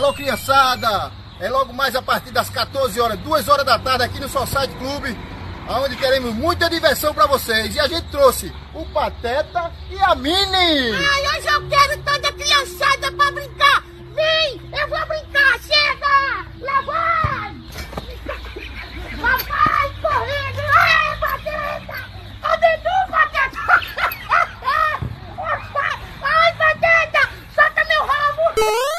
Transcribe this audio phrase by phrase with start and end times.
[0.00, 1.12] Alô, criançada!
[1.38, 4.74] É logo mais a partir das 14 horas, 2 horas da tarde aqui no Society
[4.76, 5.14] Clube,
[5.68, 7.74] onde queremos muita diversão para vocês.
[7.74, 10.94] E a gente trouxe o Pateta e a Mini!
[10.94, 13.84] Ai, hoje eu quero toda a criançada para brincar!
[14.14, 16.46] Vem, eu vou brincar, chega!
[16.60, 17.54] Lá vai!
[19.20, 20.62] Papai, correndo!
[20.78, 22.08] Ai, Pateta!
[22.42, 23.60] Ô, Bidu, Pateta!
[26.22, 27.28] Ai, Pateta!
[27.54, 28.89] Solta meu rabo!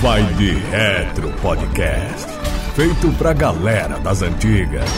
[0.00, 2.30] Vai de Retro Podcast.
[2.76, 4.88] Feito pra galera das antigas.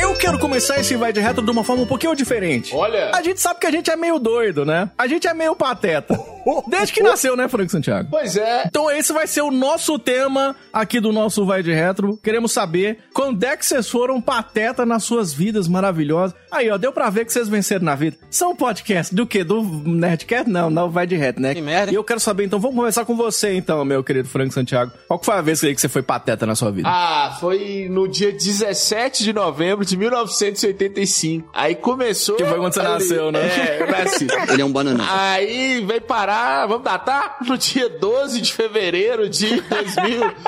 [0.00, 2.74] Eu quero começar esse vai de retro de uma forma um pouquinho diferente.
[2.74, 3.12] Olha.
[3.14, 4.90] A gente sabe que a gente é meio doido, né?
[4.98, 6.18] A gente é meio pateta.
[6.68, 8.08] Desde que nasceu, né, Franco Santiago?
[8.10, 8.64] Pois é.
[8.66, 12.18] Então esse vai ser o nosso tema aqui do nosso Vai de Retro.
[12.22, 16.36] Queremos saber quando é que vocês foram pateta nas suas vidas maravilhosas.
[16.50, 18.16] Aí, ó, deu pra ver que vocês venceram na vida.
[18.30, 19.42] São podcast do quê?
[19.42, 20.50] Do Nerdcast?
[20.50, 21.54] Não, não Vai de Retro, né?
[21.54, 21.90] Que merda.
[21.90, 24.92] E eu quero saber, então, vamos começar com você, então, meu querido Franco Santiago.
[25.08, 26.88] Qual que foi a vez que você foi pateta na sua vida?
[26.90, 31.48] Ah, foi no dia 17 de novembro de 1985.
[31.54, 32.36] Aí começou.
[32.36, 33.40] Que foi quando você nasceu, né?
[33.40, 34.26] É, eu nasci.
[34.52, 35.06] Ele é um bananão.
[35.08, 36.31] Aí veio parar,
[36.68, 37.36] vamos datar?
[37.46, 39.60] No dia 12 de fevereiro de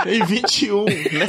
[0.04, 1.27] 2021, né?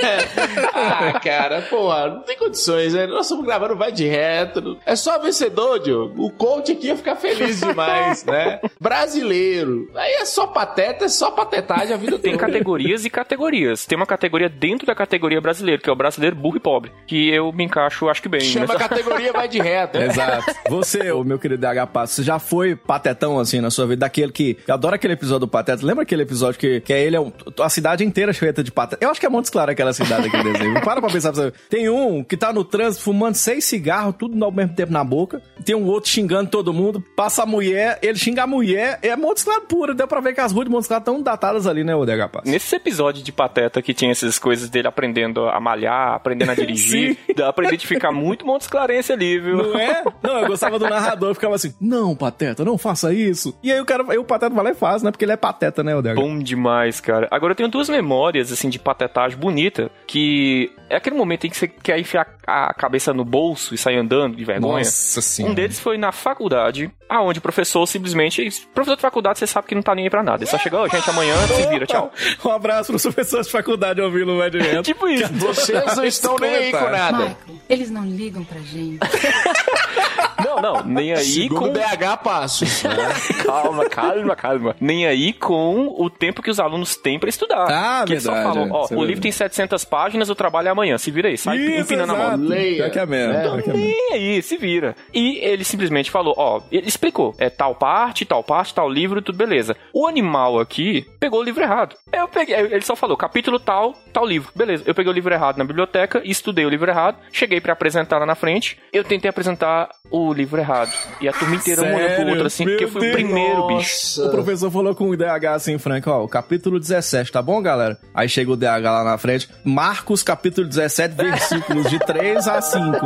[0.73, 3.07] Ah, cara, porra, não tem condições, né?
[3.07, 4.77] Nós estamos gravando Vai de Retro.
[4.85, 6.25] É só vencedor, Diogo.
[6.25, 8.59] O coach aqui ia ficar feliz demais, né?
[8.79, 9.89] Brasileiro.
[9.95, 12.45] Aí é só pateta, é só patetagem a vida Tem toda.
[12.45, 13.85] categorias e categorias.
[13.85, 16.91] Tem uma categoria dentro da categoria brasileiro, que é o brasileiro burro e pobre.
[17.07, 18.41] Que eu me encaixo, acho que bem.
[18.41, 20.01] Chama nessa- categoria Vai de Retro.
[20.01, 20.53] Exato.
[20.69, 24.01] Você, o meu querido DH Passo, você já foi patetão assim na sua vida?
[24.01, 24.44] Daquele que.
[24.67, 25.85] Eu adoro aquele episódio do Pateta.
[25.85, 29.03] Lembra aquele episódio que, que é ele, é um- a cidade inteira feita de pateta?
[29.03, 30.81] Eu acho que é Montes Claros aquela cidade aquele desenho.
[30.81, 31.51] Para pra pensar pra.
[31.69, 35.41] Tem um que tá no trânsito fumando seis cigarros, tudo ao mesmo tempo na boca.
[35.63, 37.03] Tem um outro xingando todo mundo.
[37.15, 38.99] Passa a mulher, ele xinga a mulher.
[39.01, 39.93] É Montes Claros puro.
[39.95, 42.27] Deu pra ver que as ruas de Montes Claros estão datadas ali, né, o DH
[42.31, 42.47] Passo?
[42.49, 47.17] Nesse episódio de Pateta que tinha essas coisas dele aprendendo a malhar, aprendendo a dirigir,
[47.35, 49.57] dá pra identificar muito Montes Clarence ali, viu?
[49.57, 50.03] Não é?
[50.23, 53.57] Não, eu gostava do narrador, eu ficava assim, não, Pateta, não faça isso.
[53.63, 55.11] E aí o cara, o Pateta vai lá e faz, né?
[55.11, 56.15] Porque ele é pateta, né, o DH?
[56.15, 57.27] Bom demais, cara.
[57.31, 61.57] Agora eu tenho duas memórias, assim, de patetagem bonita, que é aquele momento em que
[61.57, 64.79] você quer enfiar a cabeça no bolso e sair andando de vergonha.
[64.79, 65.51] Nossa senhora.
[65.51, 68.47] Um deles foi na faculdade, aonde o professor simplesmente.
[68.73, 70.43] Professor de faculdade, você sabe que não tá nem aí pra nada.
[70.43, 72.11] Ele só chegou, "Ô, gente, amanhã se vira, tchau.
[72.43, 74.83] Um abraço pros professores de faculdade ouvindo o Ed Reto.
[74.95, 75.33] Tipo isso.
[75.33, 77.17] Vocês não estão nem aí com nada.
[77.17, 77.37] Michael,
[77.69, 78.99] eles não ligam pra gente.
[80.45, 81.73] Não, não, nem aí Segundo com.
[81.73, 82.83] BH Passos.
[83.45, 84.75] Calma, calma, calma.
[84.79, 87.65] Nem aí com o tempo que os alunos têm pra estudar.
[87.69, 89.07] Ah, que eles só verdade, falam, ó, Isso é o verdade.
[89.07, 90.97] livro tem 700 páginas, o trabalho é amanhã.
[90.97, 92.47] Se vira aí, sai empinando a mão.
[92.47, 92.89] Leia.
[92.89, 93.33] Que é mesmo.
[93.33, 93.61] É.
[93.61, 93.73] que é.
[93.73, 94.95] Nem aí, se vira.
[95.13, 99.37] E ele simplesmente falou, ó, ele explicou, é tal parte, tal parte, tal livro, tudo
[99.37, 99.75] beleza.
[99.93, 101.95] O animal aqui pegou o livro errado.
[102.11, 104.51] Eu peguei, ele só falou, capítulo tal, tal livro.
[104.55, 108.17] Beleza, eu peguei o livro errado na biblioteca, estudei o livro errado, cheguei pra apresentar
[108.19, 110.91] lá na frente, eu tentei apresentar o livro errado.
[111.19, 113.13] E a turma inteira um olhou pro outro assim, Meu porque eu fui Deus.
[113.13, 114.25] o primeiro, bicho.
[114.25, 117.97] O professor falou com o DH assim, Frank, ó, o capítulo 17, tá bom, galera?
[118.13, 122.87] Aí chega o DH lá na frente, Marcos, capítulo 17, versículos de 3 a 5.
[122.97, 122.99] O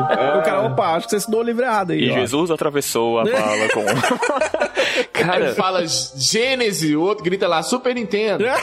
[0.44, 2.06] cara, opa, acho que você estudou o livro errado aí.
[2.06, 2.14] E ó.
[2.16, 3.86] Jesus atravessou a vala com.
[5.06, 8.44] Cara, Ele fala Gênesis, o outro grita lá Super Nintendo.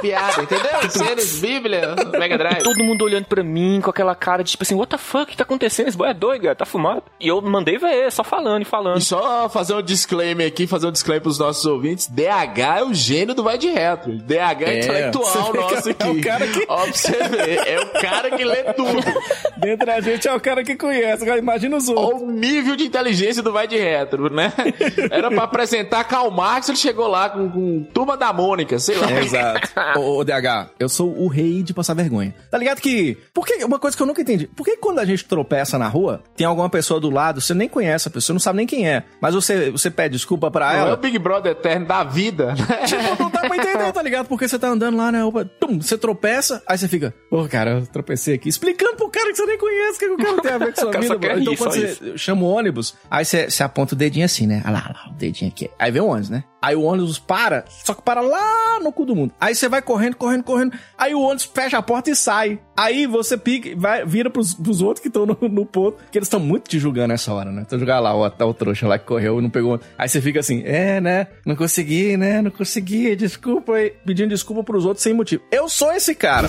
[0.00, 0.70] Piada, entendeu?
[0.96, 2.62] Gênesis, Bíblia, Mega Drive.
[2.62, 5.36] todo mundo olhando pra mim com aquela cara de tipo assim, what the fuck, que
[5.36, 5.88] tá acontecendo?
[5.88, 7.02] Esse boy é doido, cara, tá fumado.
[7.18, 8.98] E eu mandei ver, só falando e falando.
[8.98, 12.06] E só fazer um disclaimer aqui, fazer um disclaimer pros nossos ouvintes.
[12.06, 14.12] DH é o gênio do Vai de Retro.
[14.18, 16.08] DH é, É, intelectual nosso é aqui.
[16.08, 19.00] o cara que- Ó, pra você ver, é o cara que lê tudo.
[19.58, 22.06] Dentro da gente é o cara que conhece, imagina os outros.
[22.22, 24.52] Olha o nível de inteligência do Vai de Retro, né?
[25.10, 29.10] Era pra apresentar Karl Marx, ele chegou lá com, com Turma da Mônica, sei lá.
[29.12, 29.68] Exato.
[29.98, 32.34] ô, ô, DH, eu sou o rei de passar vergonha.
[32.50, 33.18] Tá ligado que.
[33.34, 34.46] Por que, uma coisa que eu nunca entendi.
[34.46, 37.68] Por que quando a gente tropeça na rua, tem alguma pessoa do lado, você nem
[37.68, 40.78] conhece a pessoa, não sabe nem quem é, mas você, você pede desculpa pra Não
[40.78, 40.96] é o ela?
[40.96, 42.78] Big Brother eterno da vida, né?
[42.86, 44.26] Tipo, não dá pra entender, tá ligado?
[44.26, 45.24] Porque você tá andando lá, né?
[45.24, 48.48] opa, tum, você tropeça, aí você fica, ô, cara, eu tropecei aqui.
[48.48, 50.80] Explicando pro cara que você nem conhece, o que o cara tem a ver com
[50.80, 51.40] sua vida.
[51.40, 54.62] Então, quando você chama o ônibus, aí você, você aponta o dedinho assim, né?
[54.64, 55.70] Olha lá, olha lá, o dedinho aqui.
[55.78, 56.44] Aí vem o ônibus, né?
[56.60, 59.32] Aí o ônibus para, só que para lá no cu do mundo.
[59.40, 60.76] Aí você vai correndo, correndo, correndo.
[60.96, 62.58] Aí o ônibus fecha a porta e sai.
[62.76, 66.26] Aí você pica, vai, vira pros, pros outros que estão no, no ponto, que eles
[66.26, 67.62] estão muito te julgando nessa hora, né?
[67.64, 69.80] Então jogar lá, o, o trouxa lá que correu e não pegou.
[69.96, 71.28] Aí você fica assim, é, né?
[71.46, 72.42] Não consegui, né?
[72.42, 73.90] Não consegui, desculpa aí.
[74.04, 75.42] Pedindo desculpa pros outros sem motivo.
[75.52, 76.48] Eu sou esse cara.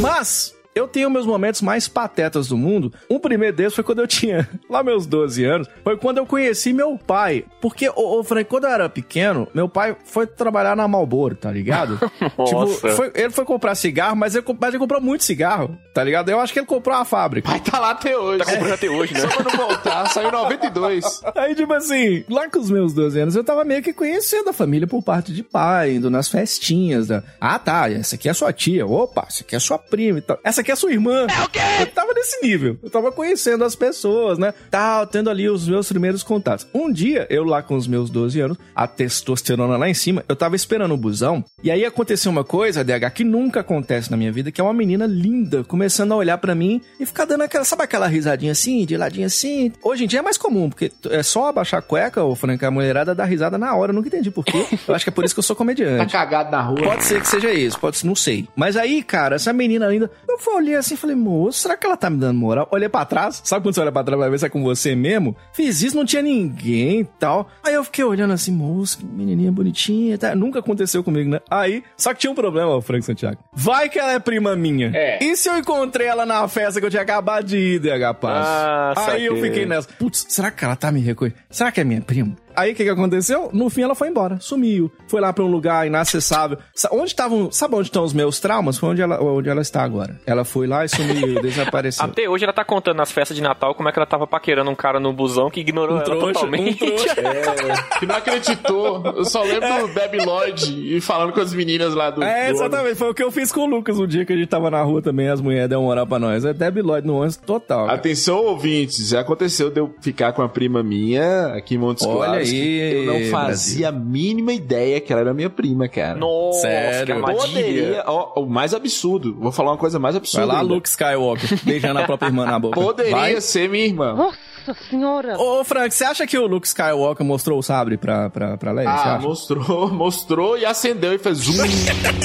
[0.00, 0.57] Mas.
[0.78, 2.92] Eu tenho meus momentos mais patetas do mundo.
[3.10, 5.68] Um primeiro deles foi quando eu tinha lá meus 12 anos.
[5.84, 7.44] Foi quando eu conheci meu pai.
[7.60, 11.50] Porque, ô, ô Frank, quando eu era pequeno, meu pai foi trabalhar na Marlboro, tá
[11.50, 11.98] ligado?
[12.18, 12.88] tipo, Nossa.
[12.90, 16.28] foi- ele foi comprar cigarro, mas ele, mas ele comprou muito cigarro, tá ligado?
[16.30, 17.48] Eu acho que ele comprou uma fábrica.
[17.50, 18.44] Vai tá lá até hoje.
[18.44, 19.20] Tá comprando até hoje, né?
[19.28, 21.22] Só pra não voltar, saiu em 92.
[21.34, 24.52] Aí, tipo assim, lá com os meus 12 anos, eu tava meio que conhecendo a
[24.52, 27.08] família por parte de pai, indo nas festinhas.
[27.08, 27.22] Da...
[27.40, 28.86] Ah, tá, essa aqui é sua tia.
[28.86, 30.38] Opa, essa aqui é sua prima e tal.
[30.44, 31.26] Essa aqui é sua irmã.
[31.28, 31.58] É o quê?
[31.80, 32.78] Eu tava nesse nível.
[32.82, 34.52] Eu tava conhecendo as pessoas, né?
[34.70, 36.66] Tal, tendo ali os meus primeiros contatos.
[36.74, 40.36] Um dia, eu lá com os meus 12 anos, a testosterona lá em cima, eu
[40.36, 41.44] tava esperando o busão.
[41.62, 44.72] E aí aconteceu uma coisa, DH, que nunca acontece na minha vida, que é uma
[44.74, 48.84] menina linda começando a olhar pra mim e ficar dando aquela, sabe aquela risadinha assim,
[48.84, 49.72] de ladinho assim?
[49.82, 52.70] Hoje em dia é mais comum, porque é só abaixar a cueca, ou Frank, a
[52.70, 53.90] mulherada dá risada na hora.
[53.92, 54.64] Eu nunca entendi por quê.
[54.86, 56.12] Eu acho que é por isso que eu sou Tá comediante.
[56.12, 56.80] cagado na rua.
[56.82, 58.46] Pode ser que seja isso, pode ser, não sei.
[58.54, 61.86] Mas aí, cara, essa menina linda, eu fui olhei assim e falei, moço, será que
[61.86, 62.68] ela tá me dando moral?
[62.70, 64.94] Olhei pra trás, sabe quando você olha pra trás pra ver se é com você
[64.94, 65.36] mesmo?
[65.52, 67.48] Fiz isso, não tinha ninguém e tal.
[67.64, 70.34] Aí eu fiquei olhando assim, moço, que menininha bonitinha, tá?
[70.34, 71.40] Nunca aconteceu comigo, né?
[71.50, 73.38] Aí, só que tinha um problema, Frank Santiago.
[73.52, 74.90] Vai que ela é prima minha.
[74.94, 75.22] É.
[75.22, 78.46] E se eu encontrei ela na festa que eu tinha acabado de ir, DH Paz?
[78.46, 81.40] Ah, Aí eu fiquei nessa, putz, será que ela tá me reconhecendo?
[81.50, 82.36] Será que é minha prima?
[82.58, 83.50] Aí o que, que aconteceu?
[83.52, 84.90] No fim ela foi embora, sumiu.
[85.06, 86.58] Foi lá pra um lugar inacessável.
[86.74, 87.50] Sa- Onde estavam.
[87.52, 88.78] Sabe onde estão os meus traumas?
[88.78, 90.18] Foi onde ela, onde ela está agora.
[90.26, 92.04] Ela foi lá e sumiu, desapareceu.
[92.04, 94.70] Até hoje ela tá contando nas festas de Natal como é que ela tava paquerando
[94.70, 96.82] um cara no busão que ignorou ela trouxa, totalmente.
[96.84, 97.14] um trouxa.
[97.98, 99.02] Que não acreditou.
[99.16, 102.22] Eu só lembro do Debbie Lloyd e falando com as meninas lá do.
[102.22, 102.94] É, do exatamente.
[102.96, 104.82] Foi o que eu fiz com o Lucas um dia que a gente tava na
[104.82, 105.28] rua também.
[105.28, 106.44] As mulheres deram moral pra nós.
[106.44, 107.86] É Debbie Lloyd no ônibus total.
[107.86, 107.98] cara.
[107.98, 112.16] Atenção, ouvintes, já aconteceu de eu ficar com a prima minha aqui em Montes Olha
[112.30, 112.47] Claros.
[112.50, 116.18] Aí, que eu não fazia a mínima ideia que ela era minha prima, cara.
[116.18, 117.16] Nossa, Sério?
[117.16, 117.32] que.
[117.32, 120.46] Poderia, ó, o mais absurdo, vou falar uma coisa mais absurda.
[120.46, 120.74] Vai lá, ainda.
[120.74, 122.80] Luke Skywalker, beijando a própria irmã na boca.
[122.80, 123.40] Poderia Vai.
[123.40, 124.14] ser minha irmã.
[124.14, 125.38] Nossa senhora.
[125.40, 128.90] Ô, Frank, você acha que o Luke Skywalker mostrou o sabre pra, pra, pra Leia?
[128.90, 131.56] Ah, mostrou, mostrou e acendeu e fez zoom.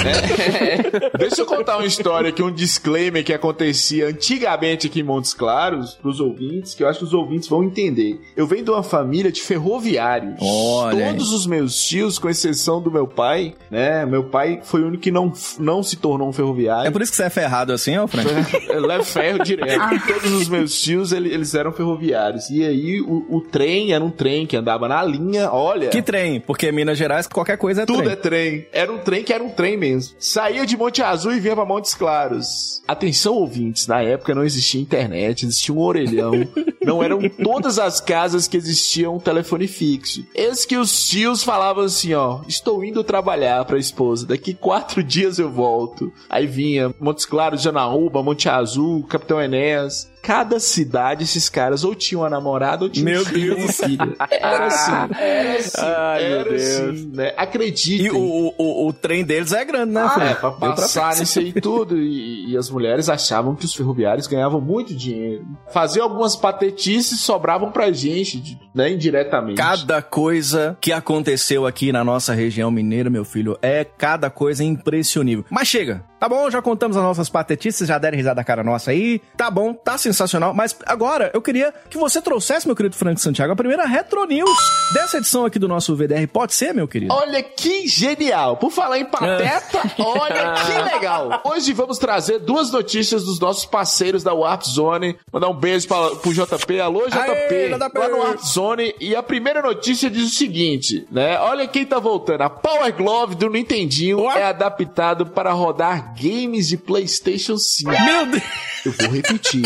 [0.04, 1.18] É.
[1.18, 5.94] Deixa eu contar uma história aqui, um disclaimer que acontecia antigamente aqui em Montes Claros,
[5.94, 8.20] pros ouvintes, que eu acho que os ouvintes vão entender.
[8.36, 10.03] Eu venho de uma família de ferroviários.
[10.40, 11.12] Olha aí.
[11.14, 14.06] Todos os meus tios, com exceção do meu pai, né?
[14.06, 16.88] Meu pai foi o único que não, não se tornou um ferroviário.
[16.88, 18.28] É por isso que você é ferrado assim, ó, Frank?
[18.70, 19.80] Eu levo ferro direto.
[20.08, 22.50] Todos os meus tios, ele- eles eram ferroviários.
[22.50, 25.90] E aí, o, o trem era um trem que andava na linha, olha...
[25.90, 26.40] que trem?
[26.40, 28.12] Porque Minas Gerais, qualquer coisa é Tudo trem.
[28.12, 28.68] é trem.
[28.72, 30.16] Era um trem que era um trem mesmo.
[30.20, 32.82] Saía de Monte Azul e vinha pra Montes Claros.
[32.88, 33.88] Atenção, ouvintes.
[33.88, 36.34] Na época não existia internet, existia um orelhão.
[36.84, 39.93] não eram todas as casas que existiam um telefone fixo.
[40.34, 42.42] Eis que os tios falavam assim, ó.
[42.48, 44.26] Estou indo trabalhar pra esposa.
[44.26, 46.12] Daqui quatro dias eu volto.
[46.30, 50.13] Aí vinha Montes Claros, Janaúba, Monte Azul, Capitão Enéas.
[50.24, 53.80] Cada cidade, esses caras ou tinham uma namorada ou tinham Meu um filho, Deus.
[54.32, 56.64] Era assim, era assim, Ai, meu era Deus.
[56.64, 57.34] assim, né?
[57.36, 58.06] Acreditem.
[58.08, 60.02] E o, o, o trem deles é grande, né?
[60.02, 61.98] É, pra Deu pra passar nisso aí tudo.
[61.98, 65.46] E, e as mulheres achavam que os ferroviários ganhavam muito dinheiro.
[65.72, 69.58] Faziam algumas patetices e sobravam pra gente, né, indiretamente.
[69.58, 75.44] Cada coisa que aconteceu aqui na nossa região mineira, meu filho, é cada coisa impressionível.
[75.50, 76.50] Mas chega, tá bom?
[76.50, 79.20] Já contamos as nossas patetices, já deram risada da cara nossa aí.
[79.36, 80.54] Tá bom, tá sensacional.
[80.54, 84.50] Mas agora eu queria que você trouxesse, meu querido Frank Santiago, a primeira Retro News
[84.94, 86.26] dessa edição aqui do nosso VDR.
[86.32, 87.14] Pode ser, meu querido?
[87.14, 88.56] Olha que genial!
[88.56, 91.42] Por falar em pateta, olha que legal!
[91.44, 95.18] Hoje vamos trazer duas notícias dos nossos parceiros da Warp Zone.
[95.30, 96.80] Mandar um beijo pra, pro JP.
[96.80, 97.20] Alô, JP!
[97.20, 98.00] Aê, JP.
[98.00, 98.96] Lá no Warp Zone.
[98.98, 101.38] E a primeira notícia diz o seguinte, né?
[101.40, 102.44] Olha quem tá voltando.
[102.44, 104.40] A Power Glove do Nintendinho Ué?
[104.40, 107.92] é adaptado para rodar games de PlayStation 5.
[107.92, 108.44] Meu Deus!
[108.86, 109.64] Eu vou repetir.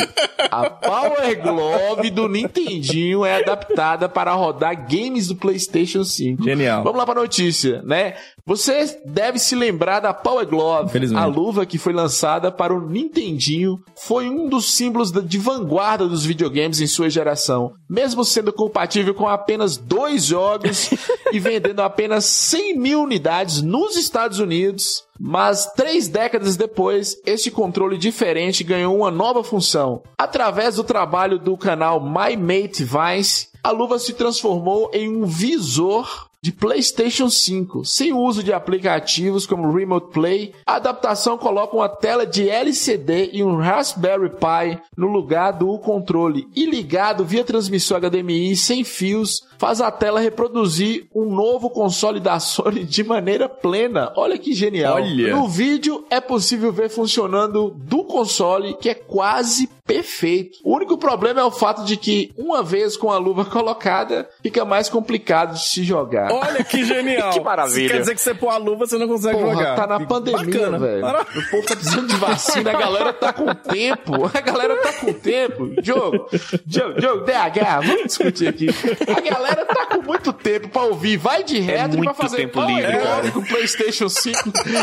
[0.51, 6.43] A Power Glove do Nintendinho é adaptada para rodar games do PlayStation 5.
[6.43, 6.83] Genial.
[6.83, 8.15] Vamos lá para a notícia, né?
[8.45, 13.77] Você deve se lembrar da Power Glove, a luva que foi lançada para o Nintendinho,
[13.95, 19.27] foi um dos símbolos de vanguarda dos videogames em sua geração, mesmo sendo compatível com
[19.27, 20.89] apenas dois jogos
[21.33, 25.03] e vendendo apenas 100 mil unidades nos Estados Unidos.
[25.19, 30.03] Mas três décadas depois, este controle diferente ganhou uma nova função.
[30.17, 36.26] Através do trabalho do canal My Mate Vice, a luva se transformou em um visor
[36.47, 40.53] de PlayStation 5, sem uso de aplicativos como Remote Play.
[40.65, 46.47] A adaptação coloca uma tela de LCD e um Raspberry Pi no lugar do controle
[46.55, 52.39] e ligado via transmissão HDMI sem fios, faz a tela reproduzir um novo console da
[52.39, 54.13] Sony de maneira plena.
[54.15, 54.95] Olha que genial.
[54.95, 55.35] Olha.
[55.35, 60.59] No vídeo é possível ver funcionando do console, que é quase perfeito.
[60.63, 64.65] O único problema é o fato de que, uma vez com a luva colocada, fica
[64.65, 66.31] mais complicado de se jogar.
[66.39, 67.31] Olha que genial.
[67.37, 67.89] Que maravilha.
[67.93, 69.75] Quer dizer que você pôr a luva, você não consegue Porra, jogar.
[69.75, 70.79] tá na pandemia, bacana.
[70.79, 71.05] velho.
[71.07, 74.31] O povo tá precisando de vacina, a galera tá com tempo.
[74.33, 75.81] A galera tá com tempo.
[75.81, 76.27] Diogo,
[76.65, 78.67] Diogo, Diogo, DH, vamos discutir aqui.
[79.15, 81.17] A galera tá com muito tempo pra ouvir.
[81.17, 83.31] Vai de reto e pra fazer tempo e livre, cara.
[83.31, 84.37] com o PlayStation 5.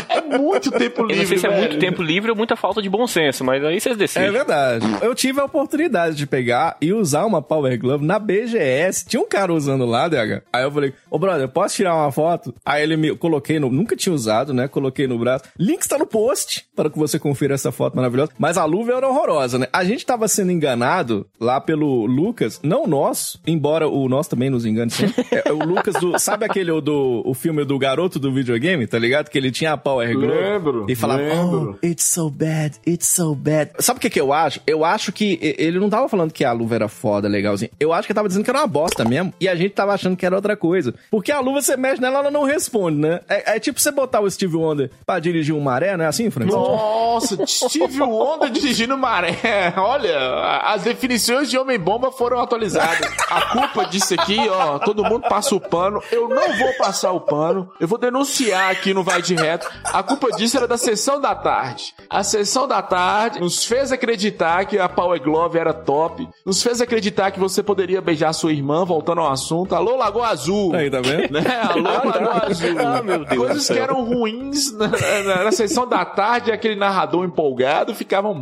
[0.09, 2.81] É muito tempo livre, Eu não sei se é muito tempo livre ou muita falta
[2.81, 4.31] de bom senso, mas aí vocês É decidem.
[4.31, 4.85] verdade.
[5.01, 9.05] Eu tive a oportunidade de pegar e usar uma Power Glove na BGS.
[9.07, 10.41] Tinha um cara usando lá, DH.
[10.53, 12.53] Aí eu falei, ô brother, posso tirar uma foto?
[12.65, 13.69] Aí ele me coloquei no.
[13.69, 14.67] Nunca tinha usado, né?
[14.67, 15.45] Coloquei no braço.
[15.59, 18.31] Link está no post para que você confira essa foto maravilhosa.
[18.37, 19.67] Mas a luva era horrorosa, né?
[19.71, 24.65] A gente tava sendo enganado lá pelo Lucas, não nosso, embora o nosso também nos
[24.65, 25.25] engane sempre.
[25.31, 26.17] É, o Lucas do.
[26.19, 29.29] Sabe aquele do o filme do garoto do videogame, tá ligado?
[29.29, 30.27] Que ele tinha a Power Glove.
[30.27, 31.77] Lembro, E falava, lembro.
[31.81, 33.71] oh, it's so bad, it's so bad.
[33.79, 34.59] Sabe o que que eu acho?
[34.65, 37.71] Eu acho que ele não tava falando que a luva era foda, legalzinho.
[37.79, 39.33] Eu acho que ele tava dizendo que era uma bosta mesmo.
[39.39, 40.93] E a gente tava achando que era outra coisa.
[41.09, 43.21] Porque a luva, você mexe nela, ela não responde, né?
[43.27, 46.29] É, é tipo você botar o Steve Wonder pra dirigir um maré, não é assim,
[46.29, 46.51] Frank?
[46.51, 49.35] Nossa, Steve Wonder dirigindo maré.
[49.77, 53.09] Olha, as definições de homem-bomba foram atualizadas.
[53.29, 56.01] A culpa disso aqui, ó, todo mundo passa o pano.
[56.11, 57.69] Eu não vou passar o pano.
[57.79, 59.67] Eu vou denunciar aqui no Vai de Reto.
[59.85, 61.93] A culpa disso era da sessão da tarde.
[62.09, 66.27] A sessão da tarde nos fez acreditar que a Power Glove era top.
[66.45, 69.75] Nos fez acreditar que você poderia beijar sua irmã, voltando ao assunto.
[69.75, 70.75] Alô, Lagoa Azul.
[70.75, 71.14] Aí, tá vendo?
[71.31, 71.43] Né?
[71.69, 72.69] Alô, Lagoa Azul.
[72.79, 77.25] Ah, meu Deus Coisas que eram ruins na, na- na sessão da tarde, aquele narrador
[77.25, 78.33] empolgado ficavam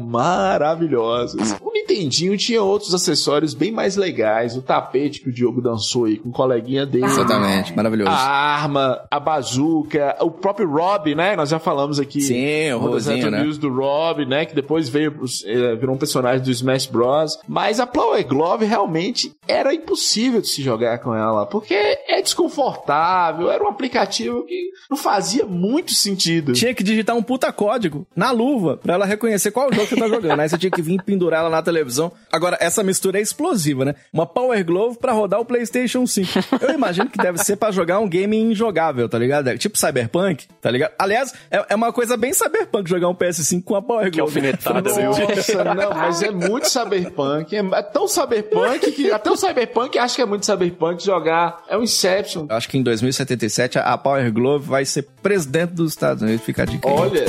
[0.64, 1.58] maravilhosas.
[1.62, 4.56] O Nintendinho tinha outros acessórios bem mais legais.
[4.56, 7.06] O tapete que o Diogo dançou aí com o coleguinha dele.
[7.06, 8.10] Exatamente, maravilhoso.
[8.12, 11.36] A arma, a bazuca, o próprio Rob, né?
[11.36, 12.22] Nós já falamos aqui.
[12.22, 13.38] Sim, o rosinho, né?
[13.38, 14.46] reviews do Rob, né?
[14.46, 15.14] Que depois veio,
[15.46, 17.38] eh, virou um personagem do Smash Bros.
[17.48, 23.50] Mas a Power Glove realmente era impossível de se jogar com ela, porque é desconfortável,
[23.52, 26.54] era um aplicativo que não fazia muito sentido.
[26.54, 30.08] Tinha que digitar um puta código na luva pra ela reconhecer qual jogo você tá
[30.08, 30.40] jogando.
[30.40, 32.12] Aí você tinha que vir pendurar ela na televisão.
[32.32, 33.96] Agora, essa mistura é explosiva, né?
[34.12, 36.30] Uma Power Glove pra rodar o PlayStation 5.
[36.62, 39.50] Eu imagino que deve ser pra jogar um game injogável, tá ligado?
[39.50, 40.92] É Tipo Cyberpunk, tá ligado?
[40.98, 44.40] Aliás, é, é uma coisa bem Cyberpunk jogar um PS5 com a Power Que Glove.
[44.40, 45.10] alfinetada, viu?
[45.12, 47.56] Nossa, não, mas é muito cyberpunk.
[47.56, 51.64] É, é tão cyberpunk que até o cyberpunk acha que é muito cyberpunk jogar.
[51.68, 52.48] É um Inception.
[52.50, 56.46] Eu acho que em 2077 a Power Glove vai ser presidente dos Estados Unidos.
[56.46, 56.96] Fica a dica aí.
[56.96, 57.26] Olha.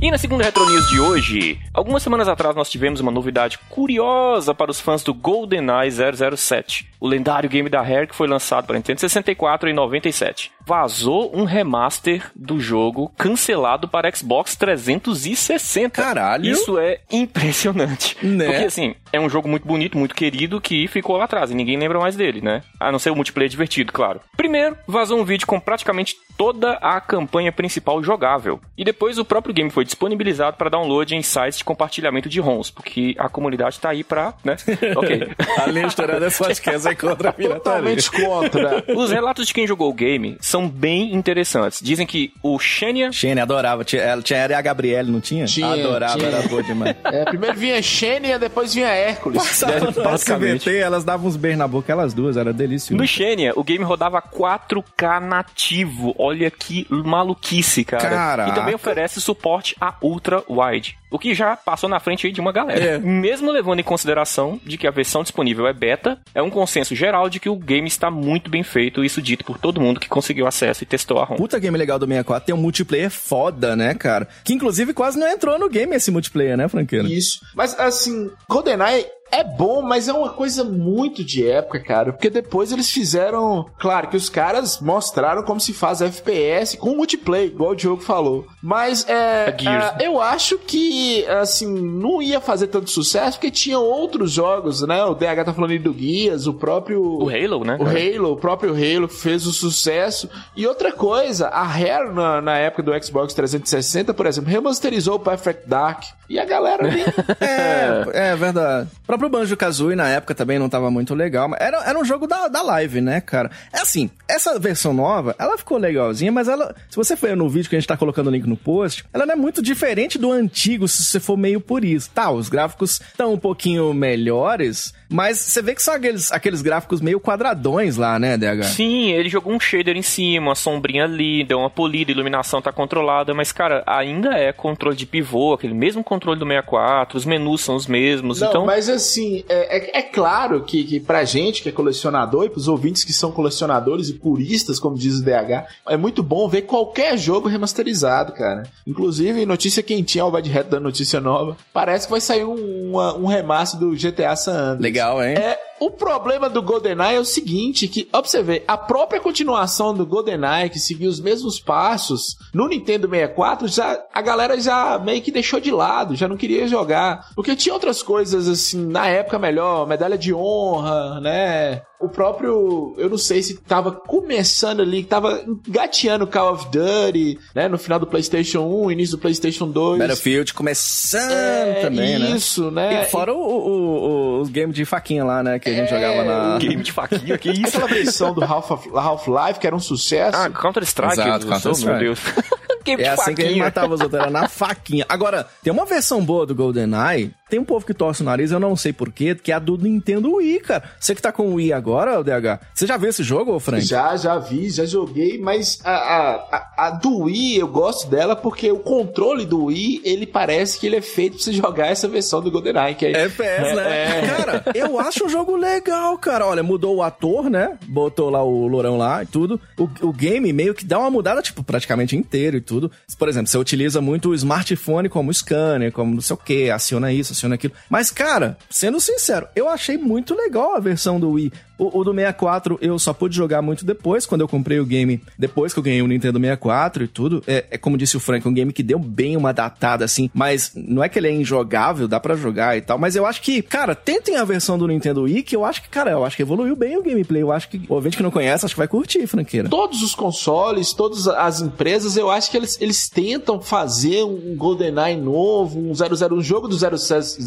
[0.00, 4.54] E na segunda Retro News de hoje, algumas semanas atrás nós tivemos uma novidade curiosa
[4.54, 5.90] para os fãs do GoldenEye
[6.36, 10.52] 007, o lendário game da Rare que foi lançado para Nintendo 64 em 97.
[10.66, 16.02] Vazou um remaster do jogo cancelado para Xbox 360.
[16.02, 16.44] Caralho.
[16.44, 18.16] Isso é impressionante.
[18.22, 18.46] Né?
[18.46, 21.78] Porque assim, é um jogo muito bonito, muito querido que ficou lá atrás e ninguém
[21.78, 22.62] lembra mais dele, né?
[22.78, 24.20] A não ser o multiplayer divertido, claro.
[24.36, 28.60] Primeiro, vazou um vídeo com praticamente toda a campanha principal jogável.
[28.76, 32.70] E depois o próprio game foi disponibilizado para download em sites de compartilhamento de ROMs,
[32.70, 34.56] porque a comunidade tá aí pra, né?
[34.96, 35.28] ok.
[35.58, 37.60] A linha estourada é podcast é contra a pirataria.
[37.60, 38.84] Totalmente contra.
[38.96, 41.80] Os relatos de quem jogou o game são bem interessantes.
[41.82, 43.84] Dizem que o Xenia Shane, adorava.
[43.84, 45.46] Tinha, ela tinha ela e a Gabriele, não tinha?
[45.46, 46.28] Tinha, adorava, tinha.
[46.28, 46.96] era boa demais.
[47.08, 49.42] É, primeiro vinha Xenia, depois vinha Hércules.
[49.42, 50.68] Passava no basicamente.
[50.68, 53.00] SBT, elas davam uns beijos na boca, elas duas, era delicioso.
[53.00, 56.14] No Xenia, o game rodava 4K nativo.
[56.18, 58.08] Olha que maluquice, cara.
[58.08, 58.50] Caraca.
[58.50, 60.98] E também oferece suporte a Ultra Wide.
[61.10, 62.84] O que já passou na frente aí de uma galera.
[62.84, 62.98] É.
[62.98, 67.28] Mesmo levando em consideração de que a versão disponível é beta, é um consenso geral
[67.28, 70.46] de que o game está muito bem feito, isso dito por todo mundo que conseguiu
[70.46, 71.36] acesso e testou a ROM.
[71.36, 74.28] Puta game legal do 64, tem um multiplayer foda, né, cara?
[74.44, 77.08] Que inclusive quase não entrou no game esse multiplayer, né, Franqueira?
[77.08, 77.40] Isso.
[77.54, 82.12] Mas assim, GoldenEye é bom, mas é uma coisa muito de época, cara.
[82.12, 83.66] Porque depois eles fizeram.
[83.78, 88.46] Claro que os caras mostraram como se faz FPS com multiplayer, igual o Diogo falou.
[88.62, 89.54] Mas é.
[89.58, 89.84] Gears.
[89.84, 95.04] ah, eu acho que, assim, não ia fazer tanto sucesso porque tinha outros jogos, né?
[95.04, 97.02] O DH tá falando aí do Guias, o próprio.
[97.02, 97.76] O Halo, né?
[97.78, 97.98] O cara?
[97.98, 100.28] Halo, o próprio Halo fez o sucesso.
[100.56, 105.20] E outra coisa, a Rare na, na época do Xbox 360, por exemplo, remasterizou o
[105.20, 106.04] Perfect Dark.
[106.28, 107.04] E a galera nem
[107.40, 108.88] É, é verdade.
[109.06, 112.26] Pra próprio Banjo-Kazooie na época também não tava muito legal, mas era, era um jogo
[112.26, 113.50] da, da live, né, cara?
[113.72, 117.68] É assim, essa versão nova, ela ficou legalzinha, mas ela, se você for no vídeo
[117.68, 120.30] que a gente tá colocando o link no post, ela não é muito diferente do
[120.30, 122.10] antigo, se você for meio por isso.
[122.10, 127.00] Tá, os gráficos estão um pouquinho melhores, mas você vê que são aqueles, aqueles gráficos
[127.00, 128.64] meio quadradões lá, né, DH?
[128.64, 132.60] Sim, ele jogou um shader em cima, uma sombrinha ali, deu uma polida, a iluminação
[132.60, 137.24] tá controlada, mas, cara, ainda é controle de pivô, aquele mesmo controle do 64, os
[137.24, 138.66] menus são os mesmos, Não, então...
[138.66, 142.68] mas assim, é, é, é claro que, que pra gente que é colecionador e pros
[142.68, 147.16] ouvintes que são colecionadores e puristas, como diz o DH, é muito bom ver qualquer
[147.16, 148.64] jogo remasterizado, cara.
[148.86, 153.16] Inclusive, notícia quentinha, o Bad Hat da notícia nova, parece que vai sair um, uma-
[153.16, 154.80] um remaster do GTA San Andreas.
[154.80, 155.34] Legal, hein?
[155.36, 159.20] É, o problema do GoldenEye é o seguinte, que, ó, pra você ver, a própria
[159.20, 164.98] continuação do GoldenEye, que seguiu os mesmos passos, no Nintendo 64, já, a galera já
[164.98, 167.28] meio que deixou de lado, já não queria jogar.
[167.34, 171.82] Porque tinha outras coisas, assim, na época melhor, medalha de honra, né?
[172.00, 177.66] O próprio, eu não sei se tava começando ali, tava engateando Call of Duty, né?
[177.66, 179.98] No final do PlayStation 1, início do PlayStation 2.
[179.98, 182.30] Battlefield começando É, também, né?
[182.30, 183.02] Isso, né?
[183.02, 185.58] E fora o, o, o- os games de faquinha lá, né?
[185.68, 186.58] Que a gente jogava na.
[186.58, 187.76] Game de faquinha, que isso?
[187.76, 190.36] Aquela versão do Half- Half-Life, que era um sucesso.
[190.36, 191.84] Ah, Counter-Strike, Counter-Strike.
[191.86, 192.20] meu Deus.
[192.84, 193.64] Game É de assim que a gente faquinha.
[193.64, 195.04] matava os outros, era na faquinha.
[195.08, 198.60] Agora, tem uma versão boa do GoldenEye, tem um povo que torce o nariz, eu
[198.60, 200.84] não sei porquê, que é a do Nintendo Wii, cara.
[200.98, 203.84] Você que tá com o Wii agora, DH, você já viu esse jogo, Frank?
[203.84, 208.70] Já, já vi, já joguei, mas a, a, a, do Wii eu gosto dela porque
[208.70, 212.40] o controle do Wii, ele parece que ele é feito pra você jogar essa versão
[212.40, 213.24] do GoldenEye, que é...
[213.24, 213.88] FPS, né?
[213.88, 214.26] É.
[214.26, 216.46] Cara, eu acho um jogo legal, cara.
[216.46, 217.78] Olha, mudou o ator, né?
[217.86, 219.60] Botou lá o Lourão lá e tudo.
[219.76, 222.90] O, o game meio que dá uma mudada, tipo, praticamente inteiro e tudo.
[223.18, 227.12] Por exemplo, você utiliza muito o smartphone como scanner, como não sei o que, aciona
[227.12, 227.74] isso, aquilo.
[227.88, 231.52] Mas, cara, sendo sincero, eu achei muito legal a versão do Wii.
[231.78, 235.22] O, o do 64 eu só pude jogar muito depois, quando eu comprei o game,
[235.38, 237.42] depois que eu ganhei o Nintendo 64 e tudo.
[237.46, 240.72] É, é como disse o Frank, um game que deu bem uma datada assim, mas
[240.74, 242.98] não é que ele é injogável, dá pra jogar e tal.
[242.98, 245.88] Mas eu acho que, cara, tentem a versão do Nintendo Wii, que eu acho que,
[245.88, 247.42] cara, eu acho que evoluiu bem o gameplay.
[247.42, 249.68] Eu acho que o ouvinte que não conhece, acho que vai curtir, franqueira.
[249.68, 255.16] Todos os consoles, todas as empresas, eu acho que eles, eles tentam fazer um GoldenEye
[255.16, 257.38] novo, um 00, um jogo do 07,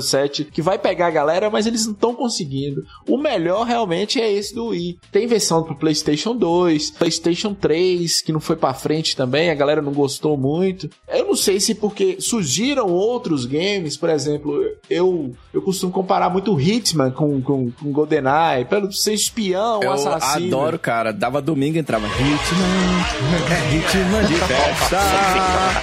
[0.00, 2.84] 007 que vai pegar a galera, mas eles não estão conseguindo.
[3.06, 4.98] O melhor realmente é esse do Wii.
[5.12, 9.80] Tem versão pro PlayStation 2, PlayStation 3, que não foi pra frente também, a galera
[9.80, 10.90] não gostou muito.
[11.08, 14.60] Eu não sei se porque surgiram outros games, por exemplo,
[14.90, 20.46] eu, eu costumo comparar muito Hitman com, com, com GoldenEye, pelo ser espião, Eu assassino.
[20.46, 21.12] adoro, cara.
[21.12, 24.98] Dava domingo e entrava Hitman, é Hitman de festa.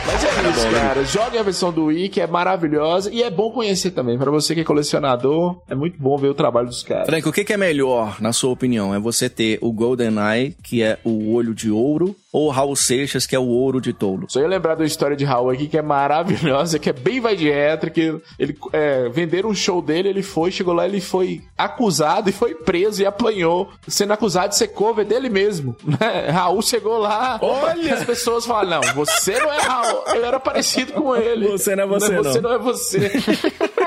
[0.06, 1.04] Mas é isso, cara.
[1.06, 3.10] Jogue a versão do Wii, que é maravilhosa.
[3.12, 4.18] E é bom conhecer também.
[4.18, 7.06] Pra você que é colecionador, é muito bom ver o trabalho dos caras.
[7.06, 7.85] Frank, o que, que é melhor,
[8.20, 8.94] na sua opinião?
[8.94, 13.26] É você ter o GoldenEye, que é o olho de ouro, ou o Raul Seixas,
[13.26, 14.26] que é o ouro de touro?
[14.30, 17.36] Só ia lembrar da história de Raul aqui, que é maravilhosa, que é bem vai
[17.36, 21.42] de retro, que ele é, venderam um show dele, ele foi, chegou lá, ele foi
[21.58, 25.76] acusado e foi preso e apanhou, sendo acusado de ser cover dele mesmo.
[25.86, 26.30] né?
[26.30, 27.40] Raul chegou lá,
[27.82, 31.48] e as pessoas falaram, não, você não é Raul, eu era parecido com ele.
[31.48, 32.50] Você não é você, Você não.
[32.50, 33.12] não é você.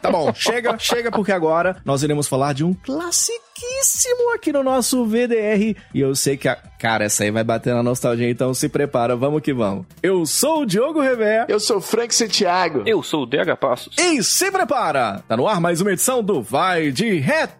[0.00, 5.04] Tá bom, chega, chega, porque agora nós iremos falar de um classiquíssimo aqui no nosso
[5.04, 5.76] VDR.
[5.94, 6.56] E eu sei que, a...
[6.56, 9.86] cara, essa aí vai bater na nostalgia, então se prepara, vamos que vamos.
[10.02, 11.44] Eu sou o Diogo Rever.
[11.48, 12.82] Eu sou Frank Santiago.
[12.86, 13.94] Eu sou o DH Passos.
[13.98, 15.22] E se prepara!
[15.28, 17.56] Tá no ar mais uma edição do Vai de Retro!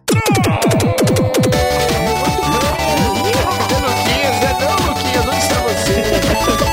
[3.81, 6.70] Luquinhas, é não, Luquinhas, onde está você?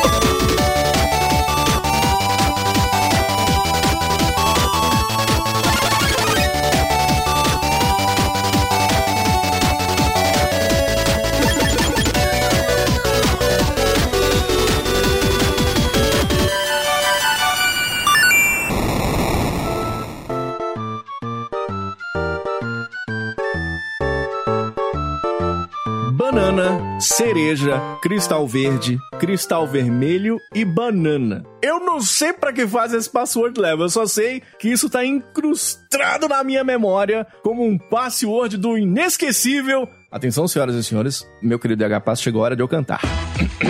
[26.38, 31.42] Banana, cereja, cristal verde, cristal vermelho e banana.
[31.60, 35.04] Eu não sei pra que faz esse password level, eu só sei que isso tá
[35.04, 39.88] incrustado na minha memória como um password do inesquecível.
[40.12, 43.00] Atenção, senhoras e senhores, meu querido DH Passo, chegou a hora de eu cantar.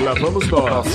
[0.04, 0.86] Lá vamos nós.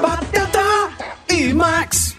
[0.00, 0.90] Batata
[1.32, 2.16] e Max,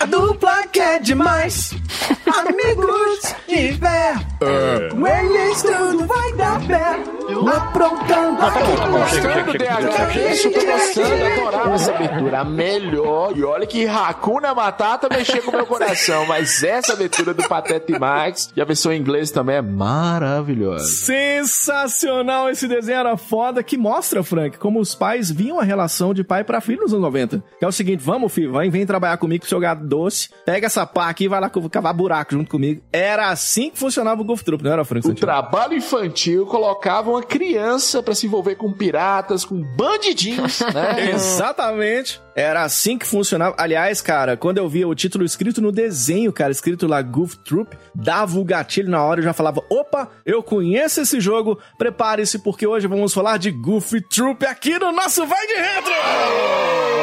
[0.00, 1.74] a dupla que é demais.
[2.26, 7.16] Amigos de fé, com eles tudo vai dar pé.
[7.56, 13.36] Aprontando Tá tá bom, chega, Gostando, DH, isso, tô gostando, adorava essa abertura, a melhor.
[13.36, 17.90] E olha que Hakuna Matata mexeu com o meu coração, mas essa abertura do Pateta
[17.90, 20.84] e Max, e a versão em inglês também é maravilhosa.
[20.84, 26.22] Sensacional esse desenho era foda que mostra, Frank, como os pais viam a relação de
[26.22, 27.42] pai pra filho nos anos 90.
[27.58, 30.66] Que é o seguinte, vamos filho, vem, vem trabalhar comigo pro seu gado doce, pega
[30.66, 32.82] essa pá aqui e vai lá cavar buraco junto comigo.
[32.92, 35.06] Era assim que funcionava o Golf Troop, não era, Frank?
[35.06, 35.32] O Santiago?
[35.50, 41.10] trabalho infantil colocava uma criança pra se envolver com piratas, com bandidinhos, né?
[41.14, 42.20] Exatamente.
[42.36, 43.56] Era assim que funcionava.
[43.58, 47.74] Aliás, cara, quando eu via o título escrito no desenho, cara, escrito lá Goof Troop,
[47.94, 52.38] dava o gatilho na hora e eu já falava: opa, eu conheço esse jogo, prepare-se
[52.40, 55.92] porque hoje vamos falar de Goof Troop aqui no nosso Vai de Retro!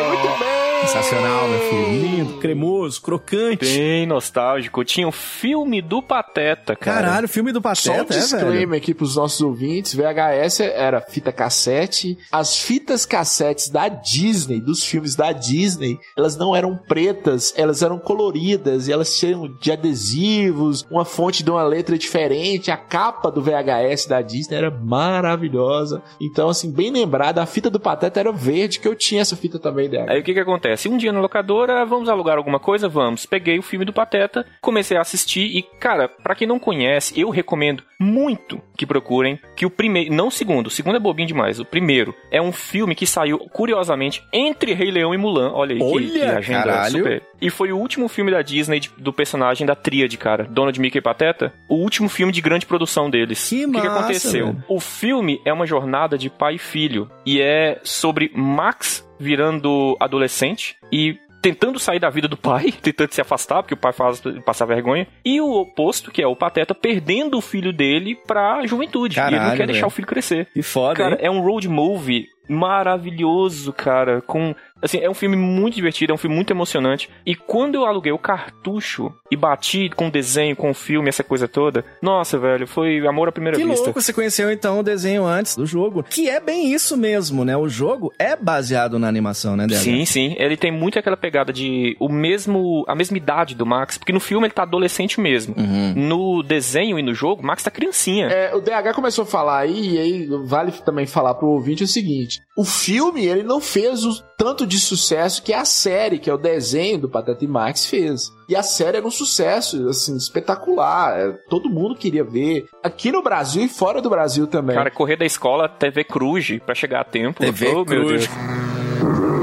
[0.10, 0.54] Muito bem!
[0.86, 2.02] Sensacional, meu filho.
[2.02, 3.65] Lindo, cremoso, crocante.
[3.65, 4.84] Bem nostálgico.
[4.84, 7.08] Tinha o filme do Pateta, cara.
[7.08, 8.19] Caralho, filme do Só um Pateta, é, velho?
[8.19, 12.17] disclaimer aqui pros nossos ouvintes: VHS era fita cassete.
[12.32, 17.97] As fitas cassetes da Disney, dos filmes da Disney, elas não eram pretas, elas eram
[17.97, 22.71] coloridas e elas tinham de adesivos, uma fonte de uma letra diferente.
[22.71, 26.01] A capa do VHS da Disney era maravilhosa.
[26.19, 29.59] Então, assim, bem lembrada, a fita do Pateta era verde, que eu tinha essa fita
[29.59, 30.12] também dela.
[30.12, 30.89] Aí o que que acontece?
[30.89, 32.89] Um dia na locadora, vamos alugar alguma coisa?
[32.89, 33.25] Vamos.
[33.25, 37.29] Peguei o filme do Pateta, comecei a assistir e, cara, pra quem não conhece, eu
[37.29, 41.59] recomendo muito que procurem que o primeiro, não o segundo, o segundo é bobinho demais,
[41.59, 45.80] o primeiro é um filme que saiu, curiosamente, entre Rei Leão e Mulan, olha aí
[45.80, 46.97] que- Olha, que, agenda caralho.
[46.97, 47.21] super.
[47.41, 50.97] E foi o último filme da Disney de- do personagem da tríade, cara, Donald, Mickey
[50.97, 53.47] e Pateta, o último filme de grande produção deles.
[53.49, 54.47] Que o que, que aconteceu?
[54.47, 54.63] velho.
[54.67, 60.76] O filme é uma jornada de pai e filho e é sobre Max virando adolescente
[60.91, 64.65] e tentando sair da vida do pai, tentando se afastar, porque o pai faz passar
[64.65, 69.17] vergonha, e o oposto, que é o Pateta, perdendo o filho dele pra juventude.
[69.19, 69.88] e ele não Caralho, quer deixar velho.
[69.88, 70.47] o filho crescer.
[70.54, 71.19] Que foda, Cara, hein?
[71.21, 76.17] é um road movie maravilhoso, cara, com assim, é um filme muito divertido, é um
[76.17, 77.10] filme muito emocionante.
[77.26, 81.24] E quando eu aluguei o cartucho e bati com o desenho, com o filme, essa
[81.24, 83.86] coisa toda, nossa, velho, foi amor à primeira Que vista.
[83.86, 86.04] louco, você conheceu então o desenho antes do jogo.
[86.04, 87.56] Que é bem isso mesmo, né?
[87.56, 89.76] O jogo é baseado na animação, né, DH?
[89.76, 90.36] Sim, sim.
[90.38, 94.19] Ele tem muito aquela pegada de o mesmo, a mesma idade do Max, porque no
[94.19, 95.56] filme ele tá adolescente mesmo.
[95.58, 95.93] Uhum.
[95.96, 98.28] No desenho e no jogo, o Max tá criancinha.
[98.28, 101.88] É, o DH começou a falar aí, e aí vale também falar pro ouvinte o
[101.88, 106.33] seguinte: o filme ele não fez o tanto de sucesso que a série, que é
[106.33, 108.31] o desenho do Pateta e Max, fez.
[108.47, 111.17] E a série era um sucesso, assim, espetacular.
[111.19, 112.67] É, Todo mundo queria ver.
[112.83, 114.75] Aqui no Brasil e fora do Brasil também.
[114.75, 117.39] Cara, correr da escola, TV Cruz, pra chegar a tempo.
[117.39, 118.27] TV Oh, meu Cruz.
[118.27, 119.33] Deus.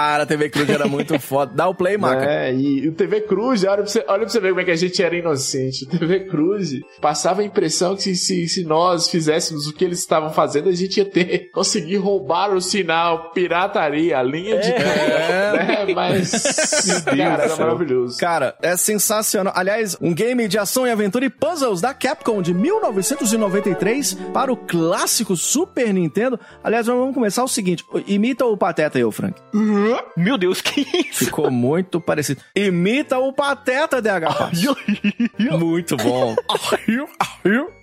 [0.00, 1.52] Cara, a TV Cruz era muito foda.
[1.54, 2.24] Dá o play, Maca.
[2.24, 4.70] É, e o TV Cruz, olha pra, você, olha pra você ver como é que
[4.70, 5.84] a gente era inocente.
[5.84, 6.70] O TV Cruz
[7.02, 10.72] passava a impressão que se, se, se nós fizéssemos o que eles estavam fazendo, a
[10.72, 15.84] gente ia ter conseguir roubar o sinal, pirataria, a linha de É.
[15.86, 15.94] né?
[15.94, 18.18] Mas, cara, era maravilhoso.
[18.18, 19.52] Cara, é sensacional.
[19.54, 24.56] Aliás, um game de ação e aventura e puzzles da Capcom de 1993 para o
[24.56, 26.40] clássico Super Nintendo.
[26.64, 29.38] Aliás, vamos começar o seguinte: imita o Pateta aí, ô Frank.
[30.16, 31.24] Meu Deus, que isso?
[31.24, 32.40] Ficou muito parecido.
[32.54, 34.50] Imita o Pateta, DH.
[35.58, 36.34] Muito bom.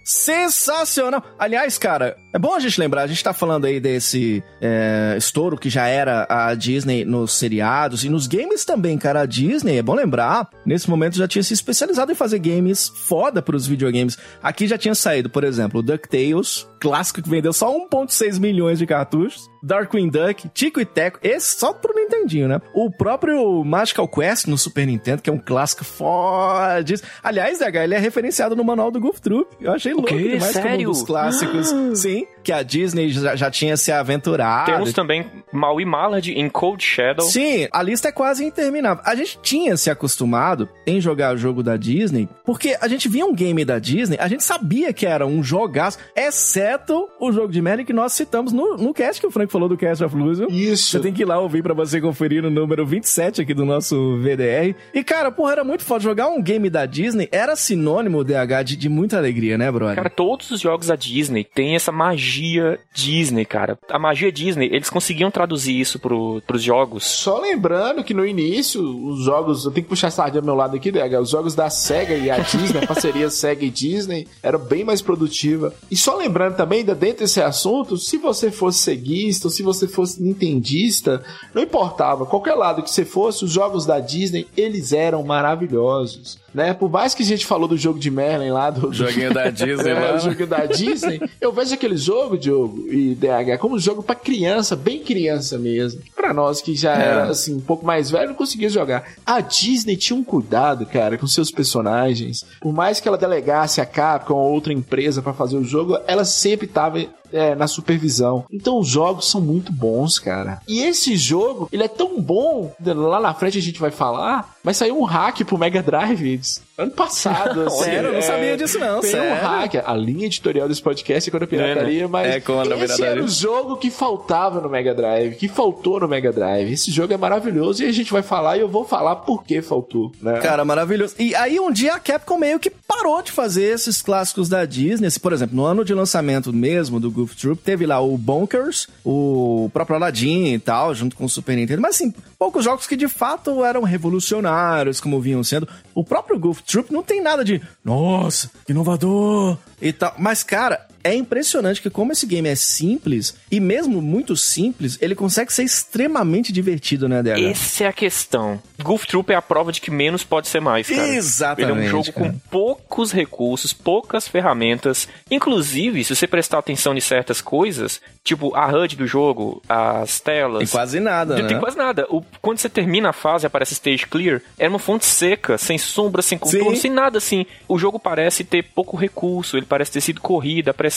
[0.08, 1.22] Sensacional.
[1.38, 5.58] Aliás, cara, é bom a gente lembrar, a gente tá falando aí desse é, estouro
[5.58, 9.24] que já era a Disney nos seriados e nos games também, cara.
[9.24, 13.42] A Disney, é bom lembrar, nesse momento já tinha se especializado em fazer games foda
[13.42, 14.18] pros videogames.
[14.42, 18.88] Aqui já tinha saído, por exemplo, o DuckTales, clássico que vendeu só 1.6 milhões de
[18.88, 19.50] cartuchos.
[19.64, 22.62] Darkwing Duck, Tico e Teco, esse só pro Nintendinho, né?
[22.74, 27.10] O próprio Magical Quest no Super Nintendo, que é um clássico fodíssimo.
[27.24, 29.56] Aliás, DH, ele é referenciado no manual do Goof Troop.
[29.60, 30.30] Eu achei louco quê?
[30.30, 30.90] demais como um Sério?
[30.90, 31.68] dos clássicos.
[31.96, 34.72] Sim, que a Disney já, já tinha se aventurado.
[34.72, 37.28] Temos também Maui Mallard em Cold Shadow.
[37.28, 39.04] Sim, a lista é quase interminável.
[39.06, 43.26] A gente tinha se acostumado em jogar o jogo da Disney, porque a gente via
[43.26, 47.62] um game da Disney, a gente sabia que era um jogaço, exceto o jogo de
[47.62, 50.48] Magic que nós citamos no, no cast que o Frank falou do Cast of Illusion.
[50.50, 50.92] Isso.
[50.92, 54.18] Você tem que ir lá ouvir pra você conferir no número 27 aqui do nosso
[54.20, 54.74] VDR.
[54.94, 56.00] E, cara, porra, era muito foda.
[56.00, 59.98] Jogar um game da Disney era sinônimo, DH, de, de muita alegria, né, brother?
[59.98, 63.78] Cara, todos os jogos da Disney têm essa magia magia Disney, cara.
[63.90, 67.06] A magia Disney, eles conseguiam traduzir isso pro, pros jogos.
[67.06, 69.66] Só lembrando que no início, os jogos.
[69.66, 71.20] Eu tenho que puxar a sardinha ao meu lado aqui, Dega.
[71.20, 75.02] Os jogos da SEGA e a Disney, a parceria SEGA e Disney, era bem mais
[75.02, 75.74] produtiva.
[75.90, 79.88] E só lembrando também, ainda dentro desse assunto, se você fosse seguista ou se você
[79.88, 81.24] fosse nintendista,
[81.54, 82.26] não importava.
[82.26, 86.40] Qualquer lado que você fosse, os jogos da Disney, eles eram maravilhosos.
[86.58, 86.74] Né?
[86.74, 89.48] Por mais que a gente falou do jogo de Merlin lá, do, do Joguinho da
[89.52, 91.22] Disney é, o jogo da Disney.
[91.40, 96.02] Eu vejo aquele jogo, Diogo e DH, como um jogo pra criança, bem criança mesmo.
[96.16, 97.06] Pra nós que já É.
[97.10, 99.04] era assim, um pouco mais velho, não conseguia jogar.
[99.24, 102.44] A Disney tinha um cuidado, cara, com seus personagens.
[102.60, 106.26] Por mais que ela delegasse a Capcom ou outra empresa pra fazer o jogo, ela
[106.26, 108.46] sempre tava é, na supervisão.
[108.52, 110.62] Então os jogos são muito bons, cara.
[110.68, 114.78] E esse jogo, ele é tão bom, lá na frente a gente vai falar, mas
[114.78, 116.42] saiu um hack pro Mega Drive
[116.78, 117.62] ano passado.
[117.68, 118.10] assim, Sério?
[118.10, 119.76] Eu não sabia disso não, Tem um hack.
[119.86, 123.06] A linha editorial desse podcast é contra a pirataria, mas É contra a esse pirataria.
[123.08, 126.72] era o jogo que faltava no Mega Drive, que faltou no Mega Drive.
[126.72, 129.62] Esse jogo é maravilhoso e a gente vai falar e eu vou falar por que
[129.62, 130.40] faltou, né?
[130.40, 131.16] Cara, maravilhoso.
[131.18, 135.08] E aí um dia a Capcom meio que parou de fazer esses clássicos da Disney.
[135.08, 138.88] Assim, por exemplo, no ano de lançamento mesmo do Goof Troop, teve lá o Bonkers,
[139.04, 141.82] o próprio Aladdin e tal, junto com o Super Nintendo.
[141.82, 145.68] Mas assim, poucos jogos que de fato eram revolucionários, como vinham sendo.
[145.96, 150.14] O próprio Goof Troop não tem nada de, nossa, inovador e tal.
[150.18, 155.16] Mas, cara, é impressionante que como esse game é simples, e mesmo muito simples, ele
[155.16, 157.40] consegue ser extremamente divertido, né, DH?
[157.52, 158.62] Essa é a questão.
[158.82, 161.08] Goof Troop é a prova de que menos pode ser mais, cara.
[161.08, 162.30] Exatamente, Ele é um jogo cara.
[162.32, 165.08] com poucos recursos, poucas ferramentas.
[165.32, 170.60] Inclusive, se você prestar atenção em certas coisas, tipo a HUD do jogo, as telas.
[170.60, 171.48] Tem quase nada, Não né?
[171.48, 172.06] tem quase nada.
[172.10, 175.78] O- quando você termina a fase e aparece stage clear, é uma fonte seca, sem
[175.78, 176.82] sombra, sem contorno, Sim.
[176.82, 177.46] sem nada assim.
[177.68, 180.97] O jogo parece ter pouco recurso, ele parece ter sido corrido, apressado,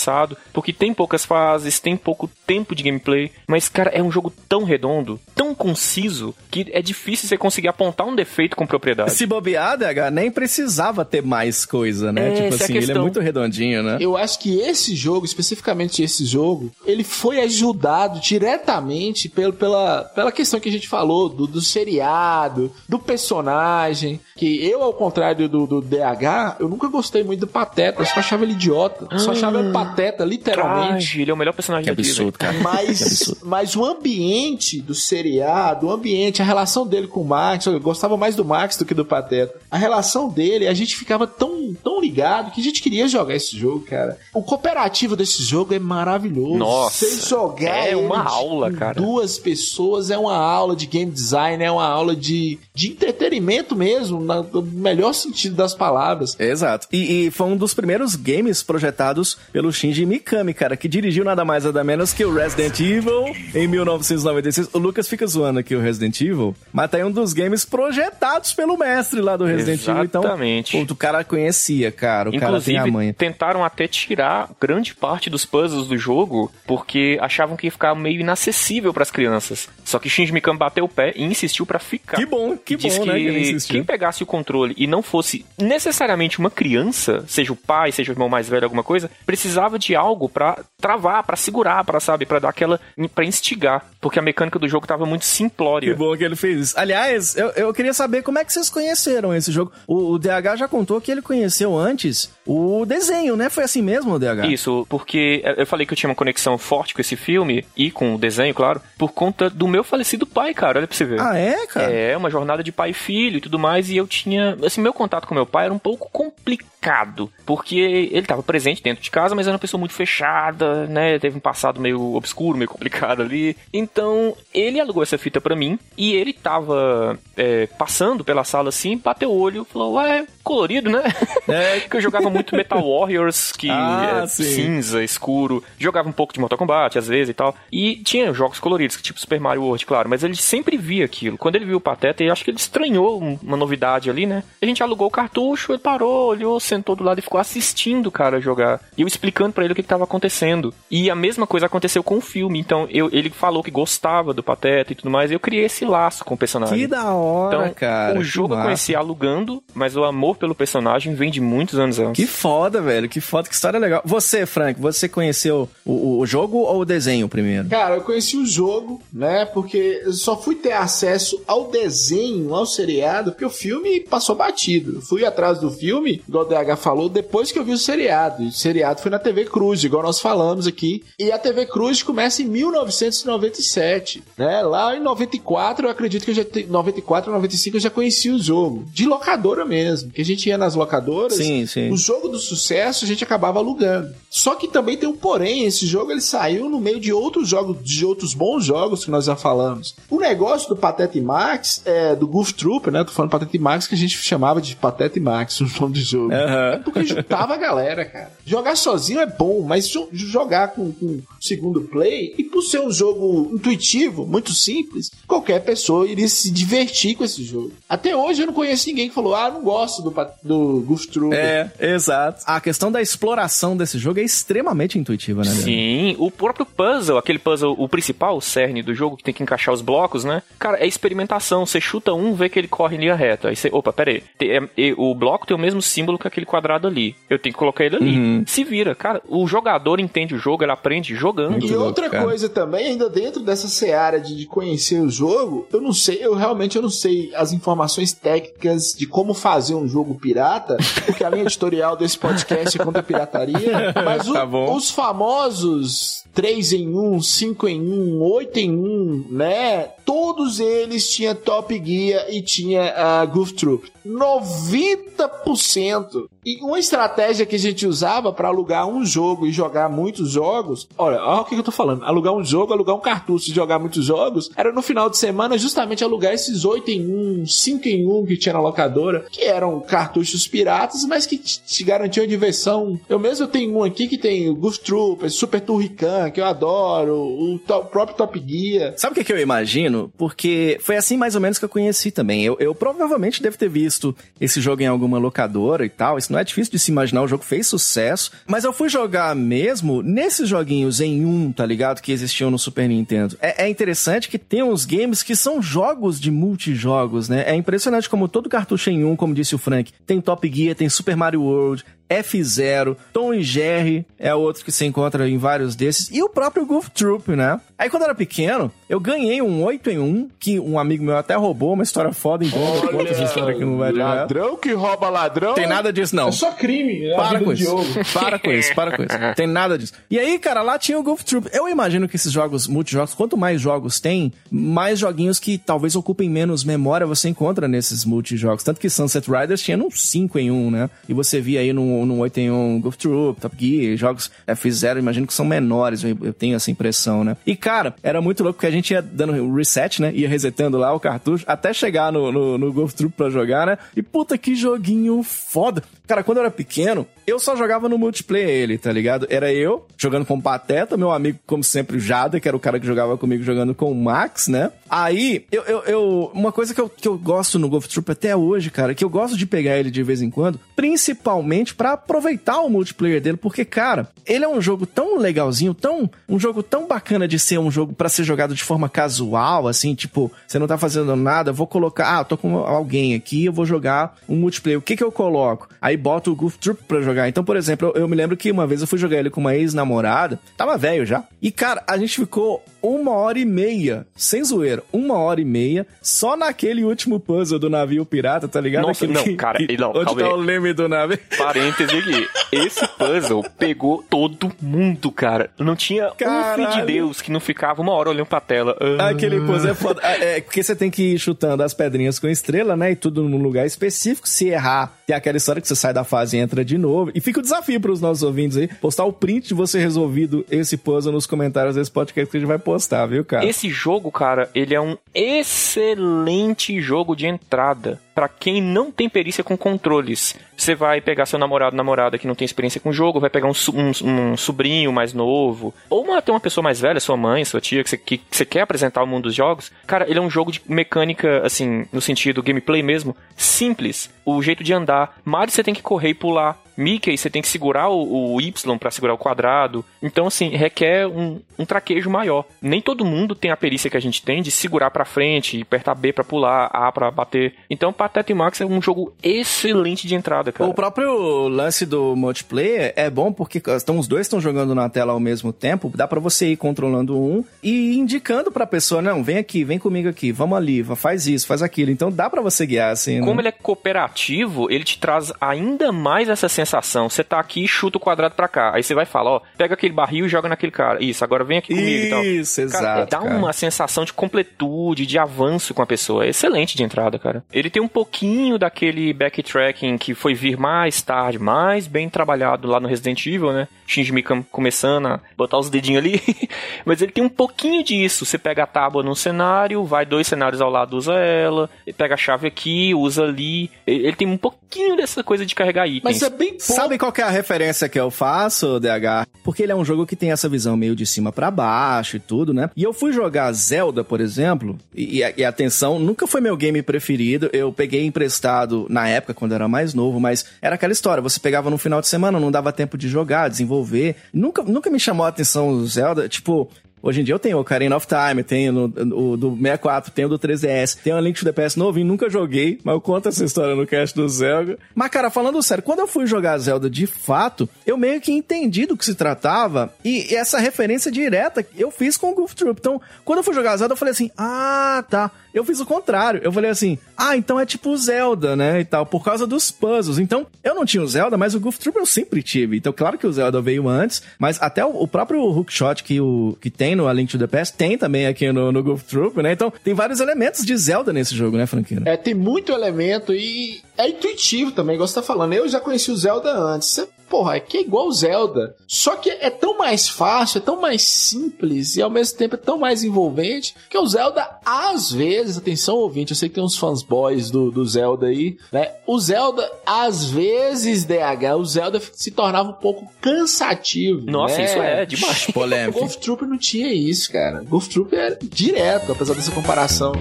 [0.52, 3.30] porque tem poucas fases, tem pouco tempo de gameplay.
[3.46, 8.06] Mas, cara, é um jogo tão redondo, tão conciso, que é difícil você conseguir apontar
[8.06, 9.12] um defeito com propriedade.
[9.12, 12.28] Se bobear, DH, nem precisava ter mais coisa, né?
[12.28, 13.98] É, tipo é assim, ele é muito redondinho, né?
[14.00, 20.32] Eu acho que esse jogo, especificamente esse jogo, ele foi ajudado diretamente pelo, pela, pela
[20.32, 24.20] questão que a gente falou do, do seriado, do personagem.
[24.36, 28.00] Que eu, ao contrário do, do DH, eu nunca gostei muito do Pateta.
[28.00, 29.06] Eu só achava ele idiota.
[29.10, 29.89] Eu só achava ele pateta,
[30.24, 31.16] literalmente.
[31.16, 32.12] Ai, ele é o melhor personagem Que da Disney.
[32.28, 32.58] absurdo, cara.
[32.60, 37.78] Mas, mas o ambiente do seriado, o ambiente, a relação dele com o Max, eu
[37.80, 39.54] gostava mais do Max do que do Pateta.
[39.70, 43.56] A relação dele, a gente ficava tão, tão ligado que a gente queria jogar esse
[43.56, 44.18] jogo, cara.
[44.34, 46.58] O cooperativo desse jogo é maravilhoso.
[46.58, 49.00] Nossa, Você jogar é uma aula, com cara.
[49.00, 54.20] Duas pessoas é uma aula de game design, é uma aula de, de entretenimento mesmo,
[54.22, 56.36] na- no melhor sentido das palavras.
[56.38, 56.86] Exato.
[56.92, 61.44] E, e foi um dos primeiros games projetados pelo Shinji Mikami, cara, que dirigiu nada
[61.44, 64.68] mais nada menos que o Resident Evil em 1996.
[64.72, 68.52] O Lucas fica zoando aqui o Resident Evil, mas tá aí um dos games projetados
[68.52, 70.04] pelo mestre lá do Resident Evil.
[70.04, 70.72] Então, Exatamente.
[70.86, 72.30] pô, o cara conhecia, cara.
[72.30, 73.12] O cara tem a Inclusive, manha.
[73.12, 78.20] tentaram até tirar grande parte dos puzzles do jogo porque achavam que ia ficar meio
[78.20, 79.68] inacessível pras crianças.
[79.84, 82.16] Só que Shinji Mikami bateu o pé e insistiu pra ficar.
[82.16, 83.18] Que bom, que Diz bom, que né,
[83.58, 88.12] que quem pegasse o controle e não fosse necessariamente uma criança, seja o pai, seja
[88.12, 92.24] o irmão mais velho, alguma coisa, precisava de algo pra travar, pra segurar, pra sabe,
[92.24, 92.80] para dar aquela
[93.14, 95.92] para instigar, porque a mecânica do jogo tava muito simplória.
[95.92, 96.78] Que bom que ele fez isso.
[96.78, 99.72] Aliás, eu, eu queria saber como é que vocês conheceram esse jogo.
[99.86, 101.39] O, o DH já contou que ele conheceu
[101.78, 103.48] antes o desenho, né?
[103.48, 104.46] Foi assim mesmo, DH?
[104.50, 108.16] Isso, porque eu falei que eu tinha uma conexão forte com esse filme e com
[108.16, 110.80] o desenho, claro, por conta do meu falecido pai, cara.
[110.80, 111.20] Olha pra você ver.
[111.20, 111.92] Ah, é, cara?
[111.92, 114.58] É, uma jornada de pai e filho e tudo mais, e eu tinha.
[114.64, 119.04] Assim, meu contato com meu pai era um pouco complicado, porque ele estava presente dentro
[119.04, 121.20] de casa, mas era uma pessoa muito fechada, né?
[121.20, 123.56] Teve um passado meio obscuro, meio complicado ali.
[123.72, 128.98] Então, ele alugou essa fita pra mim, e ele tava é, passando pela sala assim,
[128.98, 131.04] bateu o olho, falou, ué, colorido, né?
[131.46, 131.80] É.
[131.88, 134.44] que eu jogava muito Metal Warriors, que Ah, é sim.
[134.44, 135.62] cinza, escuro.
[135.78, 137.54] Jogava um pouco de Mortal Kombat, às vezes e tal.
[137.72, 140.08] E tinha jogos coloridos, tipo Super Mario World, claro.
[140.08, 141.38] Mas ele sempre via aquilo.
[141.38, 144.42] Quando ele viu o Pateta, eu acho que ele estranhou um- uma novidade ali, né?
[144.60, 148.12] A gente alugou o cartucho, ele parou, olhou, sentou do lado e ficou assistindo o
[148.12, 148.80] cara jogar.
[148.96, 150.72] E eu explicando pra ele o que, que tava acontecendo.
[150.90, 152.58] E a mesma coisa aconteceu com o filme.
[152.58, 155.30] Então, eu- ele falou que gostava do Pateta e tudo mais.
[155.30, 156.78] E eu criei esse laço com o personagem.
[156.78, 158.18] Que da hora, Então, cara.
[158.18, 162.19] o jogo eu conheci alugando, mas o amor pelo personagem vem de muitos anos antes.
[162.20, 163.08] Que foda, velho.
[163.08, 164.02] Que foda, que história legal.
[164.04, 167.66] Você, Frank, você conheceu o, o jogo ou o desenho primeiro?
[167.70, 169.46] Cara, eu conheci o jogo, né?
[169.46, 174.96] Porque eu só fui ter acesso ao desenho, ao seriado, porque o filme passou batido.
[174.96, 178.42] Eu fui atrás do filme, igual o DH falou, depois que eu vi o seriado.
[178.42, 181.02] E o seriado foi na TV Cruz, igual nós falamos aqui.
[181.18, 184.60] E a TV Cruz começa em 1997, né?
[184.60, 186.66] Lá em 94, eu acredito que eu já te...
[186.66, 188.84] 94, 95 eu já conheci o jogo.
[188.92, 190.10] De locadora mesmo.
[190.10, 191.38] Que a gente ia nas locadoras.
[191.38, 191.90] Sim, sim.
[191.90, 194.12] O jogo do sucesso a gente acabava alugando.
[194.28, 197.76] Só que também tem um porém, esse jogo ele saiu no meio de outros jogos,
[197.84, 199.94] de outros bons jogos que nós já falamos.
[200.08, 203.04] O negócio do Patete Max, é, do Goof Troop, né?
[203.04, 206.32] Tô falando Patete Max que a gente chamava de Patete Max, o nome do jogo.
[206.32, 208.32] É porque juntava a galera, cara.
[208.44, 212.90] Jogar sozinho é bom, mas jo- jogar com, com segundo play, e por ser um
[212.90, 217.72] jogo intuitivo, muito simples, qualquer pessoa iria se divertir com esse jogo.
[217.88, 221.34] Até hoje eu não conheço ninguém que falou, ah, não gosto do, do Goof Troop.
[221.34, 221.70] É,
[222.00, 222.42] exato.
[222.46, 225.50] A questão da exploração desse jogo é extremamente intuitiva, né?
[225.50, 225.62] velho?
[225.62, 229.42] Sim, o próprio puzzle, aquele puzzle, o principal, o cerne do jogo, que tem que
[229.42, 230.42] encaixar os blocos, né?
[230.58, 231.64] Cara, é experimentação.
[231.66, 233.48] Você chuta um, vê que ele corre em linha reta.
[233.48, 234.22] Aí você, opa, pera aí.
[234.40, 237.14] É- o bloco tem o mesmo símbolo que aquele quadrado ali.
[237.28, 238.18] Eu tenho que colocar ele ali.
[238.18, 238.44] Uhum.
[238.46, 238.94] Se vira.
[238.94, 241.52] Cara, o jogador entende o jogo, ele aprende jogando.
[241.52, 242.24] Muito E louco, outra cara.
[242.24, 246.34] coisa também, ainda dentro dessa seara de, de conhecer o jogo, eu não sei, eu
[246.34, 251.30] realmente eu não sei as informações técnicas de como fazer um jogo pirata, porque a
[251.30, 257.20] linha editorial desse podcast contra a pirataria, mas o- Tá os famosos 3 em 1,
[257.22, 259.88] 5 em 1, 8 em 1, né?
[260.04, 263.90] Todos eles tinham Top Gear e tinha a Goof Troop.
[264.06, 266.26] 90%.
[266.44, 270.88] E uma estratégia que a gente usava para alugar um jogo e jogar muitos jogos,
[270.96, 272.02] olha, olha o que eu tô falando.
[272.04, 275.58] Alugar um jogo, alugar um cartucho e jogar muitos jogos, era no final de semana
[275.58, 279.78] justamente alugar esses 8 em 1, 5 em 1 que tinha na locadora, que eram
[279.80, 281.36] cartuchos piratas, mas que
[281.80, 283.00] te garantiam diversão.
[283.08, 287.14] Eu mesmo tenho um aqui que tem o Goof Troopers, Super Turrican, que eu adoro,
[287.14, 288.92] o to- próprio Top Gear.
[288.98, 290.12] Sabe o que, que eu imagino?
[290.18, 292.44] Porque foi assim mais ou menos que eu conheci também.
[292.44, 296.18] Eu, eu provavelmente devo ter visto esse jogo em alguma locadora e tal.
[296.18, 297.22] Isso não é difícil de se imaginar.
[297.22, 298.30] O jogo fez sucesso.
[298.46, 302.00] Mas eu fui jogar mesmo nesses joguinhos em um, tá ligado?
[302.02, 303.36] Que existiam no Super Nintendo.
[303.40, 307.44] É, é interessante que tem uns games que são jogos de multijogos, né?
[307.46, 310.88] É impressionante como todo cartucho em um, como disse o Frank, tem Top Gear, tem
[310.88, 315.76] Super Mario World, roads F0, Tom e Jerry é outro que se encontra em vários
[315.76, 317.60] desses, e o próprio Goof Troop, né?
[317.78, 321.16] Aí quando eu era pequeno, eu ganhei um 8 em 1, que um amigo meu
[321.16, 323.98] até roubou, uma história foda, então eu conto essa história aqui no Reto.
[323.98, 325.54] ladrão que rouba ladrão.
[325.54, 326.28] Tem nada disso, não.
[326.28, 327.12] É só crime.
[327.12, 327.76] A Para com isso.
[328.12, 329.14] Para com isso, para com isso.
[329.36, 329.92] Tem nada disso.
[330.10, 331.48] E aí, cara, lá tinha o Golf Troop.
[331.52, 336.28] Eu imagino que esses jogos, multijogos, quanto mais jogos tem, mais joguinhos que talvez ocupem
[336.28, 338.62] menos memória você encontra nesses multijogos.
[338.64, 340.90] Tanto que Sunset Riders tinha num 5 em 1, né?
[341.08, 344.98] E você via aí num, num 8 em 1 Golf Troop, Top Gear, jogos F0,
[344.98, 347.36] imagino que são menores, eu, eu tenho essa impressão, né?
[347.46, 350.12] E, cara, era muito louco porque a gente ia dando reset, né?
[350.14, 353.78] Ia resetando lá o cartucho até chegar no, no, no Golf Troop pra jogar, né?
[353.96, 355.82] E puta que joguinho foda.
[356.06, 359.26] Cara, quando eu era pequeno, eu só jogava no multiplayer ele, tá ligado?
[359.30, 362.60] Era eu jogando com o Pateta, meu amigo, como sempre, o Jada, que era o
[362.60, 364.70] cara que jogava comigo jogando com o Max, né?
[364.88, 368.34] Aí, eu, eu, eu- uma coisa que eu, que eu gosto no Golf Troop até
[368.34, 372.60] hoje, cara, que eu gosto de pegar ele de vez em quando, principalmente pra aproveitar
[372.60, 376.86] o multiplayer dele, porque, cara, ele é um jogo tão legalzinho, tão um jogo tão
[376.86, 380.66] bacana de ser um jogo pra ser jogado de forma casual, assim, tipo, você não
[380.66, 384.78] tá fazendo nada, vou colocar, ah, tô com alguém aqui, eu vou jogar um multiplayer.
[384.78, 385.68] O que que eu coloco?
[385.80, 387.09] Aí boto o Goof Troop pra jogar.
[387.28, 389.40] Então, por exemplo, eu, eu me lembro que uma vez eu fui jogar ele com
[389.40, 391.24] uma ex-namorada, tava velho já.
[391.40, 395.86] E, cara, a gente ficou uma hora e meia, sem zoeira, uma hora e meia,
[396.02, 398.86] só naquele último puzzle do navio pirata, tá ligado?
[398.86, 401.18] Nossa, Aquele não, que- cara, que- não, onde tá o leme do navio?
[401.36, 402.28] Parêntese aqui.
[402.52, 405.50] Esse puzzle pegou todo mundo, cara.
[405.58, 406.86] Não tinha um filho Caralho.
[406.86, 408.76] de Deus que não ficava uma hora olhando pra tela.
[408.98, 409.08] Ah.
[409.08, 410.00] Aquele puzzle é foda.
[410.02, 412.92] É, é, porque você tem que ir chutando as pedrinhas com estrela, né?
[412.92, 414.28] E tudo num lugar específico.
[414.28, 417.10] Se errar, tem aquela história que você sai da fase e entra de novo.
[417.14, 420.76] E fica o desafio pros nossos ouvintes aí, postar o print de você resolvido esse
[420.76, 422.69] puzzle nos comentários desse podcast que a gente vai postar,
[423.06, 423.44] viu, cara?
[423.44, 429.42] Esse jogo, cara, ele é um excelente jogo de entrada pra quem não tem perícia
[429.42, 430.36] com controles.
[430.56, 433.48] Você vai pegar seu namorado, namorada que não tem experiência com o jogo, vai pegar
[433.48, 437.44] um, um- um sobrinho mais novo, ou uma, até uma pessoa mais velha, sua mãe,
[437.44, 439.72] sua tia, que você, que, que você quer apresentar o mundo dos jogos.
[439.86, 444.10] Cara, ele é um jogo de mecânica, assim, no sentido gameplay mesmo, simples.
[444.24, 445.18] O jeito de andar.
[445.24, 446.58] Mario você tem que correr e pular.
[446.80, 449.84] Mickey, você tem que segurar o, o Y pra segurar o quadrado.
[450.02, 452.44] Então, assim, requer um, um traquejo maior.
[452.60, 455.94] Nem todo mundo tem a perícia que a gente tem de segurar pra frente, apertar
[455.94, 457.54] B pra pular, A pra bater.
[457.68, 460.70] Então, Pateta e Max é um jogo excelente de entrada, cara.
[460.70, 465.12] O próprio lance do multiplayer é bom porque estão, os dois estão jogando na tela
[465.12, 469.36] ao mesmo tempo, dá pra você ir controlando um e indicando pra pessoa, não, vem
[469.36, 471.90] aqui, vem comigo aqui, vamos ali, faz isso, faz aquilo.
[471.90, 473.42] Então dá pra você guiar assim, Como né?
[473.42, 476.69] ele é cooperativo, ele te traz ainda mais essa sensação.
[477.08, 478.72] Você tá aqui, chuta o quadrado pra cá.
[478.74, 481.02] Aí você vai falar, ó, pega aquele barril e joga naquele cara.
[481.02, 482.24] Isso, agora vem aqui comigo e tal.
[482.24, 483.10] Isso, Cara, exato.
[483.10, 483.36] dá cara.
[483.36, 486.24] uma sensação de completude, de avanço com a pessoa.
[486.24, 487.44] É excelente de entrada, cara.
[487.52, 492.78] Ele tem um pouquinho daquele backtracking que foi vir mais tarde, mais bem trabalhado lá
[492.80, 493.68] no Resident Evil, né?
[493.86, 496.22] Shinji Mikami começando a botar os dedinhos ali.
[496.84, 498.24] Mas ele tem um pouquinho disso.
[498.24, 501.68] Você pega a tábua num cenário, vai dois cenários ao lado, usa ela.
[501.86, 503.70] Ele pega a chave aqui, usa ali.
[503.86, 506.04] Ele tem um pouquinho dessa coisa de carregar itens.
[506.04, 506.59] Mas é bem.
[506.60, 509.26] Sabe qual é a referência que eu faço, DH?
[509.42, 512.20] Porque ele é um jogo que tem essa visão meio de cima pra baixo e
[512.20, 512.70] tudo, né?
[512.76, 516.82] E eu fui jogar Zelda, por exemplo, e, e, e atenção, nunca foi meu game
[516.82, 517.48] preferido.
[517.52, 521.40] Eu peguei emprestado na época, quando eu era mais novo, mas era aquela história: você
[521.40, 524.16] pegava no final de semana, não dava tempo de jogar, desenvolver.
[524.32, 526.70] Nunca, nunca me chamou a atenção o Zelda, tipo.
[527.02, 530.28] Hoje em dia eu tenho o Ocarina of Time, tenho no- o do 64, tenho
[530.28, 533.28] o do 3DS, tenho o Link to the Past novinho, nunca joguei, mas eu conto
[533.28, 534.78] essa história no cast do Zelda.
[534.94, 538.86] Mas, cara, falando sério, quando eu fui jogar Zelda de fato, eu meio que entendi
[538.86, 542.78] do que se tratava e essa referência direta eu fiz com o Goof Troop.
[542.78, 545.30] Então, quando eu fui jogar Zelda, eu falei assim, ah, tá.
[545.52, 546.40] Eu fiz o contrário.
[546.44, 550.18] Eu falei assim, ah, então é tipo Zelda, né, e tal, por causa dos puzzles.
[550.18, 552.76] Então, eu não tinha o Zelda, mas o Goof Troop eu sempre tive.
[552.76, 556.56] Então, claro que o Zelda veio antes, mas até o, o próprio hookshot que, o,
[556.60, 559.42] que tem no A Link to the Past tem também aqui no, no Goof Troop,
[559.42, 559.52] né?
[559.52, 562.02] Então, tem vários elementos de Zelda nesse jogo, né, Franquino?
[562.04, 565.52] É, tem muito elemento e é intuitivo também, igual você tá falando.
[565.52, 566.88] Eu já conheci o Zelda antes.
[566.88, 568.74] Você, porra, é que é igual o Zelda.
[568.88, 572.58] Só que é tão mais fácil, é tão mais simples e ao mesmo tempo é
[572.58, 576.76] tão mais envolvente que o Zelda, às vezes, atenção ouvinte, eu sei que tem uns
[576.76, 578.90] fãs boys do, do Zelda aí, né?
[579.06, 584.26] O Zelda, às vezes, DH, o Zelda se tornava um pouco cansativo.
[584.26, 584.64] Nossa, né?
[584.64, 585.46] isso é demais.
[585.50, 585.98] O Polêmico.
[585.98, 587.62] Golf Trooper não tinha isso, cara.
[587.62, 590.12] Golf Trooper era direto, apesar dessa comparação.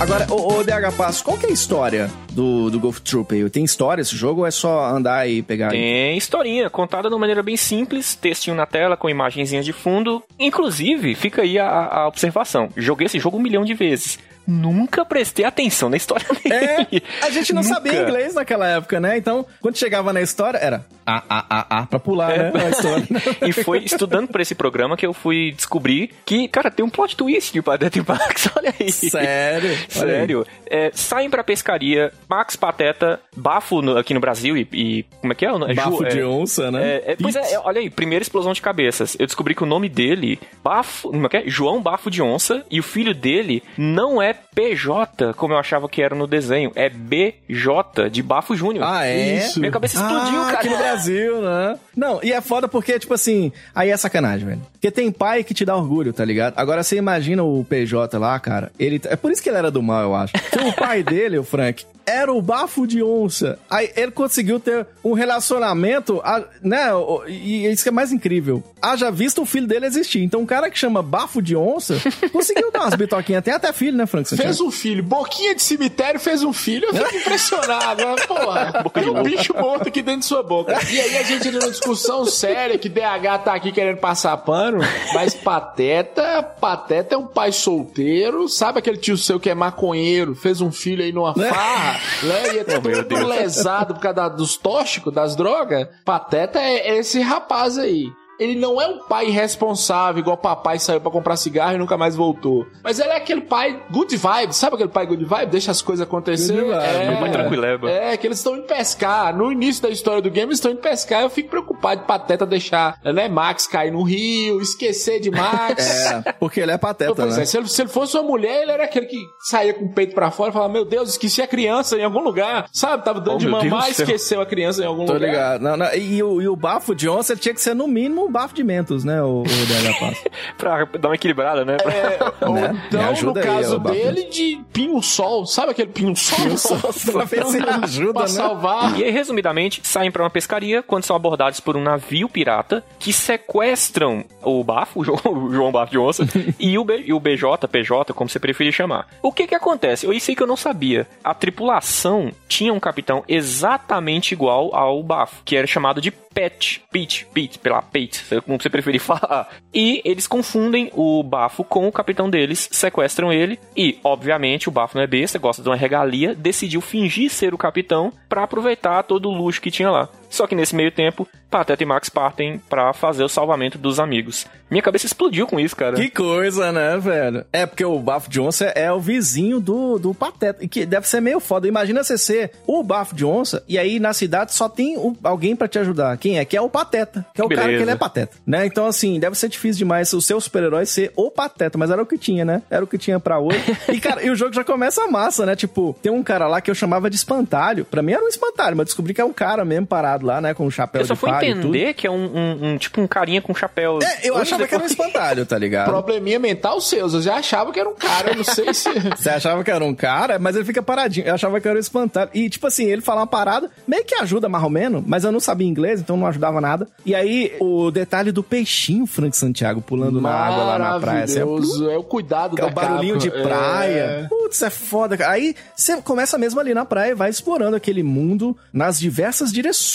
[0.00, 3.50] Agora, o, DH Passo, qual que é a história do, do Golf Troop aí?
[3.50, 5.70] Tem história esse jogo ou é só andar e pegar?
[5.70, 10.22] Tem historinha, contada de uma maneira bem simples, textinho na tela, com imagenzinhas de fundo.
[10.38, 12.70] Inclusive, fica aí a, a observação.
[12.76, 14.20] Joguei esse jogo um milhão de vezes.
[14.50, 17.02] Nunca prestei atenção na história É, dele.
[17.22, 17.74] a gente não Nunca.
[17.74, 19.18] sabia inglês naquela época, né?
[19.18, 22.52] Então, quando chegava na história, era A, A, A, A, pra pular, né?
[22.54, 23.06] A história.
[23.46, 27.14] e foi estudando pra esse programa que eu fui descobrir que, cara, tem um plot
[27.14, 28.90] twist de Pateta e Max, olha aí.
[28.90, 29.78] Sério?
[29.88, 30.46] Sério.
[30.70, 35.36] É, saem pra pescaria, Max Pateta, bafo no- aqui no Brasil e, e- Como é
[35.36, 35.50] que é?
[35.50, 36.82] É Bafo Ju- de é- onça, né?
[37.04, 39.14] é, é, pois é, é, olha aí, primeira explosão de cabeças.
[39.18, 41.42] Eu descobri que o nome dele, Bafo, como é que é?
[41.46, 46.02] João Bafo de Onça, e o filho dele não é PJ, como eu achava que
[46.02, 48.84] era no desenho, é BJ, de Bafo Júnior.
[48.88, 49.36] Ah, é?
[49.36, 49.60] Isso.
[49.60, 50.58] Minha cabeça explodiu, ah, cara.
[50.58, 51.78] aqui no Brasil, né?
[51.96, 54.62] Não, e é foda porque, tipo assim, aí é sacanagem, velho.
[54.72, 56.54] Porque tem pai que te dá orgulho, tá ligado?
[56.56, 58.70] Agora você imagina o PJ lá, cara.
[58.78, 60.32] Ele, é por isso que ele era do mal, eu acho.
[60.32, 63.58] Porque o pai dele, o Frank, era o bafo de onça.
[63.68, 66.88] Aí ele conseguiu ter um relacionamento, a- né?
[67.26, 68.62] E isso que é mais incrível.
[68.80, 70.22] Haja visto o filho dele existir.
[70.22, 71.96] Então, um cara que chama bafo de onça
[72.32, 73.42] conseguiu dar umas bitoquinhas.
[73.42, 74.27] Tem até filho, né, Frank?
[74.28, 74.42] Santiago?
[74.42, 76.86] Fez um filho, boquinha de cemitério fez um filho.
[76.88, 78.16] Eu fico impressionado, né?
[78.26, 80.72] Porra, tem um bicho morto aqui dentro de sua boca.
[80.90, 84.80] E aí a gente entra numa discussão séria que DH tá aqui querendo passar pano,
[85.14, 90.60] mas Pateta, Pateta é um pai solteiro, sabe aquele tio seu que é maconheiro, fez
[90.60, 92.54] um filho aí numa farra, né?
[92.54, 92.64] E é
[93.04, 95.88] todo lesado por causa dos tóxicos, das drogas.
[96.04, 98.12] Pateta é esse rapaz aí.
[98.38, 102.14] Ele não é um pai irresponsável, igual papai saiu pra comprar cigarro e nunca mais
[102.14, 102.66] voltou.
[102.82, 105.50] Mas ele é aquele pai good vibe, sabe aquele pai good vibe?
[105.50, 106.64] Deixa as coisas acontecer.
[106.72, 107.90] É, pai tranquileba.
[107.90, 109.36] É, que eles estão indo pescar.
[109.36, 111.22] No início da história do game, eles estão indo pescar.
[111.22, 115.78] Eu fico preocupado de Pateta deixar, né, Max cair no rio, esquecer de Max.
[116.08, 117.42] É, porque ele é pateta, né?
[117.42, 119.92] é, se ele, se ele fosse uma mulher, ele era aquele que saía com o
[119.92, 122.66] peito pra fora e falava: Meu Deus, esqueci a criança em algum lugar.
[122.72, 123.04] Sabe?
[123.04, 124.04] Tava dando Oh, de mamar, céu.
[124.04, 125.26] esqueceu a criança em algum Tô lugar.
[125.28, 125.60] ligado.
[125.62, 128.27] Não, não, e, o, e o bafo de onça ele tinha que ser no mínimo
[128.28, 129.22] um bafo de mentos, né?
[129.22, 130.22] O, o DH Passo.
[130.58, 131.76] Pra dar uma equilibrada, né?
[131.84, 132.82] É, ou Né?
[132.88, 133.94] Então, no ajuda aí, caso Bafo.
[133.96, 135.46] dele, de pinho-sol.
[135.46, 136.38] Sabe aquele pinho-sol?
[136.44, 136.78] Pinho-sol,
[137.12, 138.28] pra ver se ajuda, pra né?
[138.28, 138.98] salvar.
[138.98, 140.82] E aí, resumidamente, saem pra uma pescaria.
[140.82, 145.72] Quando são abordados por um navio pirata que sequestram o Bafo, o Jo- o João
[145.72, 146.24] Bafo de Onça,
[146.58, 149.06] e o, B, e o BJ, PJ, como você preferir chamar.
[149.22, 150.06] O que que acontece?
[150.06, 151.06] Eu aí que eu não sabia.
[151.24, 157.26] A tripulação tinha um capitão exatamente igual ao Bafo, que era chamado de Pet, Pete,
[157.34, 159.48] Pete, pela Pete, como você preferir falar.
[159.74, 164.96] E eles confundem o Bafo com o capitão deles, sequestram ele e, obviamente, o Bafo
[164.96, 169.28] não é besta, gosta de uma regalia, decidiu fingir ser o capitão pra aproveitar todo
[169.28, 170.08] o luxo que tinha lá.
[170.30, 174.46] Só que nesse meio tempo, Pateta e Max partem pra fazer o salvamento dos amigos.
[174.70, 175.96] Minha cabeça explodiu com isso, cara.
[175.96, 177.44] Que coisa, né, velho?
[177.50, 180.62] É porque o Bafo Johnson é o vizinho do, do Pateta.
[180.62, 181.66] E que deve ser meio foda.
[181.66, 185.66] Imagina você ser o Bafo Johnson e aí na cidade só tem o- alguém pra
[185.66, 186.18] te ajudar.
[186.18, 186.44] Quem é?
[186.44, 187.24] Que é o Pateta.
[187.34, 187.78] Que é o cara Beleza.
[187.78, 188.36] que ele é Pateta.
[188.46, 188.66] Né?
[188.66, 191.78] Então, assim, deve ser difícil demais o seu super-herói ser o Pateta.
[191.78, 192.60] Mas era o que tinha, né?
[192.68, 193.58] Era o que tinha pra hoje.
[193.90, 195.56] e, cara, e o jogo já começa massa, né?
[195.56, 197.86] Tipo, tem um cara lá que eu chamava de espantalho.
[197.86, 200.54] Pra mim era um espantalho, mas descobri que é um cara mesmo parado lá, né?
[200.54, 201.68] Com um chapéu Eu só de fui palha e tudo.
[201.68, 203.98] entender que é um, um- um- tipo um carinha com chapéu.
[204.02, 205.06] É, eu achava que era um depois.
[205.08, 205.86] espantalho, tá ligado?
[205.90, 207.14] Probleminha mental seus.
[207.14, 208.88] Eu já achava que era um cara, eu não sei se.
[209.16, 211.26] Você achava que era um cara, mas ele fica paradinho.
[211.26, 212.30] Eu achava que era um espantalho.
[212.34, 215.32] E, tipo assim, ele fala uma parada, meio que ajuda mais ou menos, mas eu
[215.32, 216.86] não sabia inglês, então não ajudava nada.
[217.04, 221.24] E aí, o detalhe do peixinho, Frank Santiago, pulando na água lá na praia.
[221.24, 221.90] Assim, é, Maravilhoso.
[221.90, 223.42] É o cuidado é da o barulhinho de capa.
[223.42, 223.98] praia.
[224.24, 224.26] É.
[224.28, 225.16] Putz, é foda.
[225.28, 229.88] Aí você começa mesmo ali na praia e vai explorando aquele mundo nas diversas direções,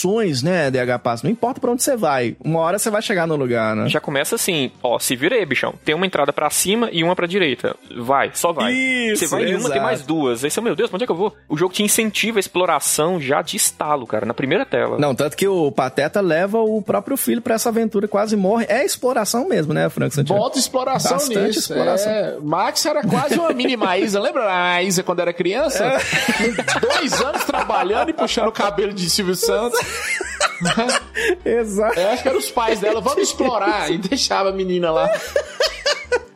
[0.43, 1.23] né, DH Pass?
[1.23, 2.35] Não importa pra onde você vai.
[2.43, 3.89] Uma hora você vai chegar no lugar, né?
[3.89, 5.73] Já começa assim, ó, se vira aí, bichão.
[5.83, 7.75] Tem uma entrada pra cima e uma pra direita.
[7.97, 8.73] Vai, só vai.
[8.73, 10.43] Isso, Você vai em uma, tem mais duas.
[10.43, 11.35] Aí você, meu Deus, pra onde é que eu vou?
[11.47, 14.97] O jogo te incentiva a exploração já de estalo, cara, na primeira tela.
[14.99, 18.65] Não, tanto que o Pateta leva o próprio filho pra essa aventura, quase morre.
[18.69, 20.39] É exploração mesmo, né, Frank Santiago?
[20.41, 21.59] Bota exploração Bastante nisso.
[21.59, 22.11] exploração.
[22.11, 22.37] É.
[22.41, 24.19] Max era quase uma mini Maísa.
[24.19, 25.83] Lembra a Maísa quando era criança?
[25.85, 26.79] É.
[26.79, 29.79] Dois anos trabalhando e puxando o cabelo de Silvio Santos.
[31.45, 31.99] Exato.
[31.99, 33.01] Eu acho que eram os pais dela.
[33.01, 33.91] Vamos explorar.
[33.91, 35.09] E deixava a menina lá.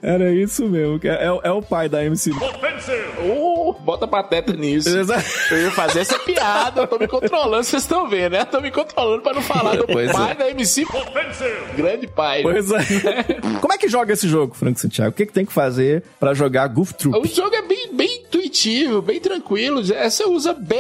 [0.02, 1.00] Era isso mesmo.
[1.04, 2.32] É, é o- é o pai da MC.
[2.32, 4.88] Uh, bota pateta nisso.
[4.96, 5.26] Exato.
[5.52, 6.82] Eu ia fazer essa piada.
[6.82, 8.42] Eu tô me controlando, vocês estão vendo, né?
[8.42, 10.36] Eu tô me controlando pra não falar do Pois pai é.
[10.36, 10.86] da MC.
[11.76, 12.42] Grande pai.
[12.44, 12.78] Pois é.
[13.60, 15.10] Como é que joga esse jogo, Frank Santiago?
[15.10, 17.28] O que, que tem que fazer pra jogar Goof O Troop?
[17.36, 19.84] jogo é bem, bem intuitivo, bem tranquilo.
[19.84, 20.76] Você usa B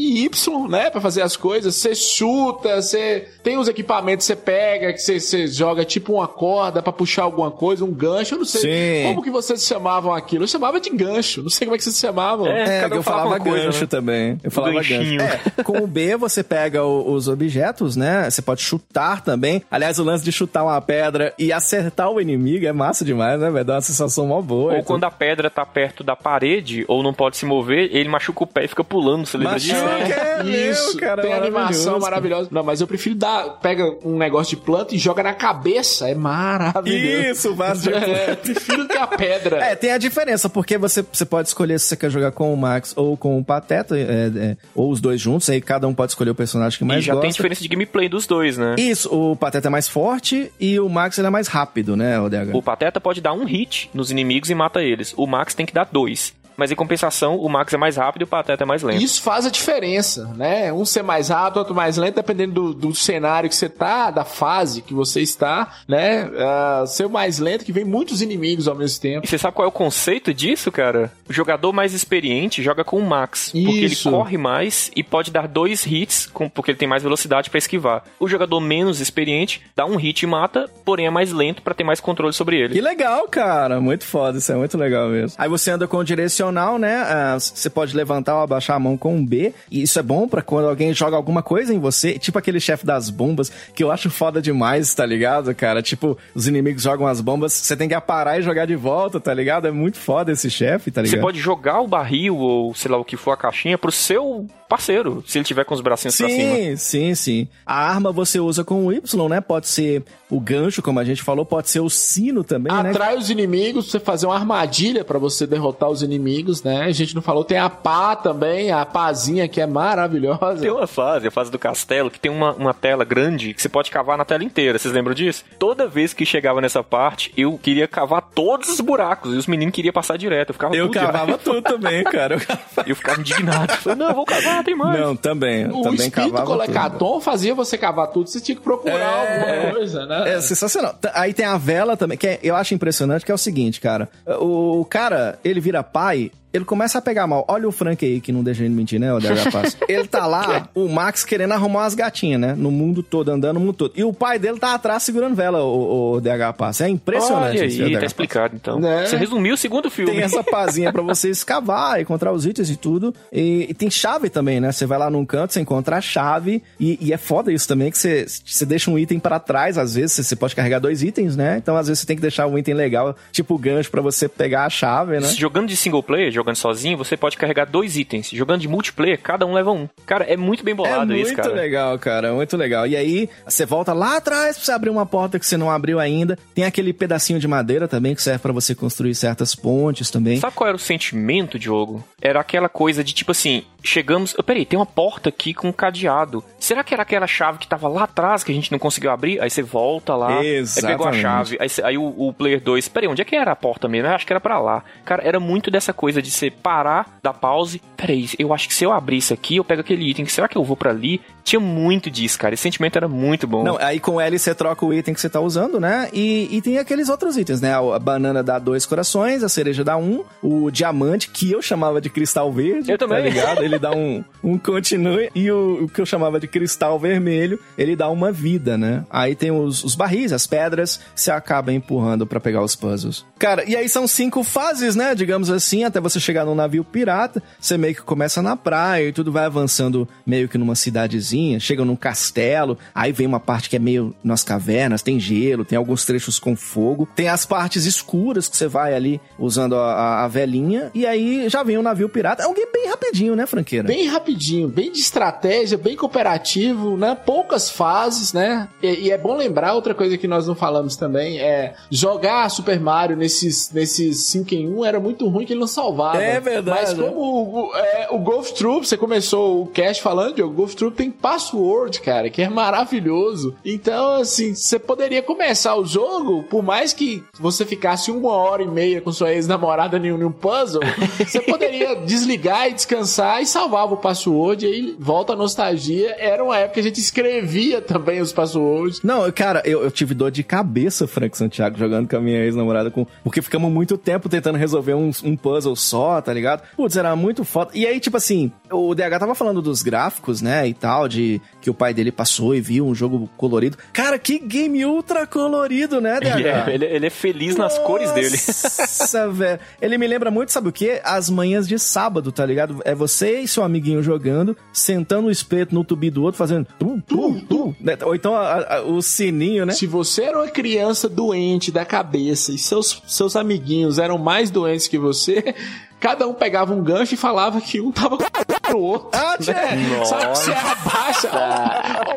[0.00, 1.74] e Y, né, Pra fazer as coisas.
[1.74, 6.82] Você chuta, você tem os equipamentos que você pega, que você, joga tipo uma corda
[6.82, 8.34] pra puxar alguma coisa, um gancho.
[8.34, 8.60] Eu não sei
[9.02, 9.08] Sim.
[9.08, 10.44] como que vocês chamavam aquilo.
[10.44, 11.42] Eu chamava de gancho.
[11.42, 12.46] Não sei como é que vocês chamavam.
[12.46, 12.80] É.
[12.82, 13.86] É, um eu falava coisa, gancho né?
[13.86, 14.40] também.
[14.42, 15.18] Eu falava Ganchinho.
[15.18, 15.40] gancho.
[15.58, 18.28] É, com o B você pega o- os objetos, né?
[18.30, 19.62] Você pode chutar também.
[19.70, 23.50] Aliás, o lance de chutar uma pedra e acertar o inimigo é massa demais, né?
[23.50, 24.74] Vai dar uma sensação mó boa.
[24.74, 28.44] Ou quando a pedra tá perto da parede ou não pode se mover, ele machuca
[28.44, 29.74] o pé e fica pulando, você lembra disso?
[29.98, 31.22] Machuca, é Isso, meu, cara.
[31.22, 32.00] tem animação maravilhoso.
[32.00, 32.48] maravilhosa.
[32.50, 33.58] Não, mas eu prefiro dar.
[33.60, 36.08] Pega um negócio de planta e joga na cabeça.
[36.08, 37.30] É maravilhoso.
[37.30, 39.56] Isso, vaso de É, prefiro que a pedra.
[39.58, 42.56] É, tem a diferença, porque você, você pode escolher se você quer jogar com o
[42.56, 46.12] Max ou com o Pateta, é, é, ou os dois juntos, aí cada um pode
[46.12, 47.22] escolher o personagem que mais e já gosta.
[47.22, 48.74] tem diferença de gameplay dos dois, né?
[48.78, 52.28] Isso, o Pateta é mais forte e o Max ele é mais rápido, né, o
[52.28, 52.54] DH?
[52.54, 55.14] O Pateta pode dar um hit nos inimigos e mata eles.
[55.16, 56.34] O Max tem que dar dois.
[56.60, 59.02] Mas em compensação, o Max é mais rápido e o Pateta é mais lento.
[59.02, 60.70] Isso faz a diferença, né?
[60.70, 64.26] Um ser mais rápido, outro mais lento, dependendo do, do cenário que você tá, da
[64.26, 66.30] fase que você está, né?
[66.36, 69.24] Ah, ser mais lento, que vem muitos inimigos ao mesmo tempo.
[69.24, 71.10] E você sabe qual é o conceito disso, cara?
[71.26, 73.46] O jogador mais experiente joga com o Max.
[73.52, 74.10] Porque ele Isso.
[74.10, 78.04] corre mais e pode dar dois hits, com- porque ele tem mais velocidade pra esquivar.
[78.18, 81.84] O jogador menos experiente dá um hit e mata, porém é mais lento pra ter
[81.84, 82.74] mais controle sobre ele.
[82.74, 83.80] Que legal, cara.
[83.80, 85.36] Muito foda, isso é muito legal mesmo.
[85.38, 86.96] Aí você anda com o direcional, né?
[87.06, 89.52] Ah, você pode levantar ou abaixar a mão com um B.
[89.70, 92.18] E isso é bom pra quando alguém joga alguma coisa em você.
[92.18, 95.82] Tipo aquele chefe das bombas, que eu acho foda demais, tá ligado, cara?
[95.82, 99.32] Tipo, os inimigos jogam as bombas, você tem que parar e jogar de volta, tá
[99.32, 99.68] ligado?
[99.68, 101.18] É muito foda esse chefe, tá ligado?
[101.18, 104.46] Você pode jogar o barril ou sei lá o que for a caixinha pro seu
[104.70, 106.54] parceiro, se ele tiver com os bracinhos pra cima.
[106.54, 107.48] Sim, sim, sim.
[107.66, 109.40] A arma você usa com o Y, né?
[109.40, 112.90] Pode ser o gancho, como a gente falou, pode ser o sino também, né?
[112.90, 116.84] Atrai os inimigos, pra você fazer uma armadilha pra você derrotar os inimigos, né?
[116.84, 120.60] A gente não falou, tem a pá também, a pazinha que é maravilhosa.
[120.60, 123.68] Tem uma fase, a fase do castelo, que tem uma, uma tela grande que você
[123.68, 124.78] pode cavar na tela inteira.
[124.78, 125.44] Vocês lembram disso?
[125.58, 129.74] Toda vez que chegava nessa parte, eu queria cavar todos os buracos e os meninos
[129.74, 130.50] queriam passar direto.
[130.50, 132.34] Eu ficava Eu cavava tudo também, cara.
[132.36, 133.72] Eu cavava- E eu ficava indignado.
[133.72, 134.98] Eu falei, não, eu vou cavar, tem mais.
[135.00, 135.66] Não, também.
[135.66, 136.44] O também espírito tudo.
[136.44, 138.94] colecaton fazia você cavar tudo, você tinha que procurar
[139.24, 139.56] É.
[139.58, 140.34] alguma coisa, né?
[140.34, 140.94] É sensacional.
[141.14, 144.08] Aí tem a vela também, que é- eu acho impressionante, que é o seguinte, cara.
[144.40, 147.44] O cara, ele vira pai ele começa a pegar mal.
[147.48, 149.76] Olha o Frank aí, que não deixa ele mentir, né, o DH Pass.
[149.88, 152.54] ele tá lá, o Max querendo arrumar umas gatinhas, né?
[152.56, 153.92] No mundo todo, andando no mundo todo.
[153.96, 156.80] E o pai dele tá atrás segurando vela, o, o DH Pass.
[156.80, 158.80] É impressionante Olha isso, aí, tá explicado então.
[158.80, 159.06] Né?
[159.06, 160.12] Você resumiu o segundo filme.
[160.12, 163.14] Tem essa pazinha pra você escavar, encontrar os itens e tudo.
[163.32, 164.72] E, e tem chave também, né?
[164.72, 166.62] Você vai lá num canto, você encontra a chave.
[166.78, 169.94] E, e é foda isso também, que você, você deixa um item pra trás, às
[169.94, 170.12] vezes.
[170.12, 171.58] Você, você pode carregar dois itens, né?
[171.58, 174.28] Então, às vezes, você tem que deixar um item legal, tipo o gancho, pra você
[174.28, 175.28] pegar a chave, né?
[175.28, 178.28] Jogando de single player, jogando sozinho, você pode carregar dois itens.
[178.30, 179.88] Jogando de multiplayer, cada um leva um.
[180.06, 181.52] Cara, é muito bem É bolado muito isso, cara.
[181.52, 182.86] legal, cara, muito legal.
[182.86, 185.98] E aí, você volta lá atrás pra você abrir uma porta que você não abriu
[186.00, 186.38] ainda.
[186.54, 190.38] Tem aquele pedacinho de madeira também que serve pra você construir certas pontes também.
[190.38, 192.02] Sabe qual era o sentimento, Diogo?
[192.20, 194.34] Era aquela coisa de tipo assim, chegamos.
[194.38, 196.42] Oh, peraí, tem uma porta aqui com um cadeado.
[196.58, 199.40] Será que era aquela chave que tava lá atrás que a gente não conseguiu abrir?
[199.40, 201.20] Aí você volta lá, aí pegou a Exatamente.
[201.20, 201.56] chave.
[201.60, 204.08] Aí, aí o, o player 2, peraí, onde é que era a porta mesmo?
[204.08, 204.82] Eu acho que era pra lá.
[205.04, 207.80] Cara, era muito dessa coisa de você parar, dar pause.
[207.96, 210.26] Peraí, eu acho que se eu abrir isso aqui, eu pego aquele item.
[210.26, 211.20] Será que eu vou pra ali?
[211.42, 212.54] Tinha muito disso, cara.
[212.54, 213.64] Esse sentimento era muito bom.
[213.64, 216.08] Não, aí com L você troca o item que você tá usando, né?
[216.12, 217.74] E, e tem aqueles outros itens, né?
[217.74, 222.08] A banana dá dois corações, a cereja dá um, o diamante, que eu chamava de
[222.08, 222.90] cristal verde.
[222.90, 223.18] Eu também.
[223.18, 223.62] Tá ligado?
[223.64, 225.30] Ele dá um, um continue.
[225.34, 229.04] E o, o que eu chamava de cristal vermelho, ele dá uma vida, né?
[229.10, 233.24] Aí tem os, os barris, as pedras, você acaba empurrando pra pegar os puzzles.
[233.38, 235.14] Cara, e aí são cinco fases, né?
[235.14, 237.42] Digamos assim, até você chegar num navio pirata.
[237.58, 241.58] Você meio que começa na praia e tudo vai avançando meio que numa cidadezinha.
[241.60, 245.76] Chega num castelo, aí vem uma parte que é meio nas cavernas, tem gelo, tem
[245.76, 247.08] alguns trechos com fogo.
[247.14, 250.90] Tem as partes escuras que você vai ali usando a, a, a velinha.
[250.94, 252.42] E aí já vem o navio pirata.
[252.42, 253.86] É um game bem rapidinho, né, franqueira?
[253.88, 257.14] Bem rapidinho, bem de estratégia, bem cooperativo, né?
[257.14, 258.68] Poucas fases, né?
[258.82, 262.78] E, e é bom lembrar outra coisa que nós não falamos também é jogar Super
[262.80, 266.09] Mario nesses nesses 5 em 1 era muito ruim que ele não salvava.
[266.18, 270.38] É verdade, Mas como o, o, é, o Golf Troop, você começou o cast falando,
[270.40, 273.54] o Golf Troop tem password, cara, que é maravilhoso.
[273.64, 278.68] Então, assim, você poderia começar o jogo, por mais que você ficasse uma hora e
[278.68, 280.82] meia com sua ex-namorada em um em um puzzle,
[281.18, 286.14] você poderia desligar e descansar e salvava o password, e aí volta a nostalgia.
[286.18, 289.00] Era uma época que a gente escrevia também os passwords.
[289.02, 292.90] Não, cara, eu, eu tive dor de cabeça, Frank Santiago, jogando com a minha ex-namorada,
[292.90, 293.06] com...
[293.24, 296.62] porque ficamos muito tempo tentando resolver um, um puzzle só, tá ligado?
[296.76, 297.70] Putz, era muito foda.
[297.74, 301.68] E aí, tipo assim, o DH tava falando dos gráficos, né, e tal, de que
[301.70, 303.76] o pai dele passou e viu um jogo colorido.
[303.92, 306.26] Cara, que game ultra colorido, né, DH?
[306.38, 308.30] Ele é, ele, ele é feliz nas cores dele.
[308.30, 309.60] Nossa, velho.
[309.80, 311.00] Ele me lembra muito, sabe o quê?
[311.04, 312.80] As manhãs de sábado, tá ligado?
[312.84, 317.00] É você e seu amiguinho jogando, sentando o espeto no tubi do outro, fazendo tum,
[317.00, 317.74] tum, tum.
[317.80, 317.96] né?
[318.04, 319.72] Ou então a- a- o sininho, né?
[319.72, 324.86] Se você era uma criança doente da cabeça e seus, seus amiguinhos eram mais doentes
[324.88, 325.54] que você,
[326.00, 329.10] cada um pegava um gancho e falava que um tava com o outro.
[329.12, 329.52] Ah, tchê.
[329.52, 330.04] né?
[330.04, 331.30] Sabe que você abaixa.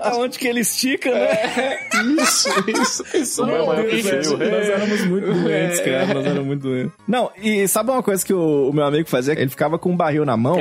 [0.04, 1.78] Aonde que ele estica, né?
[2.22, 3.46] Isso, isso, isso.
[3.46, 4.52] Meu Meu Deus, Deus, velho.
[4.52, 6.14] Nós éramos muito doentes, cara.
[6.14, 6.92] Nós éramos muito doentes.
[7.08, 9.34] Não, e sabe uma coisa que o, o meu amigo fazia?
[9.34, 10.58] Ele ficava com um barril na mão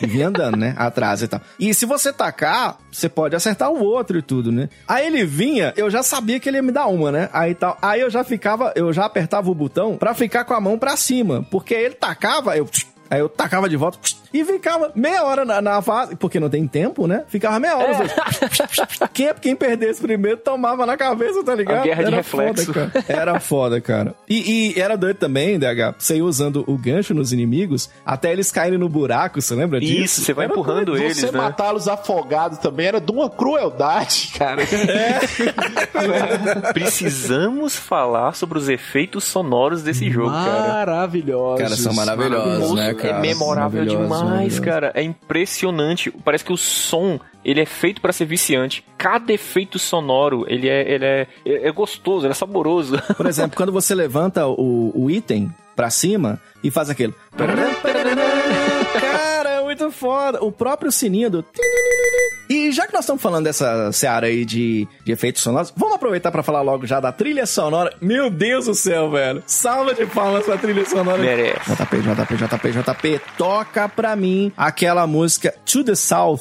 [0.00, 0.74] e vinha andando, né?
[0.76, 1.40] Atrás e tal.
[1.58, 4.68] E se você tacar, você pode acertar o outro e tudo, né?
[4.86, 7.28] Aí ele vinha, eu já sabia que ele ia me dar uma, né?
[7.32, 7.76] Aí tal.
[7.82, 10.96] Aí eu já ficava, eu já apertava o botão pra ficar com a mão pra
[10.96, 11.46] cima.
[11.50, 12.61] Porque ele tacava, eu.
[12.62, 12.91] Valeu.
[13.12, 13.98] Aí eu tacava de volta
[14.32, 17.24] e ficava meia hora na, na fase, porque não tem tempo, né?
[17.28, 18.04] Ficava meia hora.
[18.04, 21.80] os- Quem, quem perdesse primeiro tomava na cabeça, tá ligado?
[21.80, 22.72] A guerra de Era reflexo.
[22.72, 23.04] Foda, cara.
[23.06, 24.14] Era foda, cara.
[24.26, 28.50] E, e era doido também, DH, você ir usando o gancho nos inimigos até eles
[28.50, 29.92] caírem no buraco, você lembra disso?
[30.04, 31.32] Isso, você vai Era empurrando eles, Você né?
[31.38, 34.62] matá-los afogados também era de uma crueldade, cara.
[36.72, 40.68] Precisamos falar sobre os efeitos sonoros desse jogo, cara.
[40.68, 41.60] Maravilhosos.
[41.62, 43.18] Cara, são maravilhosos, Moço, né, cara?
[43.18, 44.92] É memorável demais, cara.
[44.94, 46.10] É impressionante.
[46.24, 48.84] Parece que o som, ele é feito pra ser viciante.
[48.96, 53.00] Cada efeito sonoro, ele é, ele é, é gostoso, ele é saboroso.
[53.16, 57.14] Por exemplo, quando você levanta o, o item pra cima e faz aquele.
[57.38, 58.01] É
[59.92, 60.42] foda.
[60.42, 61.44] O próprio sininho do.
[62.48, 66.30] E já que nós estamos falando dessa seara aí de, de efeitos sonoros, vamos aproveitar
[66.30, 67.94] pra falar logo já da trilha sonora.
[68.00, 69.42] Meu Deus do céu, velho.
[69.46, 71.22] Salva de palmas pra trilha sonora.
[71.22, 71.70] Merece.
[71.74, 76.40] JP, JP, JP, JP, toca pra mim aquela música To the South.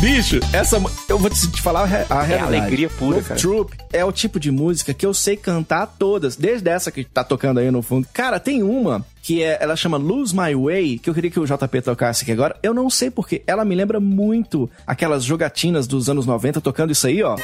[0.00, 0.80] Bicho, essa.
[1.08, 2.56] Eu vou te falar a, a realidade.
[2.56, 3.40] alegria pura, Wolf cara.
[3.40, 7.24] Troop é o tipo de música que eu sei cantar todas, desde essa que tá
[7.24, 8.06] tocando aí no fundo.
[8.12, 11.44] Cara, tem uma que é, ela chama Lose My Way, que eu queria que o
[11.44, 12.56] JP tocasse aqui agora.
[12.62, 17.06] Eu não sei porque ela me lembra muito aquelas jogatinas dos anos 90 tocando isso
[17.08, 17.36] aí, ó.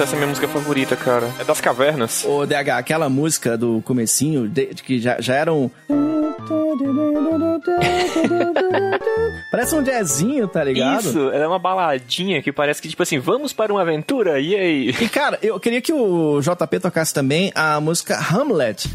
[0.00, 1.30] Nossa, essa é a minha música favorita, cara.
[1.38, 2.24] É das cavernas.
[2.24, 5.70] Ô, DH, aquela música do comecinho, de, que já, já era um...
[9.52, 11.00] Parece um jazzinho, tá ligado?
[11.00, 14.54] Isso, ela é uma baladinha que parece que, tipo assim, vamos para uma aventura, e
[14.54, 14.88] aí?
[14.88, 18.88] E cara, eu queria que o JP tocasse também a música Hamlet.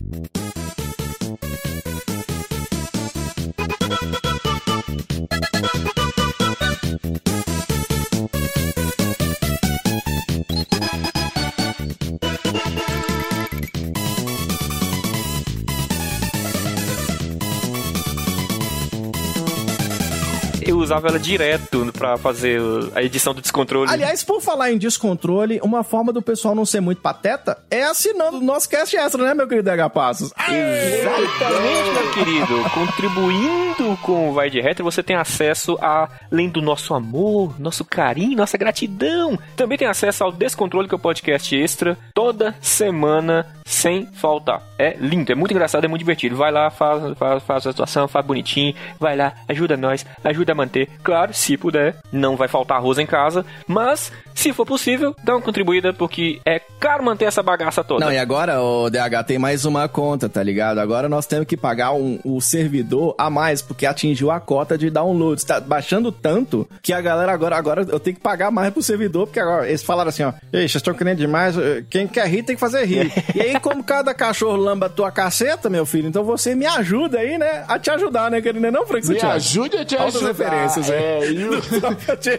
[20.86, 22.61] Usava ela direto pra fazer
[22.93, 23.91] a edição do descontrole.
[23.91, 28.38] Aliás, por falar em descontrole, uma forma do pessoal não ser muito pateta é assinando
[28.38, 30.31] o nosso cast extra, né, meu querido DH Passos?
[30.47, 32.69] Exatamente, meu querido.
[32.73, 37.83] Contribuindo com o Vai de Retro, você tem acesso a, além do nosso amor, nosso
[37.83, 43.45] carinho, nossa gratidão, também tem acesso ao Descontrole, que é o podcast extra, toda semana,
[43.65, 44.61] sem faltar.
[44.77, 46.36] É lindo, é muito engraçado, é muito divertido.
[46.36, 50.55] Vai lá, faz, faz, faz a situação, faz bonitinho, vai lá, ajuda nós, ajuda a
[50.55, 50.74] manter.
[51.03, 55.41] Claro, se puder, não vai faltar arroz em casa, mas se for possível, dá uma
[55.41, 58.05] contribuída, porque é caro manter essa bagaça toda.
[58.05, 60.80] Não, e agora, o DH, tem mais uma conta, tá ligado?
[60.80, 64.89] Agora nós temos que pagar um, o servidor a mais, porque atingiu a cota de
[64.89, 65.45] downloads.
[65.45, 69.28] Tá baixando tanto que a galera agora, agora eu tenho que pagar mais pro servidor,
[69.28, 72.43] porque agora eles falaram assim, ó, ei, vocês estão querendo demais, eh, quem quer rir
[72.43, 73.11] tem que fazer rir.
[73.34, 77.19] e aí, como cada cachorro lamba a tua caceta, meu filho, então você me ajuda
[77.19, 78.71] aí, né, a te ajudar, né, querido?
[78.71, 80.64] Não, Frank Me ajude a te Altas ajudar.
[80.66, 81.36] Referências, é, hein?
[81.36, 81.43] e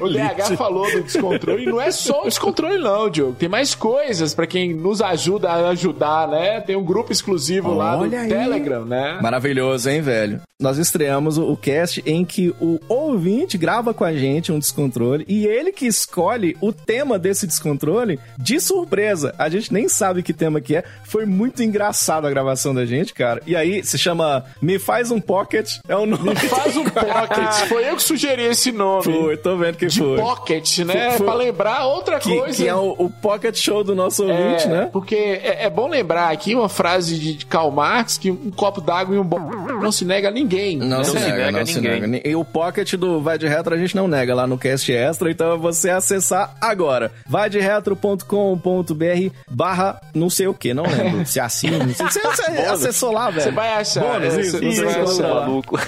[0.03, 0.57] o, elite.
[0.57, 3.35] falou do descontrole, e não é só o descontrole não, Diogo.
[3.35, 6.61] Tem mais coisas pra quem nos ajuda a ajudar, né?
[6.61, 8.29] Tem um grupo exclusivo lá do Olha aí.
[8.29, 9.18] Telegram, né?
[9.20, 10.41] Maravilhoso, hein, velho?
[10.59, 15.22] Nós estreamos o, o cast em que o ouvinte grava com a gente um descontrole
[15.29, 19.35] e ele que escolhe o tema desse descontrole de surpresa.
[19.39, 20.85] A gente nem sabe que tema que é.
[21.05, 23.43] Foi muito engraçado a gravação da gente, cara.
[23.47, 25.79] E aí se chama Me Faz um Pocket.
[25.87, 26.31] É o nome.
[26.31, 27.68] Me faz um pocket.
[27.68, 29.05] Foi eu que sugeri esse nome.
[29.05, 30.17] Foi, tô vendo que de foi.
[30.17, 31.09] pocket, né?
[31.11, 32.57] Foi- foi- Pra lembrar outra Que, coisa.
[32.57, 34.89] que é o, o Pocket Show do nosso ouvinte, É, né?
[34.93, 38.81] Porque é, é bom lembrar aqui uma frase de de Karl Marx que um copo
[38.81, 39.39] d'água e um bom
[39.81, 40.77] não se nega a ninguém.
[40.79, 41.05] Não, né?
[41.05, 42.01] se, se nega, nega não se ninguém.
[42.07, 42.29] nega.
[42.29, 45.31] E o pocket do Vai de Retro a gente não nega lá no cast extra,
[45.31, 47.11] então é você acessar agora.
[47.29, 51.27] Vaideretro.com.br barra não sei o que, não lembro.
[51.27, 52.07] Se assina, não sei.
[52.07, 53.43] Você, você acessou lá, velho.
[53.43, 54.01] Você vai achar.
[54.01, 55.27] Bônus, é, isso, vai vai achar.
[55.29, 55.41] lá.
[55.41, 55.79] maluco.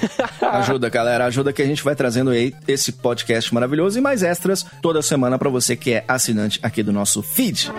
[0.42, 1.24] Ajuda, galera.
[1.26, 5.38] Ajuda que a gente vai trazendo aí esse podcast maravilhoso e mais extras toda semana
[5.38, 7.70] pra você que é assinante aqui do nosso feed.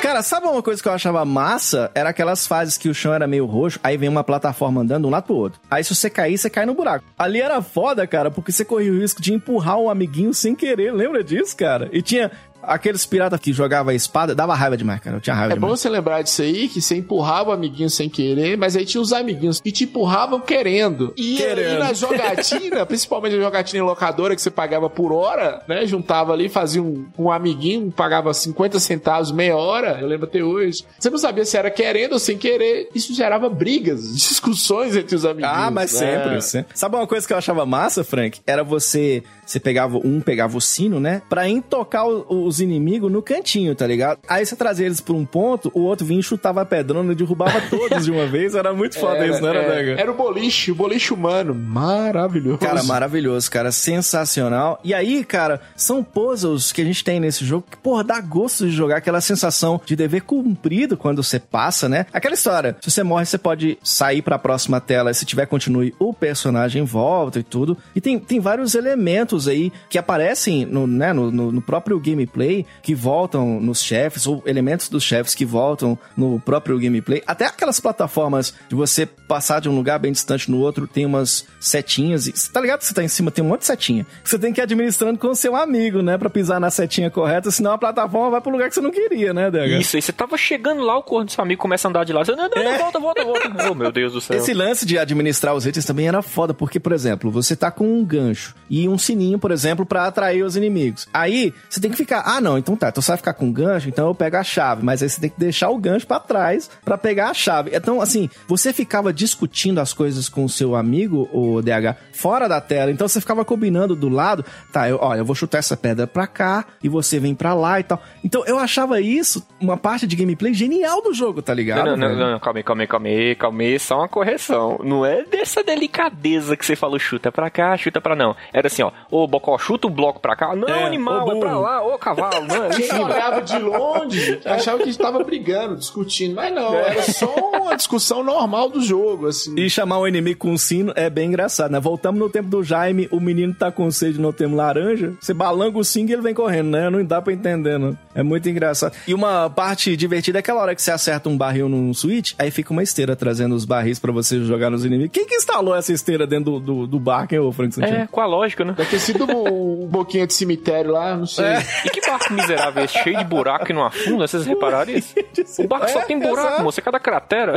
[0.00, 1.90] Cara, sabe uma coisa que eu achava massa?
[1.94, 5.08] Era aquelas fases que o chão era meio roxo, aí vem uma plataforma andando de
[5.08, 5.60] um lado pro outro.
[5.68, 7.04] Aí se você cair, você cai no buraco.
[7.18, 10.94] Ali era foda, cara, porque você corria o risco de empurrar um amiguinho sem querer.
[10.94, 11.88] Lembra disso, cara?
[11.92, 12.30] E tinha
[12.62, 15.16] aqueles piratas que jogavam a espada, dava raiva demais, cara.
[15.16, 15.80] Eu tinha raiva É bom demais.
[15.80, 19.12] você lembrar disso aí, que você empurrava o amiguinho sem querer, mas aí tinha os
[19.12, 21.12] amiguinhos que te empurravam querendo.
[21.16, 21.76] E, Querendo.
[21.76, 25.86] e na jogatina, principalmente na jogatina em locadora, que você pagava por hora, né?
[25.86, 30.84] Juntava ali, fazia um, um amiguinho, pagava 50 centavos meia hora, eu lembro até hoje.
[30.98, 32.88] Você não sabia se era querendo ou sem querer.
[32.94, 35.56] Isso gerava brigas, discussões entre os amiguinhos.
[35.56, 35.98] Ah, mas né?
[35.98, 36.76] sempre, sempre.
[36.76, 38.40] Sabe uma coisa que eu achava massa, Frank?
[38.46, 39.22] Era você.
[39.48, 41.22] Você pegava um, pegava o sino, né?
[41.28, 44.18] Pra intocar o- os inimigos no cantinho, tá ligado?
[44.28, 47.14] Aí você trazia eles por um ponto, o outro vinha e chutava a pedrona e
[47.16, 48.54] derrubava todos de uma vez.
[48.54, 50.00] Era muito foda isso, não era, era, Dega?
[50.02, 51.54] era o boliche, o boliche humano.
[51.54, 52.58] Maravilhoso.
[52.58, 53.72] Cara, maravilhoso, cara.
[53.72, 54.78] Sensacional.
[54.84, 58.66] E aí, cara, são puzzles que a gente tem nesse jogo que, porra, dá gosto
[58.66, 58.96] de jogar.
[58.98, 62.06] Aquela sensação de dever cumprido quando você passa, né?
[62.12, 62.76] Aquela história.
[62.80, 65.12] Se você morre, você pode sair pra próxima tela.
[65.14, 67.76] Se tiver, continue, o personagem volta e tudo.
[67.94, 72.64] E tem, tem vários elementos aí que aparecem no, né, no, no, no próprio gameplay,
[72.82, 77.22] que voltam nos chefes, ou elementos dos chefes que voltam no próprio gameplay.
[77.26, 81.46] Até aquelas plataformas de você passar de um lugar bem distante no outro, tem umas
[81.60, 82.26] setinhas.
[82.26, 84.06] E, tá ligado que você tá em cima, tem um monte de setinha.
[84.22, 86.16] que Você tem que ir administrando com o seu amigo, né?
[86.16, 89.34] Pra pisar na setinha correta, senão a plataforma vai pro lugar que você não queria,
[89.34, 89.80] né, DH?
[89.80, 92.12] Isso, aí você tava chegando lá, o corno do seu amigo começa a andar de
[92.12, 92.24] lá.
[92.24, 93.48] Você, não, não, não, volta, volta, volta.
[93.68, 94.36] Oh, meu Deus do céu.
[94.36, 97.86] Esse lance de administrar os itens também era foda, porque, por exemplo, você tá com
[97.86, 101.08] um gancho e um sininho, por exemplo, pra atrair os inimigos.
[101.12, 103.88] Aí, você tem que ficar, ah, não, então tá, então você vai ficar com gancho,
[103.88, 106.70] então eu pego a chave, mas aí você tem que deixar o gancho pra trás
[106.84, 107.70] pra pegar a chave.
[107.74, 112.60] Então, assim, você ficava discutindo as coisas com o seu amigo, o DH, fora da
[112.60, 116.06] tela, então você ficava combinando do lado, tá, eu, olha, eu vou chutar essa pedra
[116.06, 118.00] pra cá e você vem pra lá e tal.
[118.22, 121.84] Então, eu achava isso uma parte de gameplay genial do jogo, tá ligado?
[121.84, 124.78] Não, não, não, não, calma aí, calma aí, calma aí, calma aí, só uma correção.
[124.84, 128.36] Não é dessa delicadeza que você falou, chuta pra cá, chuta pra não.
[128.52, 130.54] Era assim, ó, ô Bocó, chuta um bloco pra cá.
[130.54, 133.04] Não, É, animal, ô, é pra lá, ô cavalo, não, é em Quem cima.
[133.04, 136.34] olhava de longe achava que a gente tava brigando, discutindo.
[136.34, 139.54] Mas não, era só uma discussão normal do jogo, assim.
[139.58, 141.80] E chamar o inimigo com um sino é bem engraçado, né?
[141.80, 145.78] Voltamos no tempo do Jaime, o menino tá com sede no tempo laranja, você balanga
[145.78, 146.90] o cinco e ele vem correndo, né?
[146.90, 147.96] Não dá pra entender, não.
[148.14, 148.94] É muito engraçado.
[149.06, 152.50] E uma parte divertida é aquela hora que você acerta um barril num switch, aí
[152.50, 155.12] fica uma esteira trazendo os barris pra você jogar nos inimigos.
[155.12, 157.96] Quem que instalou essa esteira dentro do, do, do bar, quem é o Frank Santino?
[157.96, 158.74] É, com a lógica, né?
[159.12, 161.44] Sido um boquinha de cemitério lá, não sei.
[161.84, 164.26] E que barco miserável é esse, cheio de buraco e não afunda?
[164.26, 165.14] Vocês repararam isso?
[165.58, 167.54] O barco só É, tem buraco, moça, é cada cratera.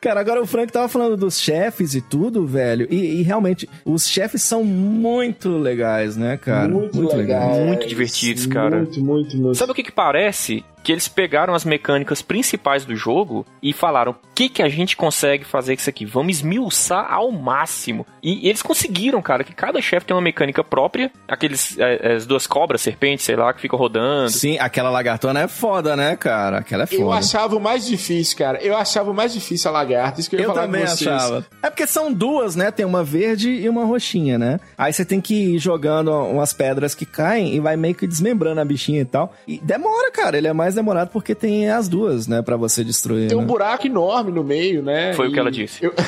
[0.00, 2.86] Cara, agora o Frank tava falando dos chefes e tudo, velho.
[2.90, 6.68] E, e realmente, os chefes são muito legais, né, cara?
[7.16, 7.66] legais.
[7.66, 8.76] Muito divertidos, cara.
[8.76, 9.54] Muito, muito, muito.
[9.54, 10.64] Sabe o que que parece?
[10.84, 14.96] Que eles pegaram as mecânicas principais do jogo e falaram: o que, que a gente
[14.96, 16.04] consegue fazer com isso aqui?
[16.04, 18.06] Vamos esmiuçar ao máximo.
[18.22, 21.10] E eles conseguiram, cara, que cada chefe tem uma mecânica própria.
[21.26, 24.30] Aqueles, é, as duas cobras, serpentes, sei lá, que ficam rodando.
[24.30, 26.58] Sim, aquela lagartona é foda, né, cara?
[26.58, 27.02] Aquela é foda.
[27.02, 28.58] Eu achava o mais difícil, cara.
[28.62, 30.20] Eu achava o mais difícil a lagarta.
[30.20, 31.08] Isso que eu ia Eu falar também com vocês.
[31.10, 31.46] achava.
[31.62, 32.70] É porque são duas, né?
[32.70, 34.60] Tem uma verde e uma roxinha, né?
[34.76, 38.60] Aí você tem que ir jogando umas pedras que caem e vai meio que desmembrando
[38.60, 39.32] a bichinha e tal.
[39.48, 40.36] E demora, cara.
[40.36, 42.42] Ele é mais demorado porque tem as duas, né?
[42.42, 43.28] Pra você destruir.
[43.28, 43.46] Tem um né?
[43.46, 45.12] buraco enorme no meio, né?
[45.14, 45.84] Foi o que E ela disse.
[45.84, 45.92] eu-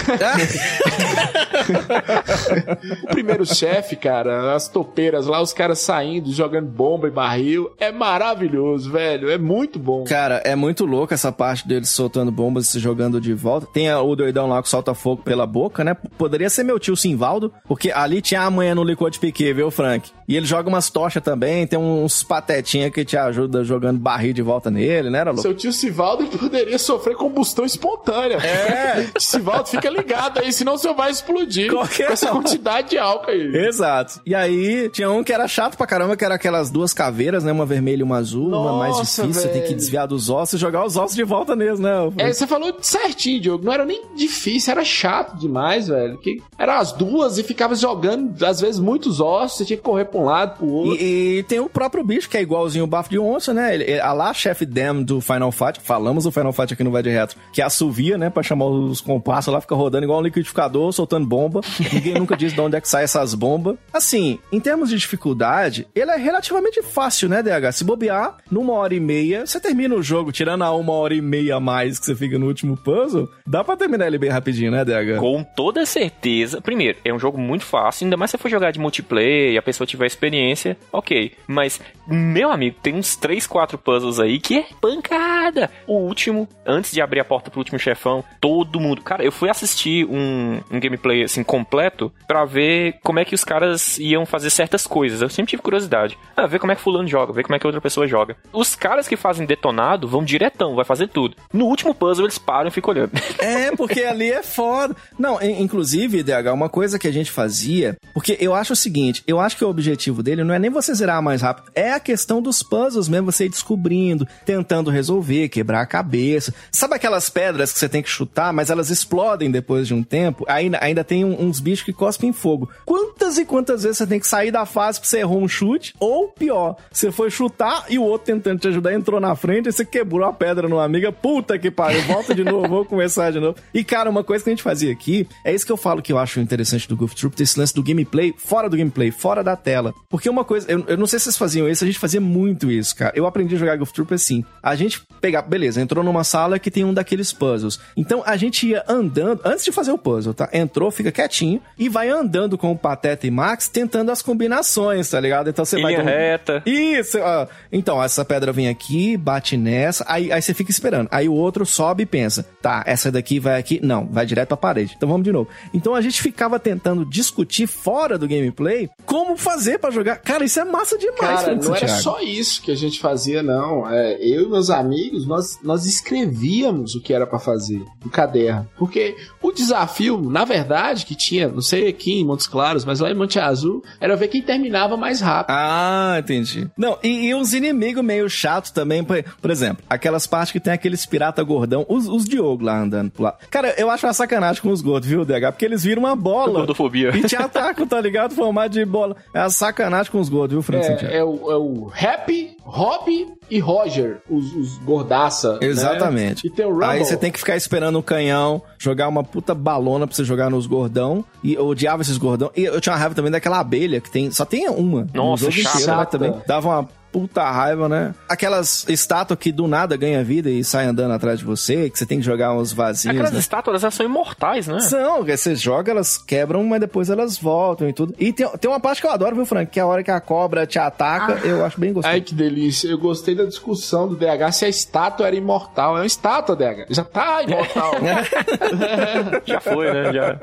[3.04, 7.70] o primeiro chefe, cara, as topeiras lá, os caras saindo, jogando bomba e barril.
[7.78, 9.30] É maravilhoso, velho.
[9.30, 10.04] É muito bom.
[10.04, 13.66] Cara, é muito louco essa parte deles soltando bombas e se jogando de volta.
[13.72, 15.94] Tem a- o doidão lá que solta fogo pela boca, né?
[16.18, 20.10] Poderia ser meu tio Simvaldo, porque ali tinha a manhã no Licor Piquet, viu, Frank?
[20.28, 24.42] E ele joga umas tochas também, tem uns patetinha que te ajuda jogando barril de
[24.42, 25.42] volta nele, né, era louco?
[25.42, 28.36] Seu tio Sivaldo poderia sofrer combustão espontânea.
[28.36, 29.06] É.
[29.18, 33.30] Sivaldo, fica ligado aí, senão o senhor vai explodir Qualquer com essa quantidade de álcool
[33.30, 33.56] aí.
[33.66, 34.20] Exato.
[34.24, 37.52] E aí, tinha um que era chato pra caramba, que era aquelas duas caveiras, né?
[37.52, 40.54] Uma vermelha e uma azul, uma mais Nossa, difícil, você tem que desviar dos ossos
[40.54, 41.90] e jogar os ossos de volta neles, né?
[42.18, 43.64] É, você falou certinho, Diogo.
[43.64, 46.18] Não era nem difícil, era chato demais, velho.
[46.18, 49.58] Que era as duas e ficava jogando, às vezes, muitos ossos.
[49.58, 51.02] Você tinha que correr pra um lado, pro outro.
[51.02, 53.74] E, e tem o próprio bicho, que é igualzinho o bafo de onça, né?
[53.74, 56.92] Ele, é a lá, chefe Dam do Final Fight, falamos do Final Fight aqui no
[56.92, 58.30] Vai de Retro, que assovia, né?
[58.30, 61.62] Pra chamar os compassos lá, fica rodando igual um liquidificador, soltando bomba.
[61.92, 63.76] Ninguém nunca diz de onde é que sai essas bombas.
[63.92, 67.72] Assim, em termos de dificuldade, ele é relativamente fácil, né, DH?
[67.72, 71.20] Se bobear, numa hora e meia, você termina o jogo, tirando a uma hora e
[71.20, 74.70] meia a mais que você fica no último puzzle, dá pra terminar ele bem rapidinho,
[74.70, 75.18] né, DH?
[75.18, 76.60] Com toda certeza.
[76.60, 79.58] Primeiro, é um jogo muito fácil, ainda mais se você for jogar de multiplayer e
[79.58, 81.32] a pessoa tiver experiência, ok.
[81.48, 85.70] Mas, meu amigo, tem uns 3, 4 puzzles aí que é pancada.
[85.86, 89.02] O último, antes de abrir a porta pro último chefão, todo mundo.
[89.02, 93.44] Cara, eu fui assistir um, um gameplay assim completo pra ver como é que os
[93.44, 95.20] caras iam fazer certas coisas.
[95.22, 96.18] Eu sempre tive curiosidade.
[96.36, 98.36] Ah, ver como é que fulano joga, ver como é que outra pessoa joga.
[98.52, 101.36] Os caras que fazem detonado vão diretão, vai fazer tudo.
[101.52, 103.12] No último puzzle eles param e ficam olhando.
[103.38, 104.96] É, porque ali é foda.
[105.18, 109.22] Não, in- inclusive, DH, uma coisa que a gente fazia, porque eu acho o seguinte,
[109.26, 112.00] eu acho que o objetivo dele não é nem você zerar mais rápido, é a
[112.00, 116.54] questão dos puzzles mesmo, você ir descobrindo, tentando resolver, quebrar a cabeça.
[116.70, 120.44] Sabe aquelas pedras que você tem que chutar, mas elas explodem depois de um tempo?
[120.48, 122.70] Ainda, ainda tem um- uns bichos que cospem fogo.
[122.84, 125.94] Quantas e quantas vezes você tem que sair da fase porque você errou um chute?
[125.98, 129.72] Ou pior, você foi chutar e o outro tentando te ajudar entrou na frente e
[129.72, 131.10] você quebrou a pedra numa amiga.
[131.12, 133.56] Puta que pariu, volta de novo, vou começar de novo.
[133.74, 136.12] E cara, uma coisa que a gente fazia aqui, é isso que eu falo que
[136.12, 139.56] eu acho interessante do Goof Troop, esse lance do gameplay, fora do gameplay, fora da
[139.56, 139.92] tela.
[140.08, 142.70] Porque uma coisa, eu, eu não sei se vocês faziam isso, a gente fazia muito
[142.70, 143.12] isso, cara.
[143.16, 144.44] Eu aprendi a jogar Goof Troop grupo é assim.
[144.62, 147.80] A gente pegar, beleza, entrou numa sala que tem um daqueles puzzles.
[147.96, 150.48] Então a gente ia andando, antes de fazer o puzzle, tá?
[150.52, 155.20] Entrou, fica quietinho e vai andando com o Pateta e Max tentando as combinações, tá
[155.20, 155.50] ligado?
[155.50, 155.92] Então você vai.
[155.92, 156.62] linha de reta.
[156.64, 157.46] Isso, ó.
[157.72, 161.08] Então, essa pedra vem aqui, bate nessa, aí, aí você fica esperando.
[161.10, 163.80] Aí o outro sobe e pensa, tá, essa daqui vai aqui.
[163.82, 164.94] Não, vai direto pra parede.
[164.96, 165.48] Então vamos de novo.
[165.74, 170.16] Então a gente ficava tentando discutir fora do gameplay como fazer pra jogar.
[170.16, 172.02] Cara, isso é massa demais, Cara, não era Santiago.
[172.02, 173.86] só isso que a gente fazia, não.
[173.96, 178.68] É, eu e meus amigos, nós, nós escrevíamos o que era pra fazer no caderno.
[178.76, 183.10] Porque o desafio, na verdade, que tinha, não sei aqui em Montes Claros, mas lá
[183.10, 185.54] em Monte Azul, era ver quem terminava mais rápido.
[185.54, 186.68] Ah, entendi.
[186.76, 189.02] Não, e, e uns inimigos meio chato também.
[189.02, 193.10] Por, por exemplo, aquelas partes que tem aqueles pirata gordão, os, os Diogo lá andando
[193.10, 193.36] por lá.
[193.50, 195.52] Cara, eu acho uma sacanagem com os gordos, viu, DH?
[195.52, 196.60] Porque eles viram uma bola.
[196.60, 197.16] Gordofobia.
[197.16, 198.34] E te atacam, tá ligado?
[198.34, 199.16] Formado de bola.
[199.32, 201.12] É a sacanagem com os gordos, viu, Santiago?
[201.12, 205.52] É, é o, é o Happy, Rob e Roger, os, os gordaça.
[205.54, 205.66] né?
[205.68, 206.46] Exatamente.
[206.46, 206.84] E tem o Rumble.
[206.86, 210.50] Aí você tem que ficar esperando o canhão, jogar uma puta balona pra você jogar
[210.50, 211.24] nos gordão.
[211.44, 212.50] E eu odiava esses gordão.
[212.56, 214.30] E eu tinha uma raiva também daquela abelha que tem.
[214.32, 215.06] Só tem uma.
[215.14, 215.78] Nossa, chata.
[215.78, 216.34] inteiro, né, também.
[216.46, 218.14] Dava uma puta raiva, né?
[218.28, 222.04] Aquelas estátuas que do nada ganha vida e sai andando atrás de você, que você
[222.04, 223.38] tem que jogar uns vazios, Aquelas né?
[223.38, 224.80] estátuas, elas são imortais, né?
[224.80, 228.14] São, você joga, elas quebram, mas depois elas voltam e tudo.
[228.18, 229.70] E tem, tem uma parte que eu adoro, viu, Frank?
[229.70, 232.12] Que é a hora que a cobra te ataca, eu acho bem gostoso.
[232.12, 232.86] Ai, que delícia.
[232.86, 235.96] Eu gostei da discussão do DH se a estátua era imortal.
[235.96, 236.84] É uma estátua, DH.
[236.90, 237.92] Já tá imortal.
[239.46, 240.12] Já foi, né?
[240.12, 240.38] Já,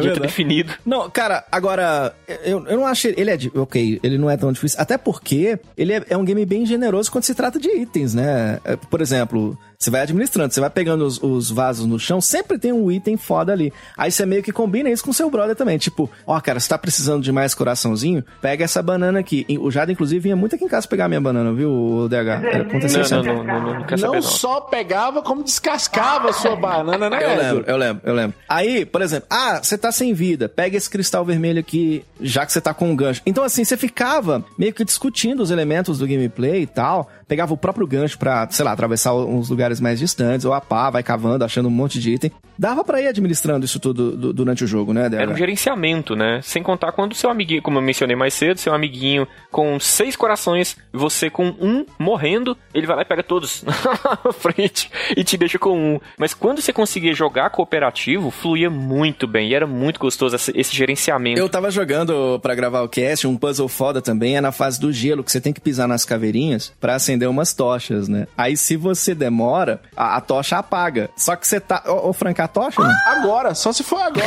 [0.00, 0.72] já tá definido.
[0.84, 3.30] Não, cara, agora, eu, eu não acho ele.
[3.30, 3.36] É.
[3.56, 4.80] Ok, ele não é tão difícil.
[4.80, 8.60] Até porque ele é, é um game bem generoso quando se trata de itens, né?
[8.64, 12.58] É, Por exemplo, você vai administrando, você vai pegando os, os vasos no chão, sempre
[12.58, 13.72] tem um item foda ali.
[13.96, 15.78] Aí você meio que combina isso com seu brother também.
[15.78, 18.24] Tipo, ó, cara, você tá precisando de mais coraçãozinho?
[18.40, 19.44] Pega essa banana aqui.
[19.60, 22.14] O Jada, inclusive, vinha muito aqui em casa pegar minha banana, viu, o DH?
[22.16, 23.32] Era- Aconteceu Não, sempre.
[23.32, 24.22] não, não, não, não não não.
[24.22, 28.36] só pegava, como descascava a sua banana, né, Eu lembro, eu lembro, eu lembro.
[28.48, 32.52] Aí, por exemplo, ah, você tá sem vida, pega esse cristal vermelho aqui, já que
[32.52, 33.22] você tá com um gancho.
[33.26, 37.56] Então, assim, você ficava meio que discutindo os elementos do gameplay e tal, pegava o
[37.56, 41.44] próprio gancho pra, sei lá, atravessar uns lugares mais distantes, ou a pá, vai cavando,
[41.44, 42.30] achando um monte de item.
[42.58, 46.40] Dava pra ir administrando isso tudo du- durante o jogo, né, Era um gerenciamento, né?
[46.42, 50.76] Sem contar quando seu amiguinho, como eu mencionei mais cedo, seu amiguinho com seis corações,
[50.92, 53.62] você com um morrendo, ele vai lá e pega todos
[54.24, 56.00] na frente e te deixa com um.
[56.18, 60.74] Mas quando você conseguia jogar cooperativo, fluía muito bem e era muito gostoso esse, esse
[60.74, 61.38] gerenciamento.
[61.38, 64.90] Eu tava jogando pra gravar o cast, um puzzle foda também é na fase do
[64.92, 68.26] gelo, que você tem que pisar nas caveirinhas pra acender umas tochas, né?
[68.36, 69.55] Aí se você demora,
[69.96, 71.10] a, a tocha apaga.
[71.16, 71.82] Só que você tá.
[71.86, 72.94] Ô, ô Frank, a tocha, né?
[73.06, 74.26] Agora, só se for agora.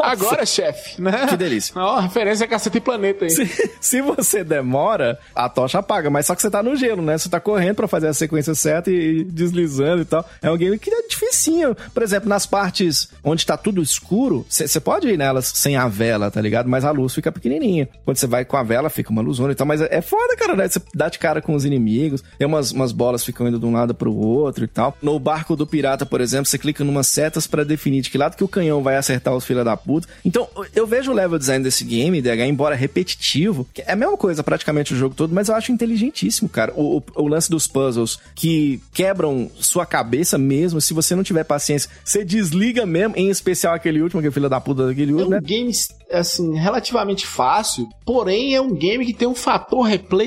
[0.00, 1.26] Agora, chefe, né?
[1.28, 1.74] Que delícia.
[1.76, 3.30] Ó, referência a Caceta e Planeta aí.
[3.30, 7.16] Se, se você demora, a tocha apaga, mas só que você tá no gelo, né?
[7.18, 10.24] Você tá correndo pra fazer a sequência certa e deslizando e tal.
[10.42, 11.76] É um game que é dificinho.
[11.92, 16.30] Por exemplo, nas partes onde tá tudo escuro, você pode ir nelas sem a vela,
[16.30, 16.68] tá ligado?
[16.68, 17.88] Mas a luz fica pequenininha.
[18.04, 19.66] Quando você vai com a vela, fica uma luzona e tal.
[19.66, 20.68] Mas é, é foda, cara, né?
[20.68, 23.72] Você dá de cara com os inimigos, tem umas, umas bolas ficam indo de um
[23.72, 24.96] lado pro outro e tal.
[25.02, 28.36] No barco do pirata, por exemplo, você clica numas setas pra definir de que lado
[28.36, 30.08] que o canhão vai acertar os filha da puta.
[30.24, 34.42] Então, eu vejo o level design desse game, DH, embora repetitivo, é a mesma coisa
[34.42, 36.72] praticamente o jogo todo, mas eu acho inteligentíssimo, cara.
[36.74, 41.44] O, o, o lance dos puzzles que quebram sua cabeça mesmo, se você não tiver
[41.44, 45.14] paciência, você desliga mesmo, em especial aquele último, que é filho da puta daquele É
[45.14, 45.40] último, um né?
[45.42, 45.70] game,
[46.10, 50.26] assim, relativamente fácil, porém é um game que tem um fator replay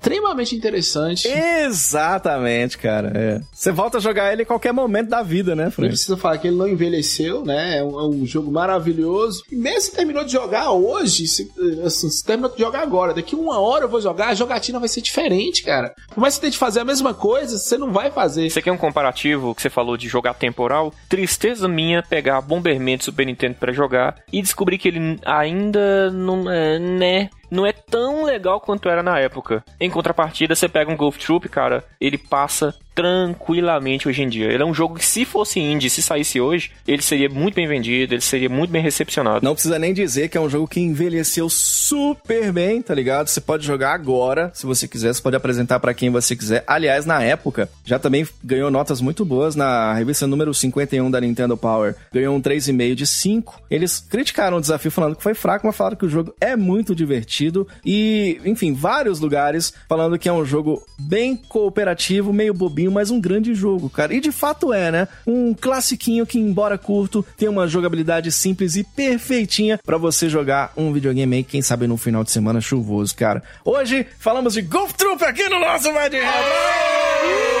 [0.00, 1.26] extremamente interessante.
[1.28, 3.12] Exatamente, cara.
[3.14, 3.40] é.
[3.52, 5.88] Você volta a jogar ele em qualquer momento da vida, né, Não Frank?
[5.90, 7.78] precisa falar que ele não envelheceu, né?
[7.78, 9.42] É um, é um jogo maravilhoso.
[9.50, 11.50] E mesmo se terminou de jogar hoje, se,
[11.84, 14.88] assim, se terminou de jogar agora, daqui uma hora eu vou jogar, a jogatina vai
[14.88, 15.92] ser diferente, cara.
[16.14, 18.48] Por mais que você tente fazer a mesma coisa, você não vai fazer.
[18.50, 20.92] Você quer um comparativo que você falou de jogar temporal?
[21.08, 26.50] Tristeza minha pegar Bomberman de Super Nintendo pra jogar e descobrir que ele ainda não
[26.50, 27.30] é, né?
[27.50, 29.64] Não é tão legal quanto era na época.
[29.80, 34.50] Em contrapartida, você pega um Golf Troop, cara, ele passa tranquilamente hoje em dia.
[34.50, 37.68] Ele é um jogo que, se fosse indie, se saísse hoje, ele seria muito bem
[37.68, 39.44] vendido, ele seria muito bem recepcionado.
[39.44, 43.28] Não precisa nem dizer que é um jogo que envelheceu super bem, tá ligado?
[43.28, 46.64] Você pode jogar agora, se você quiser, você pode apresentar pra quem você quiser.
[46.66, 51.56] Aliás, na época, já também ganhou notas muito boas na revista número 51 da Nintendo
[51.56, 51.94] Power.
[52.12, 53.62] Ganhou um 3,5 de 5.
[53.70, 56.96] Eles criticaram o desafio falando que foi fraco, mas falaram que o jogo é muito
[56.96, 57.37] divertido
[57.84, 63.20] e, enfim, vários lugares falando que é um jogo bem cooperativo, meio bobinho, mas um
[63.20, 64.14] grande jogo, cara.
[64.14, 65.08] E de fato é, né?
[65.26, 70.92] Um classiquinho que, embora curto, tem uma jogabilidade simples e perfeitinha pra você jogar um
[70.92, 73.42] videogame aí, quem sabe no final de semana chuvoso, cara.
[73.64, 77.57] Hoje falamos de Golf Troop aqui no nosso de Retro!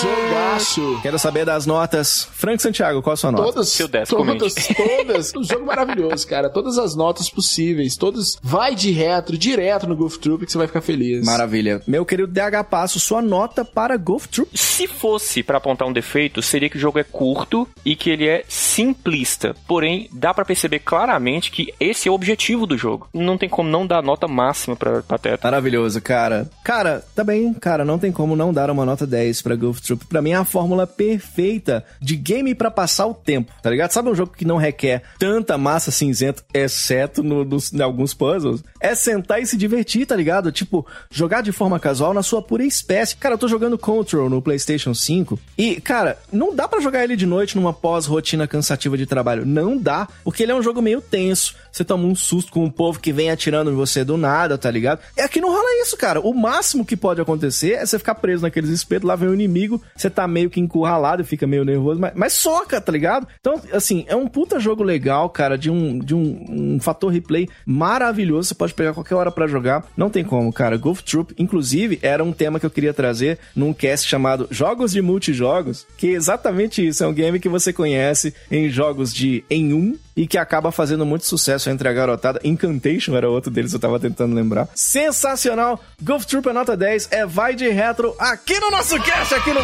[0.00, 0.98] Jogaço.
[1.02, 2.28] Quero saber das notas.
[2.32, 3.44] Frank Santiago, qual a sua nota?
[3.44, 5.32] Todas, Seu décimo, todas, todas.
[5.34, 6.48] Um jogo maravilhoso, cara.
[6.48, 7.96] Todas as notas possíveis.
[7.96, 8.36] Todas.
[8.42, 11.24] Vai de retro, direto no Golf Troop que você vai ficar feliz.
[11.24, 11.82] Maravilha.
[11.86, 14.50] Meu querido DH Passo, sua nota para Golf Troop.
[14.56, 18.26] Se fosse pra apontar um defeito, seria que o jogo é curto e que ele
[18.28, 19.54] é simplista.
[19.66, 23.08] Porém, dá pra perceber claramente que esse é o objetivo do jogo.
[23.12, 25.46] Não tem como não dar nota máxima pra Pateta.
[25.46, 26.50] Maravilhoso, cara.
[26.64, 30.06] Cara, tá bem, cara, não tem como não dar uma nota 10 pra Golf Troop.
[30.06, 33.92] Pra mim é a fórmula perfeita de game pra passar o tempo, tá ligado?
[33.92, 38.62] Sabe um jogo que não requer tanta massa cinzenta, exceto no, em alguns puzzles?
[38.80, 40.52] É sentar e se divertir, tá ligado?
[40.52, 43.16] Tipo, jogar de forma casual na sua pura espécie.
[43.16, 47.16] Cara, eu tô jogando Control no PlayStation 5 e, cara, não dá pra jogar ele
[47.16, 49.46] de noite numa pós-rotina cansativa de trabalho.
[49.46, 51.54] Não dá, porque ele é um jogo meio tenso.
[51.72, 54.70] Você toma um susto com um povo que vem atirando em você do nada, tá
[54.70, 55.00] ligado?
[55.16, 56.20] E aqui não rola isso, cara.
[56.20, 59.63] O máximo que pode acontecer é você ficar preso naqueles espetos, lá vem o inimigo,
[59.96, 63.26] você tá meio que encurralado fica meio nervoso, mas, mas soca, tá ligado?
[63.40, 67.48] Então, assim, é um puta jogo legal, cara, de um, de um, um fator replay
[67.66, 68.48] maravilhoso.
[68.48, 69.86] Você pode pegar qualquer hora pra jogar.
[69.96, 70.76] Não tem como, cara.
[70.76, 75.02] Golf Troop, inclusive, era um tema que eu queria trazer num cast chamado Jogos de
[75.02, 77.04] Multijogos, que é exatamente isso.
[77.04, 81.04] É um game que você conhece em jogos de em um e que acaba fazendo
[81.04, 82.40] muito sucesso entre a garotada.
[82.44, 84.68] Incantation era outro deles, eu tava tentando lembrar.
[84.74, 85.82] Sensacional!
[86.02, 89.60] Golf Troop é nota 10, é vai de retro aqui no nosso cast, aqui no.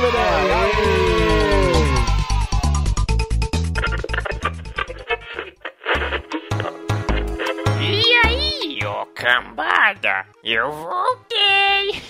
[7.83, 10.27] E ô cambada?
[10.43, 12.03] Eu voltei!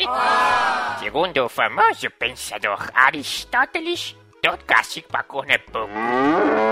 [1.00, 5.92] Segundo o famoso pensador Aristóteles, todo castigo pra corno é pouco.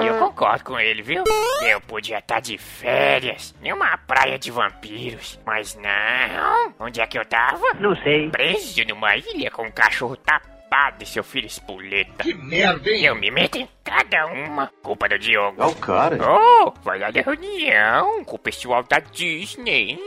[0.03, 1.25] E eu concordo com ele, viu?
[1.63, 6.75] Eu podia estar de férias numa praia de vampiros, mas não.
[6.79, 7.75] Onde é que eu tava?
[7.81, 8.31] Não sei.
[8.31, 10.58] Preso numa ilha com um cachorro tapado
[11.01, 12.23] e seu filho espoleta.
[12.23, 13.05] Que merda, hein?
[13.05, 14.71] Eu me meto em cada uma.
[14.83, 15.65] Culpa do Diogo.
[15.65, 16.19] o cara.
[16.23, 19.99] Oh, vai lá na reunião com o pessoal da Disney.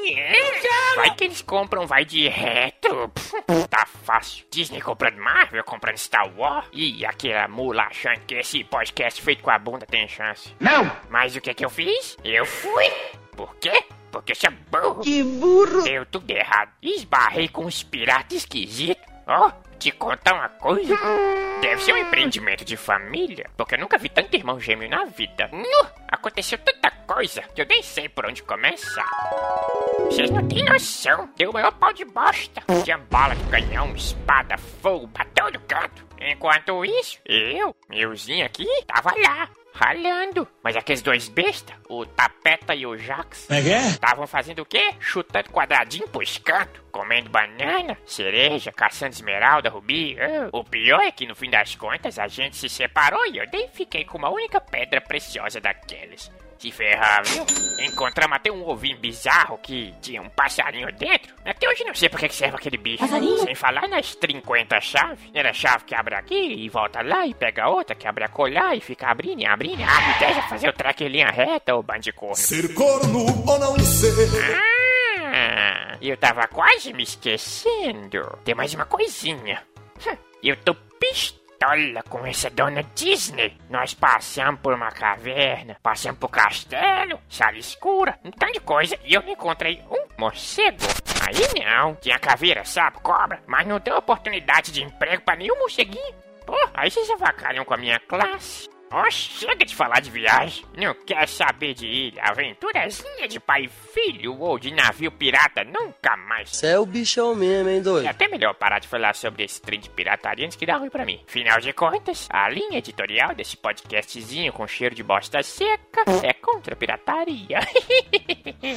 [0.96, 3.10] Vai que eles compram, vai de retro.
[3.10, 3.32] Pff,
[3.70, 4.46] Tá fácil.
[4.52, 6.68] Disney comprando Marvel, comprando Star Wars.
[6.72, 10.54] E aquela mula achando que esse podcast feito com a bunda tem chance.
[10.60, 10.90] Não!
[11.10, 12.18] Mas o que que eu fiz?
[12.24, 12.86] Eu fui.
[13.36, 13.84] Por quê?
[14.12, 15.02] Porque eu sou burro.
[15.02, 15.84] Que burro!
[15.84, 16.72] Deu tudo errado.
[16.82, 19.11] Esbarrei com uns piratas esquisitos.
[19.28, 20.96] Ó, te contar uma coisa.
[21.62, 25.50] Deve ser um empreendimento de família, porque eu nunca vi tanto irmão gêmeo na vida.
[25.52, 29.10] Nu, aconteceu tanta coisa que eu nem sei por onde começar.
[30.06, 31.30] Vocês não têm noção.
[31.38, 32.62] Deu o maior pau de bosta.
[32.84, 36.06] Tinha bala de canhão, espada, fogo pra todo canto.
[36.20, 39.50] Enquanto isso, eu, meuzinho aqui, tava lá.
[39.74, 40.48] Ralhando.
[40.64, 44.94] Mas aqueles dois bestas, o Tapeta e o Jax, estavam fazendo o quê?
[45.00, 50.18] Chutando quadradinho pros cantos, comendo banana, cereja, caçando esmeralda, rubi.
[50.20, 53.46] Ah, o pior é que no fim das contas a gente se separou e eu
[53.52, 56.32] nem fiquei com uma única pedra preciosa daquelas.
[56.62, 57.44] Se ferrar, viu?
[57.88, 61.34] Encontramos até um ovinho bizarro que tinha um passarinho dentro.
[61.44, 63.04] Até hoje não sei pra que serve aquele bicho.
[63.44, 65.20] Sem falar nas 50 chaves.
[65.34, 68.30] Era a chave que abre aqui e volta lá e pega outra que abre a
[68.30, 69.82] colar e fica abrindo e abrindo.
[69.82, 72.36] Ah, me deixa fazer o track em linha reta, ô bando de corno.
[72.36, 74.14] Ser corno ou não ser.
[75.34, 78.38] Ah, eu tava quase me esquecendo.
[78.46, 79.64] Tem mais uma coisinha.
[80.44, 81.41] Eu tô pistola
[82.10, 83.56] com essa dona Disney.
[83.70, 89.14] Nós passamos por uma caverna, passamos por castelo, sala escura, um tanto de coisa, e
[89.14, 90.80] eu encontrei um morcego.
[91.22, 96.16] Aí não, tinha caveira, sapo, cobra, mas não deu oportunidade de emprego pra nenhum morceguinho.
[96.46, 98.68] Pô, aí vocês avacalham com a minha classe.
[98.94, 100.66] Ó, chega de falar de viagem.
[100.78, 106.18] Não quer saber de ilha, aventurazinha de pai e filho ou de navio pirata nunca
[106.18, 106.50] mais.
[106.50, 108.08] Você é o bichão mesmo, hein, É doido?
[108.08, 111.06] até melhor parar de falar sobre esse trem de pirataria antes que dá ruim pra
[111.06, 111.22] mim.
[111.26, 116.74] Final de contas, a linha editorial desse podcastzinho com cheiro de bosta seca é contra
[116.74, 117.60] a pirataria.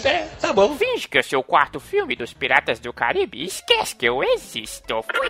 [0.04, 0.74] É, tá bom.
[0.76, 4.22] Finge que eu sou o quarto filme dos Piratas do Caribe e esquece que eu
[4.24, 5.02] existo.
[5.02, 5.28] Fui.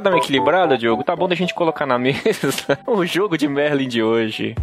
[0.00, 3.46] Pra dar uma equilibrada, Diogo, tá bom da gente colocar na mesa o jogo de
[3.46, 4.54] Merlin de hoje.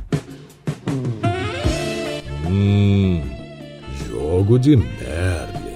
[2.49, 3.21] Hum.
[4.09, 5.66] Jogo de Merlin.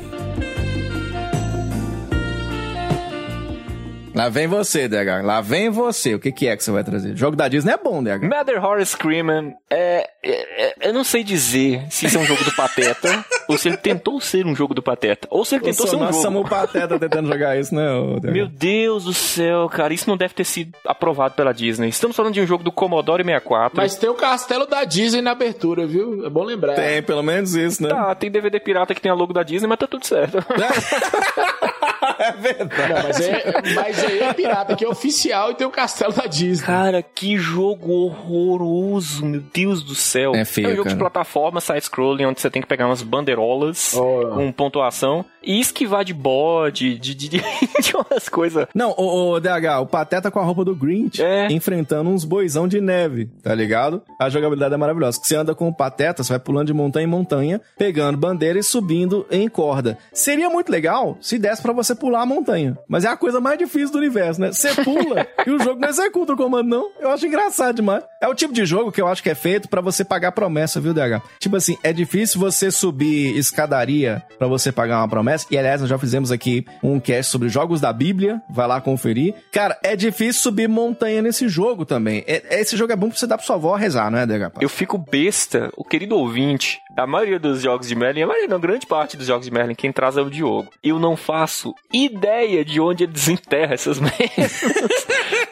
[4.22, 5.24] Lá vem você, DH.
[5.24, 6.14] Lá vem você.
[6.14, 7.14] O que, que é que você vai trazer?
[7.14, 8.22] O jogo da Disney é bom, DH.
[8.22, 12.44] Mother Horror Screaming é, é, é- Eu não sei dizer se isso é um jogo
[12.44, 15.28] do Pateta ou se ele tentou ser um jogo do Pateta.
[15.32, 16.22] Ou se ele tentou ser um Nós jogo.
[16.22, 17.84] somos o Pateta tentando jogar isso, né,
[18.22, 18.32] DH?
[18.32, 21.90] Meu Deus do céu, cara, isso não deve ter sido aprovado pela Disney.
[21.90, 23.76] Estamos falando de um jogo do Commodore 64.
[23.76, 26.24] Mas tem o castelo da Disney na abertura, viu?
[26.24, 26.76] É bom lembrar.
[26.76, 27.90] Tem, pelo menos isso, né?
[27.90, 30.38] Tá, tem DVD pirata que tem a logo da Disney, mas tá tudo certo.
[32.22, 32.94] é verdade.
[32.94, 36.26] Não, mas, é, mas aí é pirata, que é oficial e tem o castelo da
[36.26, 36.66] Disney.
[36.66, 40.34] Cara, que jogo horroroso, meu Deus do céu.
[40.36, 40.96] É feio, É um jogo cara.
[40.96, 44.28] de plataforma, side-scrolling, onde você tem que pegar umas bandeirolas Oh.
[44.36, 47.38] com pontuação e esquivar de bode, de, de, de,
[47.82, 48.68] de umas coisas.
[48.76, 51.48] Não, o, DH, o Pateta com a roupa do Grinch, É.
[51.52, 54.02] enfrentando uns boizão de neve, tá ligado?
[54.20, 55.20] A jogabilidade é maravilhosa.
[55.20, 58.60] Que você anda com o Pateta, você vai pulando de montanha em montanha, pegando bandeira
[58.60, 59.98] e subindo em corda.
[60.14, 62.78] Seria muito legal se desse pra você pular a montanha.
[62.88, 64.51] Mas é a coisa mais difícil do universo, né?
[64.51, 66.91] Você pula e o jogo não executa o comando, não.
[66.99, 68.04] Eu acho engraçado demais.
[68.21, 70.79] É o tipo de jogo que eu acho que é feito pra você pagar promessa,
[70.79, 71.21] viu, DH?
[71.39, 75.46] Tipo assim, é difícil você subir escadaria pra você pagar uma promessa.
[75.51, 78.42] E aliás, nós já fizemos aqui um cast sobre jogos da Bíblia.
[78.50, 79.33] Vai lá conferir.
[79.51, 82.24] Cara, é difícil subir montanha nesse jogo também.
[82.28, 84.51] É- esse jogo é bom pra você dar pra sua avó rezar, não é, DH?
[84.62, 88.59] Eu fico besta, o querido ouvinte, a maioria dos jogos de Merlin, a maioria não,
[88.59, 90.70] grande parte dos jogos de Merlin, quem traz é o Diogo.
[90.84, 94.62] Eu não faço ideia de onde ele desenterra essas merdas.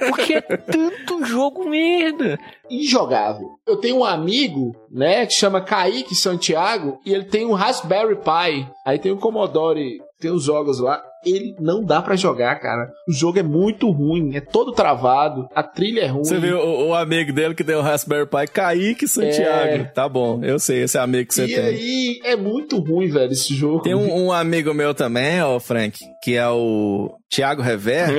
[0.09, 2.39] Porque é tanto jogo merda.
[2.69, 3.47] Injogável.
[3.65, 8.67] Eu tenho um amigo, né, que chama Kaique Santiago, e ele tem um Raspberry Pi.
[8.85, 11.01] Aí tem um Commodore, tem os jogos lá.
[11.25, 12.89] Ele não dá pra jogar, cara.
[13.07, 16.23] O jogo é muito ruim, é todo travado, a trilha é ruim.
[16.23, 19.73] Você viu o, o amigo dele que tem o Raspberry Pi, Kaique Santiago.
[19.73, 19.83] É.
[19.83, 21.59] Tá bom, eu sei, esse amigo que você E tem.
[21.65, 23.81] aí, é muito ruim, velho, esse jogo.
[23.81, 28.09] Tem um, um amigo meu também, ó, Frank, que é o Thiago Rever.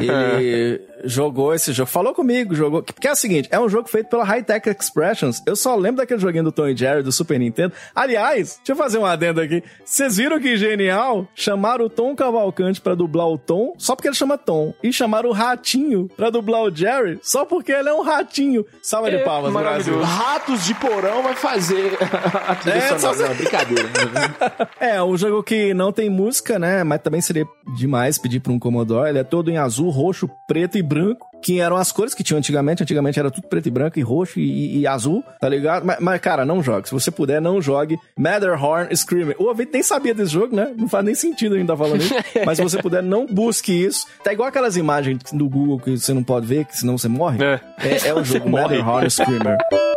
[0.00, 1.88] Ele jogou esse jogo.
[1.90, 2.82] Falou comigo, jogou.
[2.82, 5.42] Porque é o seguinte: é um jogo feito pela High Tech Expressions.
[5.46, 7.72] Eu só lembro daquele joguinho do Tom e Jerry do Super Nintendo.
[7.94, 9.62] Aliás, deixa eu fazer um adendo aqui.
[9.84, 11.26] Vocês viram que genial?
[11.34, 14.74] Chamaram o Tom Cavalcante pra dublar o Tom, só porque ele chama Tom.
[14.82, 18.64] E chamaram o Ratinho pra dublar o Jerry, só porque ele é um ratinho.
[18.82, 20.00] Salva de É, palmas, Brasil.
[20.00, 21.96] Ratos de porão vai fazer
[22.46, 23.16] a trilha É, sonora.
[23.16, 23.88] só- Não, brincadeira.
[24.80, 26.84] É, um jogo que não tem música, né?
[26.84, 27.46] Mas também seria
[27.76, 29.08] demais pedir pra um Commodore.
[29.08, 31.28] Ele é todo em azul, roxo, preto e branco.
[31.40, 32.82] Que eram as cores que tinham antigamente.
[32.82, 35.84] Antigamente era tudo preto e branco, e roxo e, e azul, tá ligado?
[35.84, 36.88] Mas, mas, cara, não jogue.
[36.88, 39.34] Se você puder, não jogue Matterhorn Screaming.
[39.38, 40.72] O ouvinte nem sabia desse jogo, né?
[40.76, 42.14] Não faz nem sentido a gente tá falando isso.
[42.44, 44.04] mas se você puder, não busque isso.
[44.24, 47.38] Tá igual aquelas imagens do Google que você não pode ver, que senão você morre.
[47.44, 47.60] É.
[47.78, 48.48] É, é o jogo.
[48.48, 49.58] Matterhorn Screamer.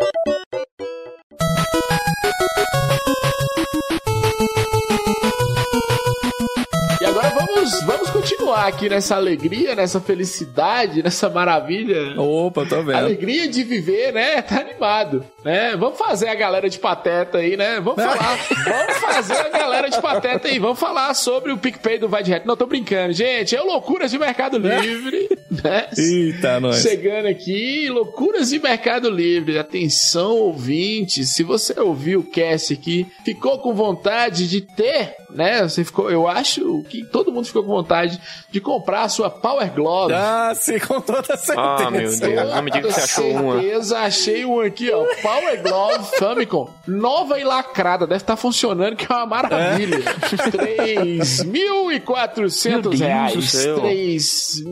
[8.52, 12.20] continuar aqui nessa alegria, nessa felicidade, nessa maravilha.
[12.20, 12.96] Opa, tô vendo.
[12.96, 14.42] Alegria de viver, né?
[14.42, 15.76] Tá animado, né?
[15.76, 17.80] Vamos fazer a galera de pateta aí, né?
[17.80, 22.08] Vamos falar, vamos fazer a galera de pateta aí, vamos falar sobre o PicPay do
[22.08, 22.48] Vai de Reto.
[22.48, 25.30] Não, tô brincando, gente, é Loucuras de Mercado Livre,
[25.64, 25.88] né?
[25.98, 26.82] Eita, nós.
[26.82, 29.58] Chegando aqui, loucuras de Mercado Livre.
[29.58, 35.64] Atenção, ouvinte, se você ouviu o cast aqui, ficou com vontade de ter, né?
[35.64, 38.20] Você ficou, eu acho que todo mundo ficou com vontade
[38.50, 40.14] de comprar a sua Power Glove.
[40.14, 41.56] Ah, sim, com toda certeza.
[41.58, 42.54] Ah, meu Deus.
[42.54, 43.62] Não me diga que você achou uma.
[43.62, 45.06] certeza, achei um aqui, ó.
[45.32, 46.70] Power Glove Famicom.
[46.86, 48.06] Nova e lacrada.
[48.06, 50.00] Deve estar funcionando, que é uma maravilha.
[50.00, 53.50] Deus 3.400 do reais.
[53.50, 53.82] céu.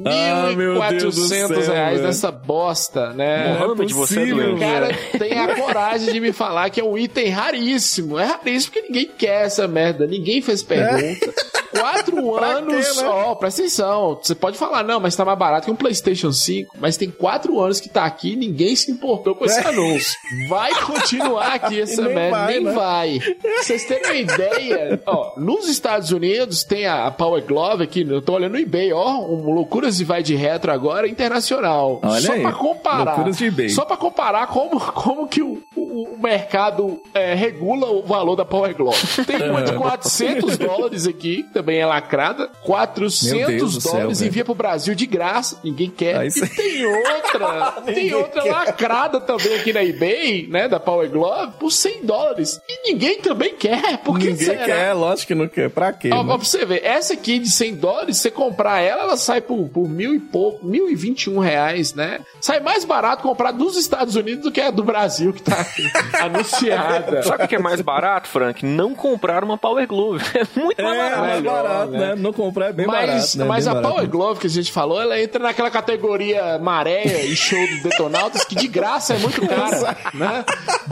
[0.05, 3.57] Ah, meu Deus do 3.400 céu, reais nessa bosta, né?
[3.57, 4.55] Mohamed, você é possível, doente.
[4.55, 8.19] O cara tem a coragem de me falar que é um item raríssimo.
[8.19, 10.05] É raríssimo porque ninguém quer essa merda.
[10.05, 11.33] Ninguém fez pergunta.
[11.71, 12.83] Quatro Pra anos quê, né?
[12.83, 14.19] só, presta atenção.
[14.21, 16.75] Você pode falar, não, mas tá mais barato que um PlayStation 5.
[16.79, 20.11] Mas tem quatro anos que tá aqui e ninguém se importou com esse anúncio.
[20.49, 22.37] Vai continuar aqui essa nem merda.
[22.37, 22.71] vai, nem né?
[22.73, 23.19] vai.
[23.19, 28.05] Pra vocês terem uma ideia, ó, nos Estados Unidos tem a, a Power Glove aqui,
[28.09, 31.99] eu tô olhando no eBay, ó, um Loucuras de Vai de Retro agora internacional.
[32.03, 33.11] Olha só aí, pra comparar.
[33.11, 33.69] Loucuras de eBay.
[33.69, 38.45] Só pra comparar como, como que o, o, o mercado é, regula o valor da
[38.45, 38.97] Power Glove.
[39.25, 42.49] Tem uma de 400 dólares aqui, também é lacrada.
[42.63, 44.29] 400 Meu Deus do céu, dólares velho.
[44.29, 46.17] envia pro Brasil de graça, ninguém quer.
[46.17, 48.51] Aí e tem outra, tem outra quer.
[48.51, 52.59] lacrada também aqui na eBay, né, da Power Glove, por 100 dólares.
[52.69, 54.65] E ninguém também quer, por que Ninguém será?
[54.65, 55.69] quer, lógico que não quer.
[55.69, 56.09] Pra quê?
[56.13, 56.27] Ó, né?
[56.27, 59.87] pra você ver, essa aqui de 100 dólares, você comprar ela, ela sai por, por
[59.89, 62.19] mil e pouco, mil e vinte e um reais, né?
[62.39, 65.83] Sai mais barato comprar dos Estados Unidos do que a do Brasil que tá aqui.
[66.21, 67.23] anunciada.
[67.23, 68.65] Sabe o que é mais barato, Frank?
[68.65, 70.23] Não comprar uma Power Glove.
[70.39, 71.21] É muito mais É, barato.
[71.21, 71.99] mais barato, né?
[71.99, 72.15] né?
[72.15, 73.45] Não comprar é bem mas barato, né?
[73.45, 73.93] mas Bem a barato.
[73.95, 78.43] Power Glove que a gente falou, ela entra naquela categoria maréia e show dos detonautas
[78.45, 80.28] que de graça é muito cara, né?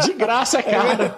[0.06, 1.16] De graça é cara.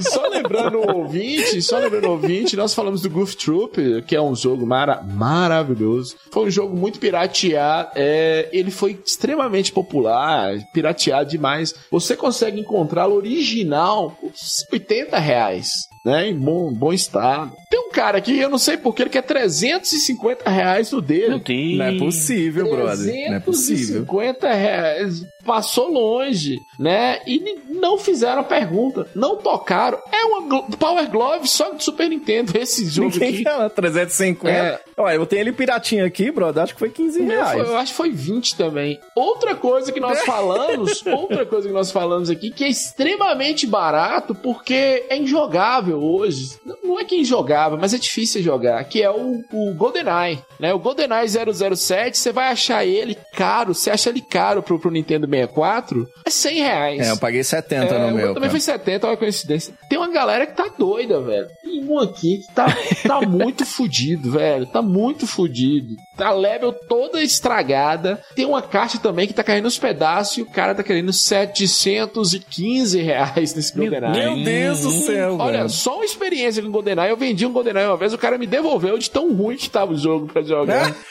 [0.00, 4.22] só lembrando o ouvinte, só lembrando o ouvinte, nós falamos do Goof Troop, que é
[4.22, 6.16] um jogo mara maravilhoso.
[6.30, 11.74] Foi um jogo muito pirateado, é, ele foi extremamente popular, pirateado demais.
[11.90, 14.32] Você consegue encontrá-lo original por
[14.72, 15.92] 80 reais.
[16.04, 17.52] Né, em bom, bom estado.
[17.70, 21.28] Tem um cara aqui, eu não sei porque, ele quer 350 reais no dele.
[21.28, 21.78] Meu Deus.
[21.78, 23.30] Não é possível, brother.
[23.30, 24.04] Não é possível.
[24.04, 25.22] 350 reais.
[25.44, 27.20] Passou longe, né?
[27.26, 29.08] E não fizeram a pergunta.
[29.14, 29.98] Não tocaram.
[30.12, 33.48] É uma Power Glove só de Super Nintendo, esse jogo Ninguém aqui.
[33.58, 34.48] uma 350.
[34.50, 34.80] É.
[34.96, 36.62] Olha, eu tenho ele piratinha aqui, brother.
[36.62, 37.52] Acho que foi 15 O meu reais.
[37.62, 39.00] foi- eu acho que foi 20 também.
[39.16, 44.34] Outra coisa que nós falamos, outra coisa que nós falamos aqui, que é extremamente barato
[44.34, 46.58] porque é injogável hoje.
[46.64, 50.38] Não- Não é que é injogável, mas é difícil jogar, que é o, o GoldenEye,
[50.60, 50.74] né?
[50.74, 55.26] O GoldenEye 007, você vai achar ele caro, você acha ele caro pro, pro Nintendo
[55.36, 57.00] 64, é 100 reais.
[57.08, 58.26] É, eu paguei 70 É, no meu.
[58.34, 58.50] também cara.
[58.50, 59.74] foi 70, olha a coincidência.
[59.88, 61.48] Tem uma galera que tá doida, velho.
[61.62, 62.66] Tem um aqui que tá,
[63.06, 64.66] tá muito fudido, velho.
[64.66, 65.94] Tá muito fudido.
[66.16, 68.22] Tá level toda estragada.
[68.34, 73.00] Tem uma caixa também que tá caindo nos pedaços e o cara tá querendo 715
[73.00, 74.12] reais nesse GoldenEye.
[74.12, 75.68] Meu Deus do céu, Olha, velho.
[75.70, 77.10] só uma experiência com GoldenEye.
[77.10, 79.92] Eu vendi um GoldenEye uma vez, o cara me devolveu de tão ruim que tava
[79.92, 80.94] o jogo pra jogar.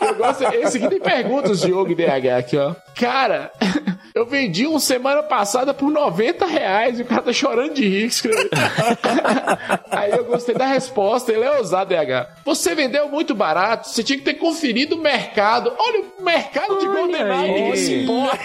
[0.00, 2.74] Eu gosto, esse aqui tem perguntas, Diogo DH aqui, ó.
[2.94, 3.47] Cara,
[4.14, 8.10] eu vendi um semana passada por 90 reais e o cara tá chorando de rir.
[9.90, 12.28] Aí eu gostei da resposta, ele é ousado, DH.
[12.44, 15.72] Você vendeu muito barato, você tinha que ter conferido o mercado.
[15.78, 18.38] Olha o mercado de GoldenEye, ninguém se importa.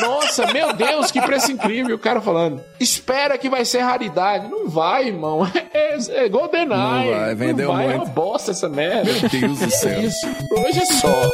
[0.00, 1.96] Nossa, meu Deus, que preço incrível.
[1.96, 4.48] O cara falando, espera que vai ser raridade.
[4.48, 5.46] Não vai, irmão.
[5.72, 6.68] É, é GoldenEye.
[6.68, 8.04] Não vai, vendeu vai, É muito.
[8.04, 9.10] uma bosta essa merda.
[9.12, 10.00] Meu Deus do céu.
[10.00, 10.26] Isso.
[10.52, 11.30] Hoje é só.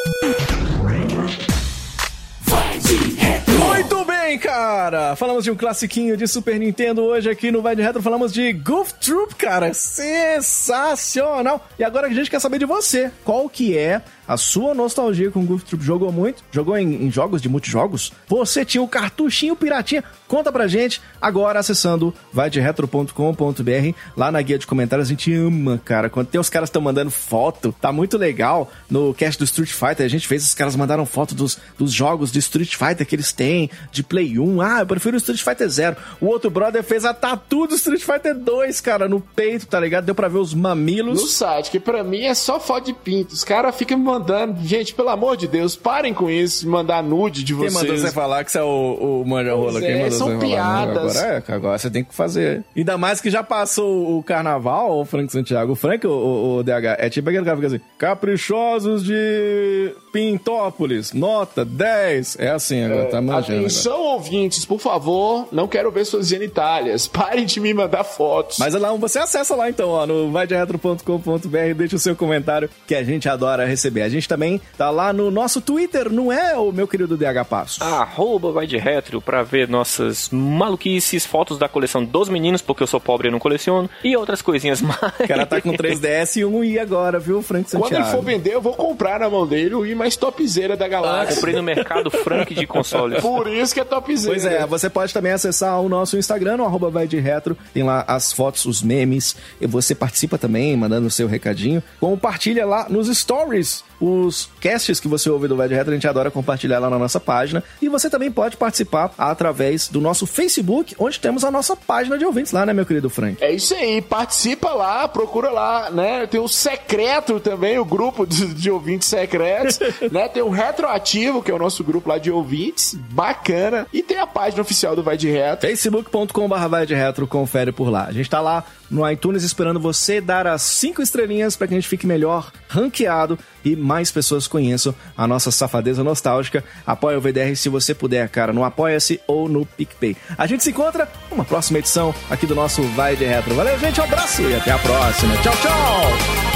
[4.30, 5.16] Bem, cara!
[5.16, 8.00] Falamos de um classiquinho de Super Nintendo hoje aqui no Vai de Retro.
[8.00, 9.74] Falamos de Goof Troop, cara.
[9.74, 11.66] Sensacional!
[11.76, 13.10] E agora a gente quer saber de você.
[13.24, 14.00] Qual que é
[14.30, 15.82] a sua nostalgia com Goof Troop?
[15.84, 16.42] Jogou muito?
[16.52, 18.12] Jogou em, em jogos de multijogos?
[18.28, 20.04] Você tinha o cartuchinho piratinha?
[20.28, 23.94] Conta pra gente agora acessando vaideretro.com.br.
[24.16, 26.08] Lá na guia de comentários a gente ama, cara.
[26.08, 28.70] Quando tem os caras estão mandando foto, tá muito legal.
[28.88, 32.30] No cast do Street Fighter a gente fez, os caras mandaram foto dos, dos jogos
[32.30, 34.60] de Street Fighter que eles têm, de Play 1.
[34.60, 35.96] Ah, eu prefiro o Street Fighter 0.
[36.20, 40.04] O outro brother fez a tatu do Street Fighter 2, cara, no peito, tá ligado?
[40.04, 41.32] Deu pra ver os No mamilos.
[41.34, 43.34] site, que pra mim é só foto de pinto.
[43.34, 44.19] Os caras ficam me mandando.
[44.62, 47.74] Gente, pelo amor de Deus, parem com isso, de mandar nude de Quem vocês.
[47.74, 49.80] mandou você falar que você é o, o manja rola?
[49.80, 50.86] Quem é, mandou são você falar?
[50.86, 51.16] piadas.
[51.16, 52.64] Agora, é, agora você tem que fazer.
[52.76, 55.72] Ainda mais que já passou o carnaval, o Frank Santiago.
[55.72, 59.92] O Frank, o, o, o DH, é tipo aquele cara que fica assim: caprichosos de
[60.12, 62.36] Pintópolis, nota 10.
[62.38, 63.44] É assim agora, tá manjando.
[63.44, 63.58] agora.
[63.60, 67.06] Atenção, ouvintes, por favor, não quero ver suas genitálias.
[67.08, 68.58] Parem de me mandar fotos.
[68.58, 73.02] Mas lá, você acessa lá então, ó, no vaideretro.com.br, deixa o seu comentário que a
[73.02, 74.02] gente adora receber.
[74.10, 77.82] A gente também tá lá no nosso Twitter, não é, o meu querido DH Passo?
[77.82, 82.86] Arroba vai de retro pra ver nossas maluquices, fotos da coleção dos meninos, porque eu
[82.86, 85.00] sou pobre e não coleciono, e outras coisinhas mais.
[85.00, 87.94] O cara tá com 3DS e um I agora, viu, Frank Santiago?
[87.94, 90.88] Quando ele for vender, eu vou comprar na mão dele o I mais topzera da
[90.88, 91.36] galáxia.
[91.36, 93.20] Comprei no mercado Frank de consoles.
[93.22, 94.34] Por isso que é topzera.
[94.34, 97.84] Pois é, você pode também acessar o nosso Instagram, no arroba vai de retro, tem
[97.84, 102.88] lá as fotos, os memes, e você participa também, mandando o seu recadinho, compartilha lá
[102.88, 106.78] nos stories os casts que você ouve do Vai de Retro, a gente adora compartilhar
[106.78, 111.44] lá na nossa página, e você também pode participar através do nosso Facebook, onde temos
[111.44, 113.42] a nossa página de ouvintes lá, né, meu querido Frank?
[113.42, 116.26] É isso aí, participa lá, procura lá, né?
[116.26, 119.78] Tem o secreto também, o grupo de, de ouvintes secretos,
[120.10, 120.28] né?
[120.28, 123.86] Tem o retroativo, que é o nosso grupo lá de ouvintes, bacana.
[123.92, 125.68] E tem a página oficial do Vai de Retro.
[125.68, 128.04] facebook.com.br vai de retro, confere por lá.
[128.04, 131.76] A gente tá lá no iTunes esperando você dar as cinco estrelinhas para que a
[131.76, 136.64] gente fique melhor ranqueado e mais pessoas conheçam a nossa safadeza nostálgica.
[136.86, 140.16] Apoia o VDR se você puder, cara, no Apoia-se ou no PicPay.
[140.36, 143.54] A gente se encontra numa próxima edição aqui do nosso Vai de Retro.
[143.54, 145.36] Valeu, gente, um abraço e até a próxima.
[145.38, 146.50] Tchau, tchau!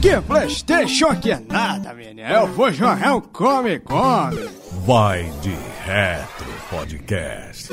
[0.00, 2.28] Que Playstation que é nada, menino.
[2.28, 4.65] Eu vou jogar um Come Come.
[4.84, 5.54] Vai de
[5.84, 7.70] Retro Podcast.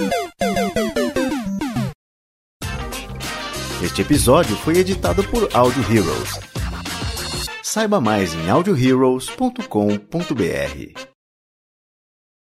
[3.84, 6.40] Este episódio foi editado por Audio Heroes.
[7.62, 11.13] Saiba mais em audioheroes.com.br.